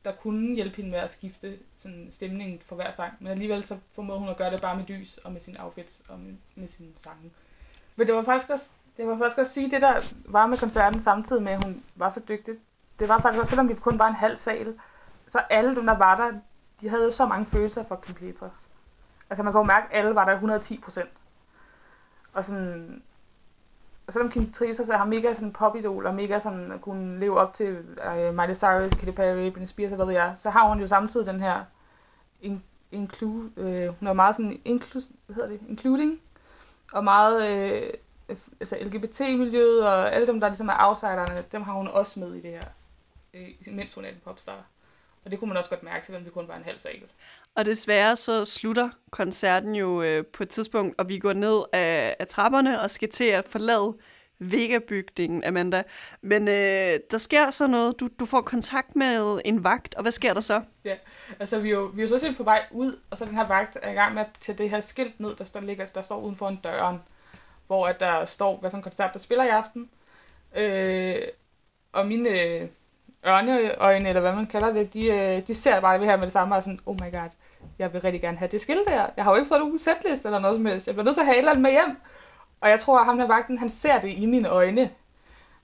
[0.06, 3.12] der kunne hjælpe hende med at skifte sådan, stemningen for hver sang.
[3.20, 6.02] Men alligevel så formåede hun at gøre det bare med lys, og med sin outfits,
[6.08, 7.30] og med, med sin sange.
[7.96, 11.00] Men det var faktisk også, det var faktisk også sige, det der var med koncerten
[11.00, 12.54] samtidig med, at hun var så dygtig.
[12.98, 14.74] Det var faktisk også, selvom vi kun var en halv sal,
[15.26, 16.32] så alle dem, der var der,
[16.80, 18.68] de havde så mange følelser for Kim Petras.
[19.30, 21.10] Altså man kan jo mærke, at alle var der 110 procent.
[22.32, 23.02] Og sådan,
[24.06, 27.78] og selvom Kim så har mega sådan popidol, og mega sådan kunne leve op til
[27.78, 30.86] uh, Miley Cyrus, Katy Perry, Britney Spears og hvad ved jeg, så har hun jo
[30.86, 31.64] samtidig den her
[32.40, 32.62] in,
[32.92, 36.20] inclu, øh, hun er meget sådan inclu, hvad hedder det, including,
[36.92, 37.92] og meget øh,
[38.60, 42.40] altså LGBT-miljøet og alle dem, der ligesom er outsiderne, dem har hun også med i
[42.40, 42.60] det her,
[43.34, 44.64] øh, mens hun er en popstar.
[45.24, 47.02] Og det kunne man også godt mærke, selvom det kun var en halv sal.
[47.56, 52.16] Og desværre så slutter koncerten jo øh, på et tidspunkt, og vi går ned af,
[52.18, 53.94] af trapperne og skal til at forlade
[54.38, 55.82] Vega-bygningen, Amanda.
[56.20, 58.00] Men øh, der sker så noget.
[58.00, 60.62] Du, du får kontakt med en vagt, og hvad sker der så?
[60.84, 60.94] Ja,
[61.40, 63.34] altså vi er jo, vi er jo så simpelthen på vej ud, og så den
[63.34, 65.84] her vagt er i gang med at tage det her skilt ned, der står, ligger,
[65.84, 66.98] der står uden for en døren,
[67.66, 69.90] hvor at der står, hvad for en koncert, der spiller i aften.
[70.56, 71.22] Øh,
[71.92, 72.68] og mine øh,
[73.26, 76.32] ørneøjne, eller hvad man kalder det, de, øh, de ser bare det her med det
[76.32, 77.30] samme, og sådan, oh my god,
[77.78, 79.06] jeg vil rigtig gerne have det skilt der.
[79.16, 80.86] Jeg har jo ikke fået nogen sætliste eller noget som helst.
[80.86, 81.96] Jeg bliver nødt til at have et eller andet med hjem.
[82.60, 84.90] Og jeg tror, at ham der vagten, han ser det i mine øjne.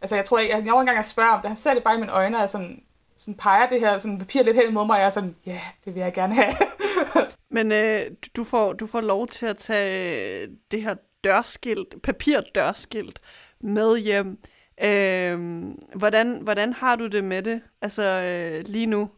[0.00, 1.48] Altså, jeg tror ikke, jeg, jeg engang at spørge om det.
[1.48, 2.82] Han ser det bare i mine øjne, og sådan,
[3.16, 5.50] sådan peger det her sådan papir lidt hen mod mig, og jeg er sådan, ja,
[5.50, 6.52] yeah, det vil jeg gerne have.
[7.50, 10.94] Men øh, du- du, får, du får lov til at tage øh, det her
[11.24, 13.20] dørskilt, papirdørskilt
[13.60, 14.38] med hjem.
[14.84, 15.64] Øh,
[15.94, 17.60] hvordan, hvordan har du det med det?
[17.82, 19.08] Altså øh, lige nu,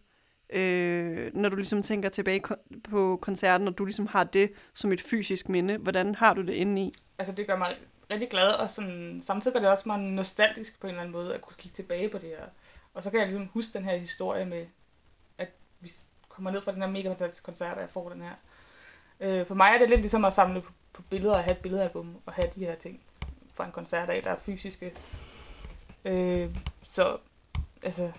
[0.54, 2.42] øh, når du ligesom tænker tilbage
[2.90, 5.76] på koncerten, og du ligesom har det som et fysisk minde.
[5.76, 6.94] Hvordan har du det inde i?
[7.18, 7.76] altså, det gør mig
[8.10, 11.34] rigtig glad, og sådan, samtidig gør det også mig nostalgisk på en eller anden måde,
[11.34, 12.46] at kunne kigge tilbage på det her.
[12.94, 14.66] Og så kan jeg ligesom huske den her historie med,
[15.38, 15.48] at
[15.80, 15.90] vi
[16.28, 18.34] kommer ned fra den her mega fantastiske koncert, og jeg får den her.
[19.20, 21.62] Øh, for mig er det lidt ligesom at samle på, på billeder og have et
[21.62, 23.00] billedalbum, og have de her ting
[23.52, 24.94] fra en koncert af, der er fysiske.
[26.04, 27.18] Øh, så
[27.82, 28.12] altså,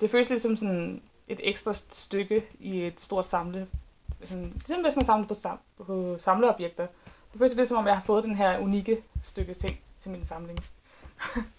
[0.00, 3.68] det føles lidt som sådan et ekstra stykke i et stort samle.
[4.24, 6.86] Sådan, ligesom hvis man samler på, sam, på samleobjekter.
[7.32, 10.24] Det føles lidt som om, jeg har fået den her unikke stykke ting til min
[10.24, 10.58] samling.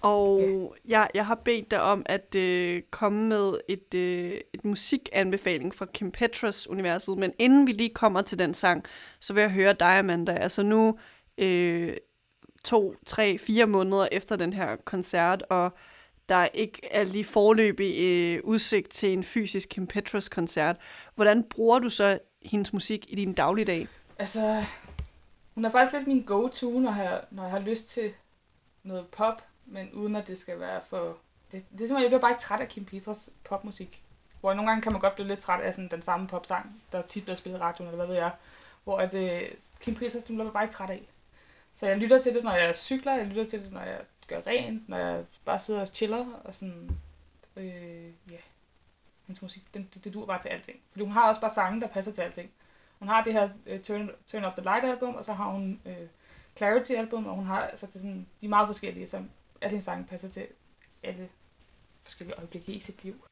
[0.00, 5.74] Og jeg, jeg har bedt dig om at øh, komme med et, øh, et musikanbefaling
[5.74, 8.84] fra Kim Petras universet, men inden vi lige kommer til den sang,
[9.20, 10.32] så vil jeg høre dig, Amanda.
[10.32, 10.98] Altså nu
[11.38, 11.96] øh,
[12.64, 15.72] to, tre, fire måneder efter den her koncert, og
[16.30, 20.76] der ikke er lige forløbig øh, udsigt til en fysisk Kim Petras koncert.
[21.14, 23.88] Hvordan bruger du så hendes musik i din dagligdag?
[24.18, 24.62] Altså,
[25.54, 28.12] hun er faktisk lidt min go-to, når jeg, når jeg har lyst til
[28.82, 31.16] noget pop, men uden at det skal være for...
[31.52, 34.04] Det, det er simpelthen, jeg bliver bare ikke træt af Kim Petras popmusik.
[34.40, 37.02] Hvor nogle gange kan man godt blive lidt træt af sådan, den samme popsang, der
[37.02, 38.30] tit bliver spillet i radioen, eller hvad ved jeg.
[38.84, 39.42] Hvor at, øh,
[39.80, 41.02] Kim Petras, den bliver jeg bare ikke træt af.
[41.74, 43.98] Så jeg lytter til det, når jeg cykler, jeg lytter til det, når jeg
[44.30, 46.90] gør rent, når jeg bare sidder og chiller, og sådan...
[47.56, 48.38] Øh, ja,
[49.26, 50.80] hans musik, den, det, det dur bare til alting.
[50.90, 52.50] Fordi hun har også bare sange, der passer til alting.
[52.98, 55.80] Hun har det her uh, Turn, Turn Off the Light album, og så har hun
[55.84, 55.92] uh,
[56.56, 59.70] Clarity album, og hun har altså det er sådan, de er meget forskellige, så alle
[59.70, 60.46] hendes sange passer til
[61.02, 61.28] alle
[62.02, 63.24] forskellige øjeblikke i sit liv.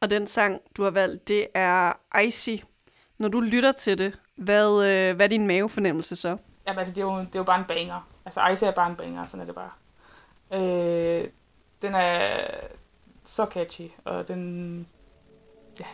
[0.00, 2.56] Og den sang, du har valgt, det er Icy.
[3.18, 6.36] Når du lytter til det, hvad, øh, hvad er din mavefornemmelse så?
[6.68, 8.08] Jamen altså, det er, jo, det er jo bare en banger.
[8.24, 9.70] Altså, Ice er bare en banger, sådan er det bare.
[10.52, 11.28] Øh,
[11.82, 12.40] den er
[13.24, 14.88] så catchy, og den...
[15.80, 15.84] Ja,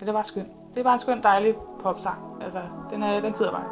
[0.00, 0.48] den er bare skøn.
[0.70, 2.42] Det er bare en skøn, dejlig popsang.
[2.42, 3.64] Altså, den, er, den sidder bare.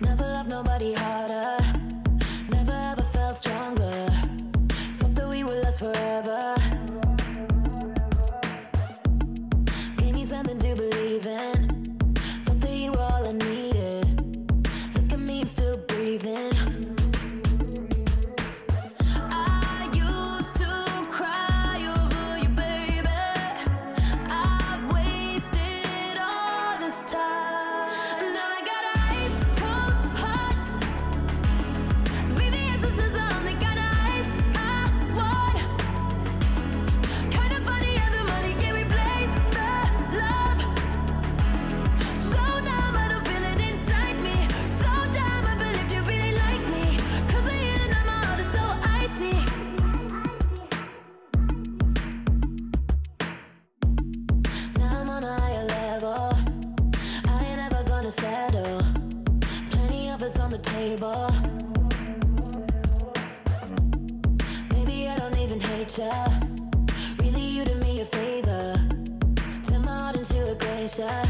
[0.00, 1.29] Never love nobody harder.
[61.00, 61.30] Table.
[64.72, 66.12] Maybe I don't even hate ya.
[67.20, 68.74] Really, you did me a favor.
[69.66, 71.29] Turn my heart into a glacier.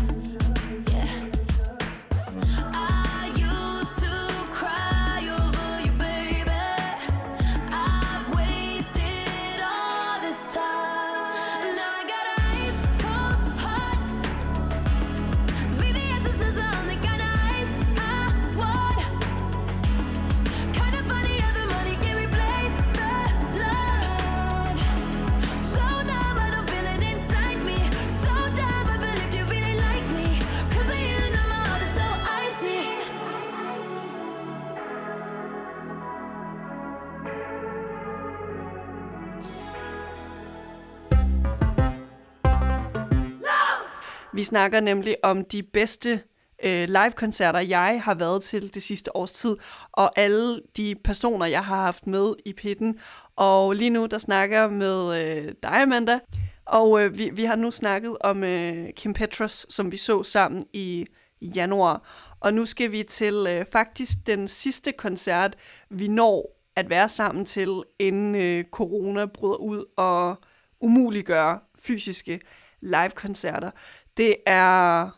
[44.51, 46.23] Snakker nemlig om de bedste
[46.65, 49.57] øh, live-koncerter, jeg har været til det sidste års tid,
[49.93, 52.99] og alle de personer, jeg har haft med i pitten.
[53.37, 56.19] Og lige nu, der snakker jeg med øh, dig, Amanda,
[56.65, 60.67] og øh, vi, vi har nu snakket om øh, Kim Petras, som vi så sammen
[60.73, 61.07] i,
[61.43, 62.03] januar.
[62.41, 65.57] Og nu skal vi til øh, faktisk den sidste koncert,
[65.91, 70.37] vi når at være sammen til, inden øh, corona bryder ud og
[70.81, 72.41] umuliggør fysiske
[72.81, 73.71] live-koncerter.
[74.17, 75.11] Det er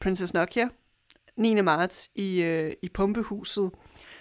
[0.00, 0.68] Princess Nokia
[1.36, 1.60] 9.
[1.60, 3.70] marts i, øh, i Pumpehuset.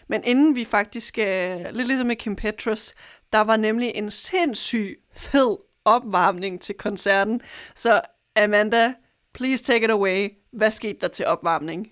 [0.07, 2.95] Men inden vi faktisk skal, lidt ligesom med Kim Petras,
[3.33, 7.41] der var nemlig en sindssyg fed opvarmning til koncerten.
[7.75, 8.01] Så
[8.35, 8.93] Amanda,
[9.33, 10.29] please take it away.
[10.51, 11.91] Hvad skete der til opvarmning?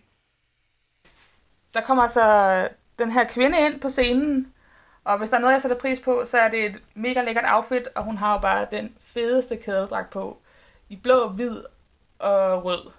[1.73, 4.53] Der kommer altså den her kvinde ind på scenen,
[5.03, 7.45] og hvis der er noget, jeg sætter pris på, så er det et mega lækkert
[7.47, 10.41] outfit, og hun har jo bare den fedeste kædedragt på,
[10.89, 11.64] i blå, hvid
[12.19, 12.91] og rød.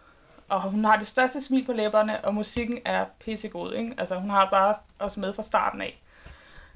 [0.48, 3.94] Og hun har det største smil på læberne, og musikken er pissegod, ikke?
[3.98, 6.02] Altså, hun har bare os med fra starten af.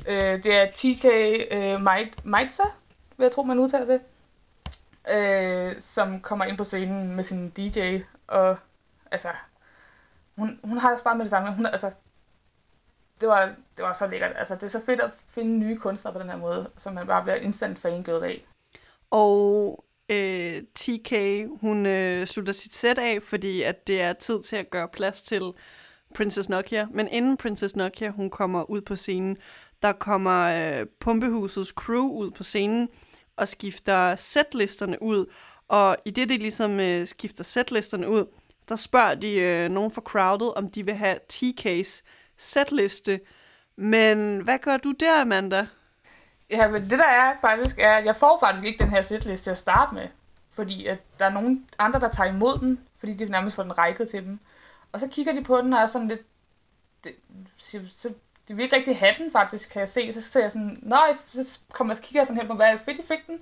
[0.08, 1.04] Øh, det er TK
[1.50, 1.80] øh,
[2.24, 2.62] Maitza,
[3.16, 4.00] vil jeg tro, man udtaler det,
[5.10, 8.56] øh, som kommer ind på scenen med sin DJ, og
[9.10, 9.28] altså,
[10.36, 11.54] hun, hun har også bare med det samme.
[11.54, 11.94] Hun, altså,
[13.20, 14.32] det var, det var så lækkert.
[14.36, 17.06] Altså, det er så fedt at finde nye kunstnere på den her måde, som man
[17.06, 18.46] bare bliver instant fangirl af.
[19.10, 21.12] Og øh, TK,
[21.60, 25.22] hun øh, slutter sit sæt af, fordi at det er tid til at gøre plads
[25.22, 25.42] til
[26.14, 26.86] Princess Nokia.
[26.90, 29.36] Men inden Princess Nokia, hun kommer ud på scenen,
[29.82, 32.88] der kommer øh, Pumpehusets crew ud på scenen
[33.36, 35.26] og skifter setlisterne ud.
[35.68, 38.24] Og i det, de ligesom øh, skifter setlisterne ud,
[38.68, 42.02] der spørger de øh, nogen fra crowdet, om de vil have TK's
[42.38, 43.20] setliste.
[43.76, 45.66] Men hvad gør du der, Amanda?
[46.52, 49.44] Ja, men det der er faktisk, er, at jeg får faktisk ikke den her setliste
[49.44, 50.08] til at starte med.
[50.50, 53.78] Fordi at der er nogen andre, der tager imod den, fordi de nærmest får den
[53.78, 54.38] rækket til dem.
[54.92, 56.20] Og så kigger de på den og er sådan lidt...
[57.04, 57.12] Det,
[57.56, 58.08] så, så,
[58.48, 60.12] de vil ikke rigtig have den faktisk, kan jeg se.
[60.12, 62.98] Så ser jeg sådan, nej, så kommer jeg kigger sådan hen på, hvad er fedt
[62.98, 63.38] I fik den.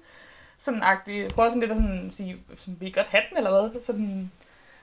[0.59, 1.23] Sådan agtigt.
[1.23, 3.83] Jeg prøver sådan lidt at sådan sige, sådan, vil I godt have den, eller hvad?
[3.83, 4.33] Sådan,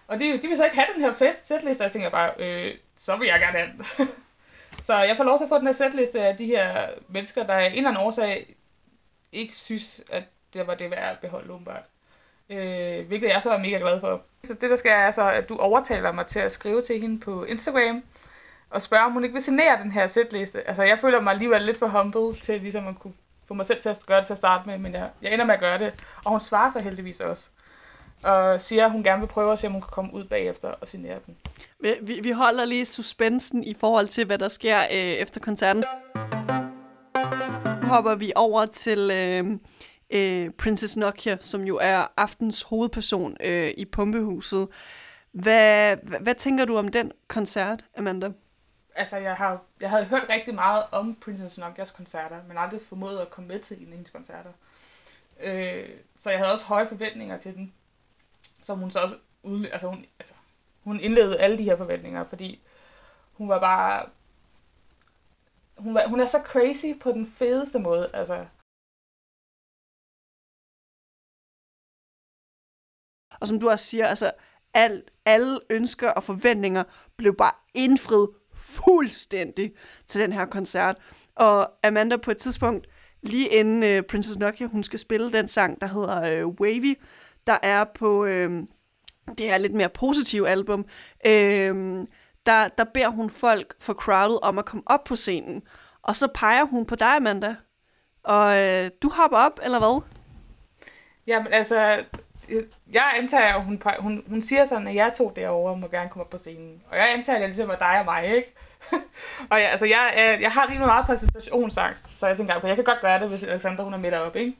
[0.07, 2.31] og de, de vil så ikke have den her fedt setliste, og jeg tænker bare,
[2.39, 4.07] øh, så vil jeg gerne have den.
[4.87, 7.53] så jeg får lov til at få den her setliste af de her mennesker, der
[7.53, 8.55] af en eller anden årsag
[9.31, 10.23] ikke synes, at
[10.53, 11.83] det var det værd at beholde åbenbart.
[12.49, 14.21] Øh, hvilket jeg så er mega glad for.
[14.43, 17.19] Så det der skal er så, at du overtaler mig til at skrive til hende
[17.19, 18.03] på Instagram,
[18.69, 20.67] og spørge, om hun ikke vil signere den her setliste.
[20.67, 23.13] Altså, jeg føler mig alligevel lidt for humble til ligesom at kunne
[23.47, 25.45] få mig selv til at gøre det til at starte med, men jeg, jeg ender
[25.45, 26.05] med at gøre det.
[26.25, 27.49] Og hun svarer så heldigvis også.
[28.27, 30.69] Og siger, at hun gerne vil prøve at se, om hun kan komme ud bagefter
[30.69, 31.37] og signere den.
[31.79, 35.83] Vi, vi, holder lige suspensen i forhold til, hvad der sker øh, efter koncerten.
[37.81, 39.59] Nu hopper vi over til øh,
[40.09, 44.67] øh, Princess Nokia, som jo er aftens hovedperson øh, i Pumpehuset.
[45.31, 48.29] Hvad, hvad, hvad tænker du om den koncert, Amanda?
[48.95, 53.19] Altså, jeg, har, jeg havde hørt rigtig meget om Princess Nokias koncerter, men aldrig formået
[53.19, 54.49] at komme med til en af hendes koncerter.
[55.43, 55.89] Øh,
[56.19, 57.73] så jeg havde også høje forventninger til den,
[58.63, 60.33] som hun så også ud, altså hun, altså,
[60.83, 62.61] hun indledte alle de her forventninger, fordi
[63.33, 64.09] hun var bare...
[65.77, 68.45] Hun, var, hun er så crazy på den fedeste måde, altså.
[73.39, 74.31] Og som du også siger, altså,
[74.73, 76.83] al, alle ønsker og forventninger
[77.17, 79.73] blev bare indfriet fuldstændig
[80.07, 80.97] til den her koncert.
[81.35, 82.87] Og Amanda på et tidspunkt,
[83.21, 86.97] lige inden øh, Princess Nokia, hun skal spille den sang, der hedder øh, Wavy,
[87.47, 88.63] der er på øh,
[89.37, 90.85] det her lidt mere positive album,
[91.25, 92.05] øh,
[92.45, 95.63] der, der beder hun folk for crowdet om at komme op på scenen.
[96.01, 97.55] Og så peger hun på dig, Amanda.
[98.23, 100.01] Og øh, du hopper op, eller hvad?
[101.27, 102.03] Jamen, altså,
[102.49, 102.63] øh,
[102.93, 106.23] jeg antager, at hun, hun, hun siger sådan, at jeg to derovre må gerne komme
[106.23, 106.81] op på scenen.
[106.91, 108.53] Og jeg antager, at det ligesom er dig og mig, ikke?
[109.51, 112.75] og ja, altså, jeg, jeg, jeg har rimelig meget præsentationsangst, så jeg tænker, at jeg
[112.75, 114.57] kan godt gøre det, hvis Alexandra hun er med deroppe, ikke?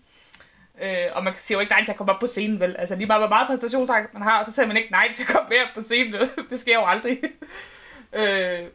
[0.81, 2.75] Øh, og man siger jo ikke nej til at komme op på scenen, vel?
[2.79, 5.29] Altså lige meget, hvor meget præstationsangst man har, så siger man ikke nej til at
[5.29, 6.29] komme mere op på scenen.
[6.49, 7.19] det sker jo aldrig.
[8.19, 8.67] øh,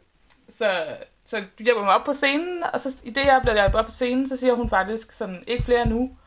[0.49, 0.85] så,
[1.25, 3.85] så du hjælper mig op på scenen, og så i det, jeg bliver jeg op
[3.85, 6.17] på scenen, så siger hun faktisk sådan, ikke flere nu.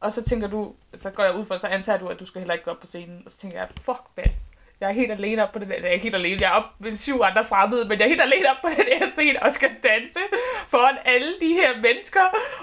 [0.00, 2.40] Og så tænker du, så går jeg ud for, så antager du, at du skal
[2.40, 3.22] heller ikke gå op på scenen.
[3.24, 4.24] Og så tænker jeg, fuck hvad
[4.82, 6.52] jeg er helt alene op på det der, jeg er ikke helt alene, jeg er
[6.52, 9.42] op med syv andre fremmede, men jeg er helt alene op på den her scene
[9.42, 10.18] og skal danse
[10.68, 12.20] foran alle de her mennesker.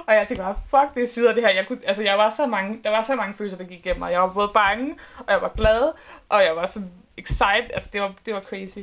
[0.08, 1.50] Og jeg tænkte bare, fuck, det syder det her.
[1.50, 4.00] Jeg kunne, altså, jeg var så mange, der var så mange følelser, der gik igennem
[4.00, 4.12] mig.
[4.12, 5.92] Jeg var både bange, og jeg var glad,
[6.30, 7.74] og jeg var sådan excited.
[7.74, 8.80] Altså, det var, det var crazy.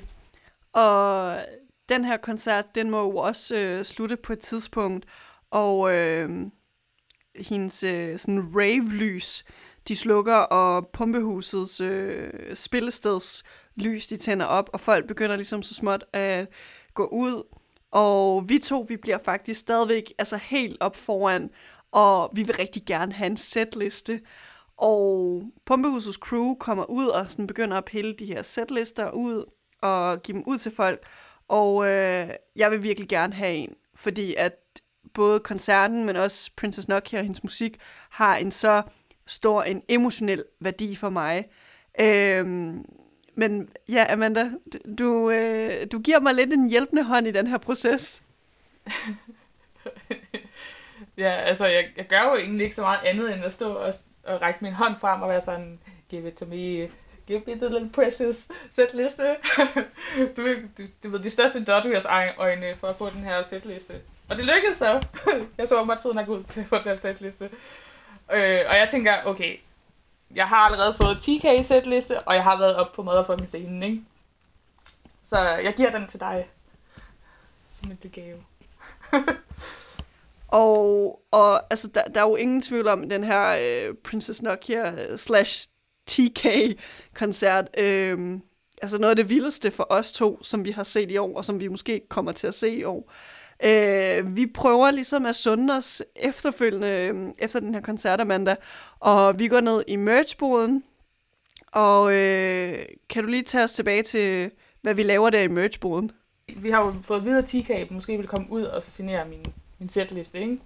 [0.73, 1.37] Og
[1.89, 5.07] den her koncert, den må jo også øh, slutte på et tidspunkt,
[5.51, 6.31] og øh,
[7.37, 9.45] hendes øh, sådan rave-lys,
[9.89, 13.45] de slukker, og pumpehusets øh, spillesteds
[13.75, 16.49] lys, de tænder op, og folk begynder ligesom så småt at
[16.95, 17.43] gå ud,
[17.91, 21.51] og vi to, vi bliver faktisk stadigvæk altså helt op foran,
[21.93, 24.21] og vi vil rigtig gerne have en setliste,
[24.77, 29.45] og Pumpehusets crew kommer ud og sådan begynder at pille de her setlister ud
[29.83, 31.07] og give dem ud til folk.
[31.49, 34.53] Og øh, jeg vil virkelig gerne have en, fordi at
[35.15, 37.77] både koncerten, men også Princess Nokia og hendes musik
[38.11, 38.83] har en så
[39.27, 41.49] stor en emotionel værdi for mig.
[42.01, 42.85] Øhm,
[43.35, 44.51] men ja, Amanda,
[44.99, 48.23] du, øh, du giver mig lidt en hjælpende hånd i den her proces.
[51.19, 53.95] Ja, altså, jeg, jeg gør jo egentlig ikke så meget andet, end at stå og,
[54.25, 55.79] og række min hånd frem og være sådan,
[56.09, 56.89] give it to me,
[57.27, 59.23] give me the little precious setliste.
[60.37, 61.87] du, du, du ved, de største dot
[62.39, 63.95] øjne for at få den her setliste.
[64.29, 65.07] Og det lykkedes så.
[65.59, 67.51] jeg så mig tiden er ud til at få den her setliste.
[68.33, 69.57] Øh, og jeg tænker, okay,
[70.35, 74.03] jeg har allerede fået 10k setliste, og jeg har været op på Motherfucking scenen, ikke?
[75.25, 76.47] Så jeg giver den til dig.
[77.73, 78.39] Som en gave.
[80.49, 84.91] Og, og altså, der, der er jo ingen tvivl om den her øh, Princess Nokia
[84.91, 85.69] øh, slash
[86.07, 87.79] TK-koncert.
[87.79, 88.41] Øh,
[88.83, 91.45] altså noget af det vildeste for os to, som vi har set i år, og
[91.45, 92.99] som vi måske kommer til at se i år.
[92.99, 98.57] Øh, Øh, vi prøver ligesom at sunde os efterfølgende, øh, efter den her koncert, Amanda,
[99.01, 100.85] og vi går ned i merchboden,
[101.67, 104.51] og øh, kan du lige tage os tilbage til,
[104.83, 106.11] hvad vi laver der i merchboden?
[106.57, 109.45] Vi har jo fået videre at måske vil komme ud og signere min,
[109.79, 110.59] min setliste, ikke?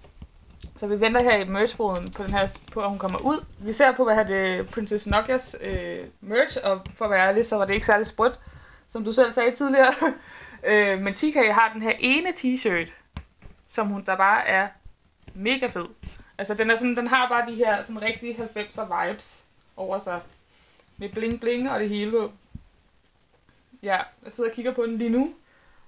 [0.75, 3.45] Så vi venter her i merchboden på, den her, på, at hun kommer ud.
[3.59, 7.45] Vi ser på, hvad her det Princess Nokias øh, merch, og for at være ærlig,
[7.45, 8.39] så var det ikke særlig sprødt,
[8.87, 9.93] som du selv sagde tidligere.
[10.63, 12.93] øh, men TK har den her ene t-shirt,
[13.67, 14.67] som hun der bare er
[15.33, 15.85] mega fed.
[16.37, 19.43] Altså, den, er sådan, den har bare de her sådan rigtige 90'er vibes
[19.77, 20.21] over sig.
[20.97, 22.31] Med bling bling og det hele på.
[23.83, 25.33] Ja, jeg sidder og kigger på den lige nu.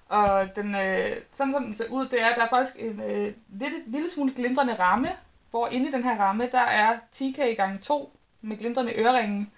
[0.08, 3.00] Og den, øh, sådan som den ser ud, det er, at der er faktisk en
[3.00, 5.08] øh, lille, lille smule glimrende ramme,
[5.50, 9.52] hvor inde i den her ramme, der er 10K gange 2 med glimrende øreringen.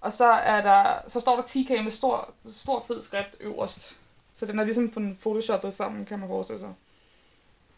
[0.00, 3.96] Og så, er der, så står der 10K med stor, stor fed skrift øverst.
[4.34, 6.72] Så den er ligesom sådan photoshoppet sammen, kan man forestille sig.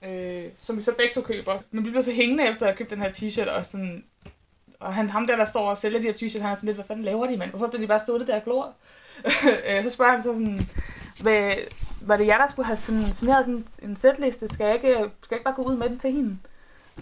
[0.09, 1.59] Øh, som vi så begge to køber.
[1.71, 4.05] Men vi bliver så hængende efter at have købt den her t-shirt, og sådan...
[4.81, 6.77] Og han, ham der, der står og sælger de her t-shirts, han er sådan lidt,
[6.77, 7.51] hvad fanden laver de, mand?
[7.51, 8.75] Hvorfor bliver de bare stået der og glor?
[9.69, 10.59] Øh, så spørger han så sådan,
[11.23, 11.53] hvad,
[12.01, 14.49] var det jeg, der skulle have sådan, signeret sådan en sætliste?
[14.49, 16.39] Skal jeg, ikke, skal jeg ikke bare gå ud med den til hende?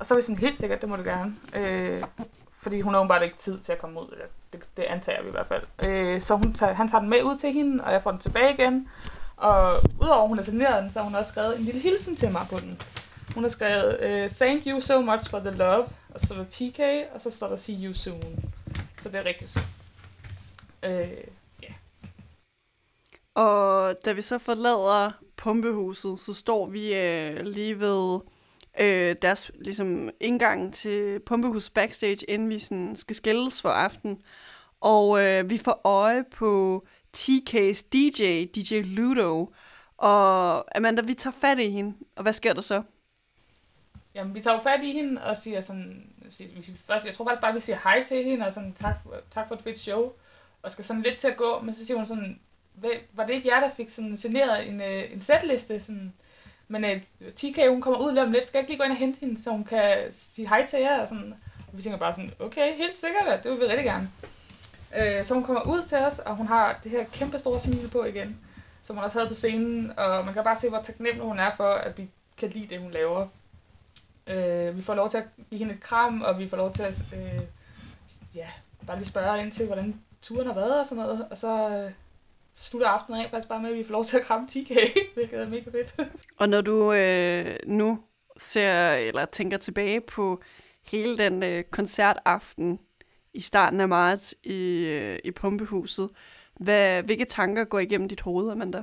[0.00, 1.34] Og så er vi sådan, helt sikkert, det må du gerne.
[1.56, 2.02] Øh,
[2.62, 4.08] fordi hun har bare ikke tid til at komme ud.
[4.12, 5.88] Eller det, det antager vi i hvert fald.
[5.88, 8.20] Øh, så hun tager, han tager den med ud til hende, og jeg får den
[8.20, 8.88] tilbage igen.
[9.40, 12.16] Og udover at hun har signeret den, så har hun også skrevet en lille hilsen
[12.16, 12.82] til mig på den.
[13.34, 16.44] Hun har skrevet, uh, thank you so much for the love, og så står der
[16.44, 16.80] TK,
[17.14, 18.44] og så står der see you soon.
[18.98, 19.64] Så det er rigtig sødt.
[20.86, 21.24] Øh,
[23.34, 28.20] Og da vi så forlader pumpehuset, så står vi øh, lige ved
[28.80, 34.22] øh, deres ligesom, indgang til pumpehus backstage, inden vi sådan, skal skilles for aften.
[34.80, 36.84] Og øh, vi får øje på
[37.16, 39.52] TK's DJ, DJ Ludo.
[39.96, 41.94] Og Amanda, vi tager fat i hende.
[42.16, 42.82] Og hvad sker der så?
[44.14, 46.06] Jamen, vi tager jo fat i hende og siger sådan...
[46.30, 48.72] siger- Vi siger først, jeg tror faktisk bare, vi siger hej til hende, og sådan
[48.74, 50.12] tak, for- tak for et fedt show.
[50.62, 52.40] Og skal sådan lidt til at gå, men så siger hun sådan...
[53.12, 55.80] Var det ikke jer, der fik sådan signeret en, øh, en setliste?
[55.80, 56.12] Sådan,
[56.68, 58.46] men øh, uh, TK, hun kommer ud lige om lidt.
[58.46, 60.78] Skal jeg ikke lige gå ind og hente hende, så hun kan sige hej til
[60.80, 61.00] jer?
[61.00, 61.34] Og, sådan.
[61.72, 64.10] og vi tænker bare sådan, okay, helt sikkert, det vil vi rigtig gerne.
[64.98, 67.90] Øh, så hun kommer ud til os, og hun har det her kæmpe store smil
[67.92, 68.38] på igen,
[68.82, 69.98] som hun også havde på scenen.
[69.98, 72.80] Og man kan bare se, hvor taknemmelig hun er for, at vi kan lide det,
[72.80, 73.26] hun laver.
[74.26, 76.82] Øh, vi får lov til at give hende et kram, og vi får lov til
[76.82, 77.42] at øh,
[78.34, 78.46] ja,
[78.86, 81.26] bare lige spørge ind til, hvordan turen har været og sådan noget.
[81.30, 81.92] Og så, øh,
[82.54, 84.74] slutter aftenen af faktisk bare med, at vi får lov til at kramme 10K,
[85.14, 85.96] hvilket er mega fedt.
[86.38, 87.98] Og når du øh, nu
[88.38, 90.40] ser eller tænker tilbage på
[90.90, 92.78] hele den øh, koncertaften
[93.34, 96.10] i starten af marts i, øh, i Pumpehuset,
[96.54, 98.82] hvad, hvilke tanker går igennem dit hoved, Amanda?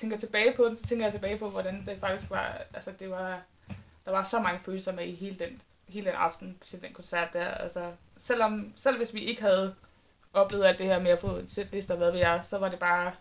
[0.00, 3.10] tænker tilbage på det, så tænker jeg tilbage på, hvordan det faktisk var, altså det
[3.10, 3.42] var,
[4.04, 7.32] der var så mange følelser med i hele den, hele den aften til den koncert
[7.32, 7.48] der.
[7.48, 9.74] Altså, selvom, selv hvis vi ikke havde
[10.32, 12.68] oplevet alt det her med at få en sætliste og hvad ved jeg, så var
[12.68, 13.12] det bare,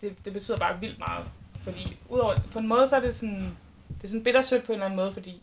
[0.00, 1.26] det, det betyder bare vildt meget.
[1.60, 3.56] Fordi udover, på en måde så er det sådan,
[3.88, 5.42] det er sådan bittersødt på en eller anden måde, fordi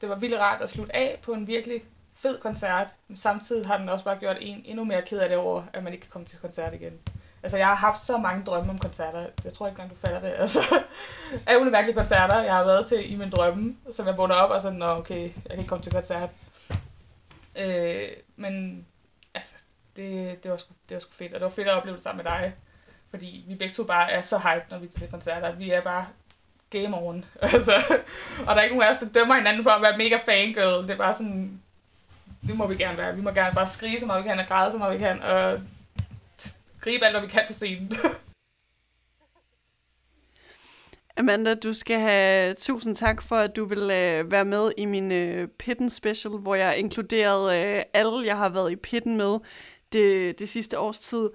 [0.00, 1.84] det var vildt rart at slutte af på en virkelig
[2.22, 5.38] fed koncert, men samtidig har den også bare gjort en endnu mere ked af det
[5.38, 6.92] over, at man ikke kan komme til koncert igen.
[7.42, 9.26] Altså, jeg har haft så mange drømme om koncerter.
[9.44, 10.34] Jeg tror ikke engang, du fatter det.
[10.38, 10.60] Altså,
[11.46, 14.60] alle mærkelige koncerter, jeg har været til i min drømme, som jeg vågner op og
[14.60, 16.30] sådan, Nå, okay, jeg kan ikke komme til koncert.
[17.56, 18.86] Øh, men
[19.34, 19.54] altså,
[19.96, 22.02] det, det, var sgu, det var sgu fedt, og det var fedt at opleve det
[22.02, 22.54] sammen med dig.
[23.10, 25.52] Fordi vi begge to bare er så hype, når vi er til koncerter.
[25.52, 26.06] Vi er bare
[26.70, 27.24] game on.
[27.42, 27.72] altså,
[28.38, 30.82] og der er ikke nogen af os, der dømmer hinanden for at være mega fangirl.
[30.82, 31.61] Det er bare sådan,
[32.46, 33.16] det må vi gerne være.
[33.16, 35.22] Vi må gerne bare skrige så meget vi kan, og græde så meget vi kan,
[35.22, 35.60] og
[36.80, 37.92] gribe alt, hvad vi kan på scenen.
[41.16, 45.12] Amanda, du skal have tusind tak for, at du vil øh, være med i min
[45.12, 49.38] øh, Pitten Special, hvor jeg inkluderede øh, alle, jeg har været i Pitten med
[49.92, 51.30] det, det sidste års tid.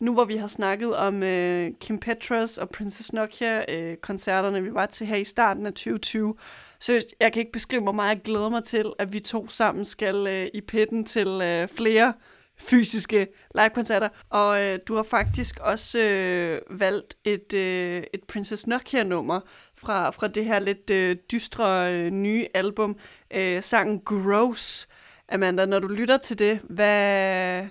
[0.00, 4.74] Nu hvor vi har snakket om øh, Kim Petras og Princess Nokia øh, koncerterne, vi
[4.74, 6.34] var til her i starten af 2020,
[6.82, 9.84] så jeg kan ikke beskrive, hvor meget jeg glæder mig til, at vi to sammen
[9.84, 12.12] skal øh, i Pitten til øh, flere
[12.58, 14.08] fysiske live-koncerter.
[14.30, 19.40] Og øh, du har faktisk også øh, valgt et, øh, et Princess Nokia-nummer
[19.74, 22.96] fra, fra det her lidt øh, dystre øh, nye album,
[23.30, 24.88] øh, sangen Gross.
[25.28, 27.66] Amanda, når du lytter til det, hvad,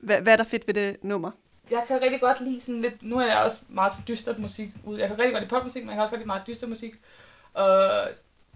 [0.00, 1.30] hvad, hvad er der fedt ved det nummer?
[1.70, 4.68] Jeg kan rigtig godt lide sådan lidt, nu er jeg også meget til dystert musik
[4.84, 4.98] ud.
[4.98, 6.94] Jeg kan rigtig godt lide popmusik, men jeg kan også godt lide meget dyster musik.
[7.54, 7.70] Og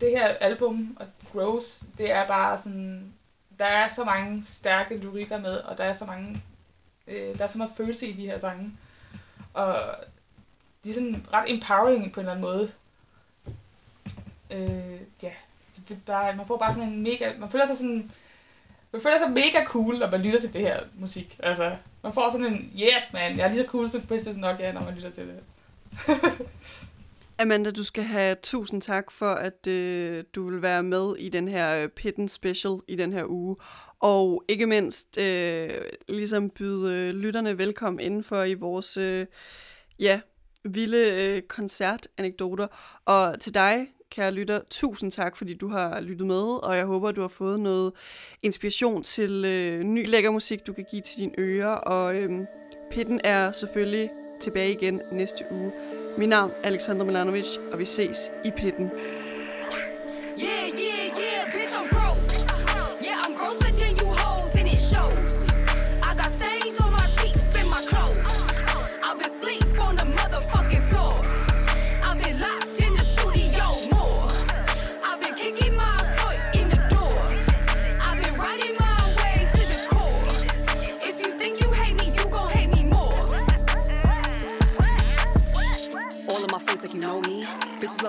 [0.03, 3.13] det her album, og Gross, det er bare sådan,
[3.59, 6.43] der er så mange stærke lyrikker med, og der er så mange,
[7.07, 8.73] øh, der er så meget følelse i de her sange.
[9.55, 9.95] Og
[10.85, 12.73] de er sådan ret empowering på en eller anden måde.
[14.51, 15.33] Øh, ja,
[15.73, 18.11] så det er bare, man får bare sådan en mega, man føler sig sådan,
[18.93, 21.41] man føler sig mega cool, når man lytter til det her musik.
[21.43, 24.73] Altså, man får sådan en, yes man, jeg er lige så cool som Princess Nokia,
[24.73, 25.43] når man lytter til det.
[27.43, 31.49] Amanda, du skal have tusind tak for, at øh, du vil være med i den
[31.49, 33.57] her øh, Pitten Special i den her uge.
[34.01, 35.71] Og ikke mindst øh,
[36.09, 39.27] ligesom byde øh, lytterne velkommen indenfor i vores øh,
[39.99, 40.21] ja,
[40.65, 42.67] vilde øh, koncertanekdoter.
[43.05, 47.13] Og til dig, kære lytter, tusind tak, fordi du har lyttet med, og jeg håber,
[47.13, 47.93] du har fået noget
[48.43, 51.75] inspiration til øh, ny lækker musik, du kan give til dine ører.
[51.75, 52.31] Og øh,
[52.91, 54.11] Pitten er selvfølgelig
[54.41, 55.73] tilbage igen næste uge.
[56.17, 58.91] Mit navn er Alexander Milanovic, og vi ses i Pitten.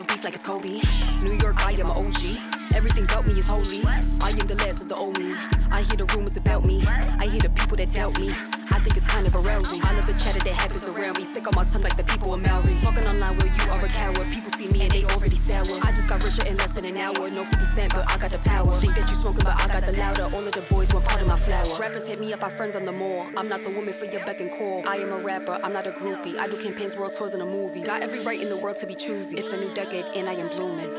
[0.08, 0.82] Beef like it's Kobe.
[1.22, 2.38] New York, I am an OG.
[2.76, 3.82] Everything about me is holy.
[4.22, 5.34] I am the last of the me.
[5.72, 6.84] I hear the rumors about me.
[6.88, 8.34] I hear the people that doubt me.
[8.74, 9.80] I think it's kind of arousing.
[9.86, 11.26] I love the chatter that happens around me.
[11.26, 12.76] Stick on my tongue like the people in Maori.
[12.82, 14.28] Talking online where you are a coward.
[14.32, 15.78] People see me and they already sour.
[15.84, 17.30] I just got richer in less than an hour.
[17.30, 18.72] No 50 cent, but I got the power.
[18.82, 20.24] Think that you smoking, but I got the louder.
[20.24, 21.80] All of the boys want part of my flower.
[21.80, 23.28] Rappers hit me up, our friends on the mall.
[23.38, 24.84] I'm not the woman for your beck and call.
[24.88, 26.38] I am a rapper, I'm not a groupie.
[26.38, 27.86] I do campaigns, world tours, and the movies.
[27.86, 29.38] Got every right in the world to be choosy.
[29.38, 30.90] It's a new decade and I am blooming.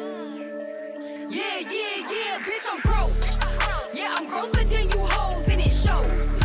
[1.28, 3.18] Yeah, yeah, yeah, bitch, I'm gross.
[3.92, 6.43] Yeah, I'm grosser than you hoes, and it shows.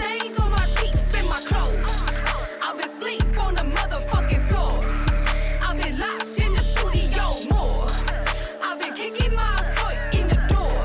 [0.00, 1.84] Stains on my teeth and my clothes.
[2.62, 4.72] I've been sleep on the motherfucking floor.
[5.60, 7.84] I've been locked in the studio more.
[8.64, 10.80] I've been kicking my foot in the door.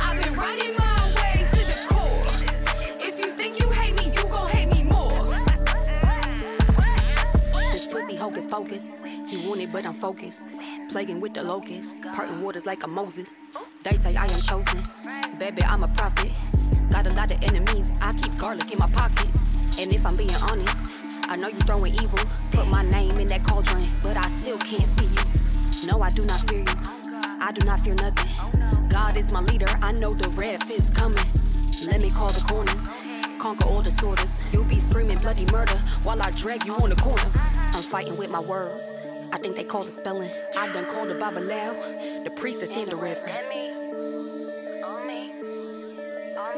[0.00, 2.24] I've been riding my way to the core.
[3.08, 5.10] If you think you hate me, you gon' hate me more.
[7.72, 8.96] This pussy hocus pocus.
[9.26, 10.48] He want it, but I'm focused.
[10.88, 12.00] Plaguing with the locusts.
[12.14, 13.46] Parting waters like a Moses.
[13.84, 14.82] They say I am chosen.
[15.38, 16.30] Baby, I'm a prophet.
[16.90, 17.92] Got a lot of enemies.
[18.00, 19.30] I keep garlic in my pocket.
[19.78, 20.92] And if I'm being honest,
[21.28, 22.18] I know you throwing evil.
[22.50, 25.86] Put my name in that cauldron, but I still can't see you.
[25.86, 27.00] No, I do not fear you.
[27.42, 28.88] I do not fear nothing.
[28.88, 31.24] God is my leader, I know the red fist coming.
[31.86, 32.90] Let me call the corners,
[33.38, 34.42] conquer all disorders.
[34.52, 37.22] You'll be screaming bloody murder while I drag you on the corner.
[37.72, 39.00] I'm fighting with my words.
[39.32, 40.30] I think they call it spelling.
[40.56, 41.76] I done called the Bible loud.
[42.24, 43.79] The priest is in the reverend.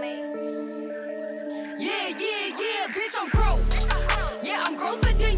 [0.02, 0.18] Yeah,
[1.78, 3.70] yeah, yeah, bitch, I'm gross.
[4.42, 5.31] Yeah, I'm grosser than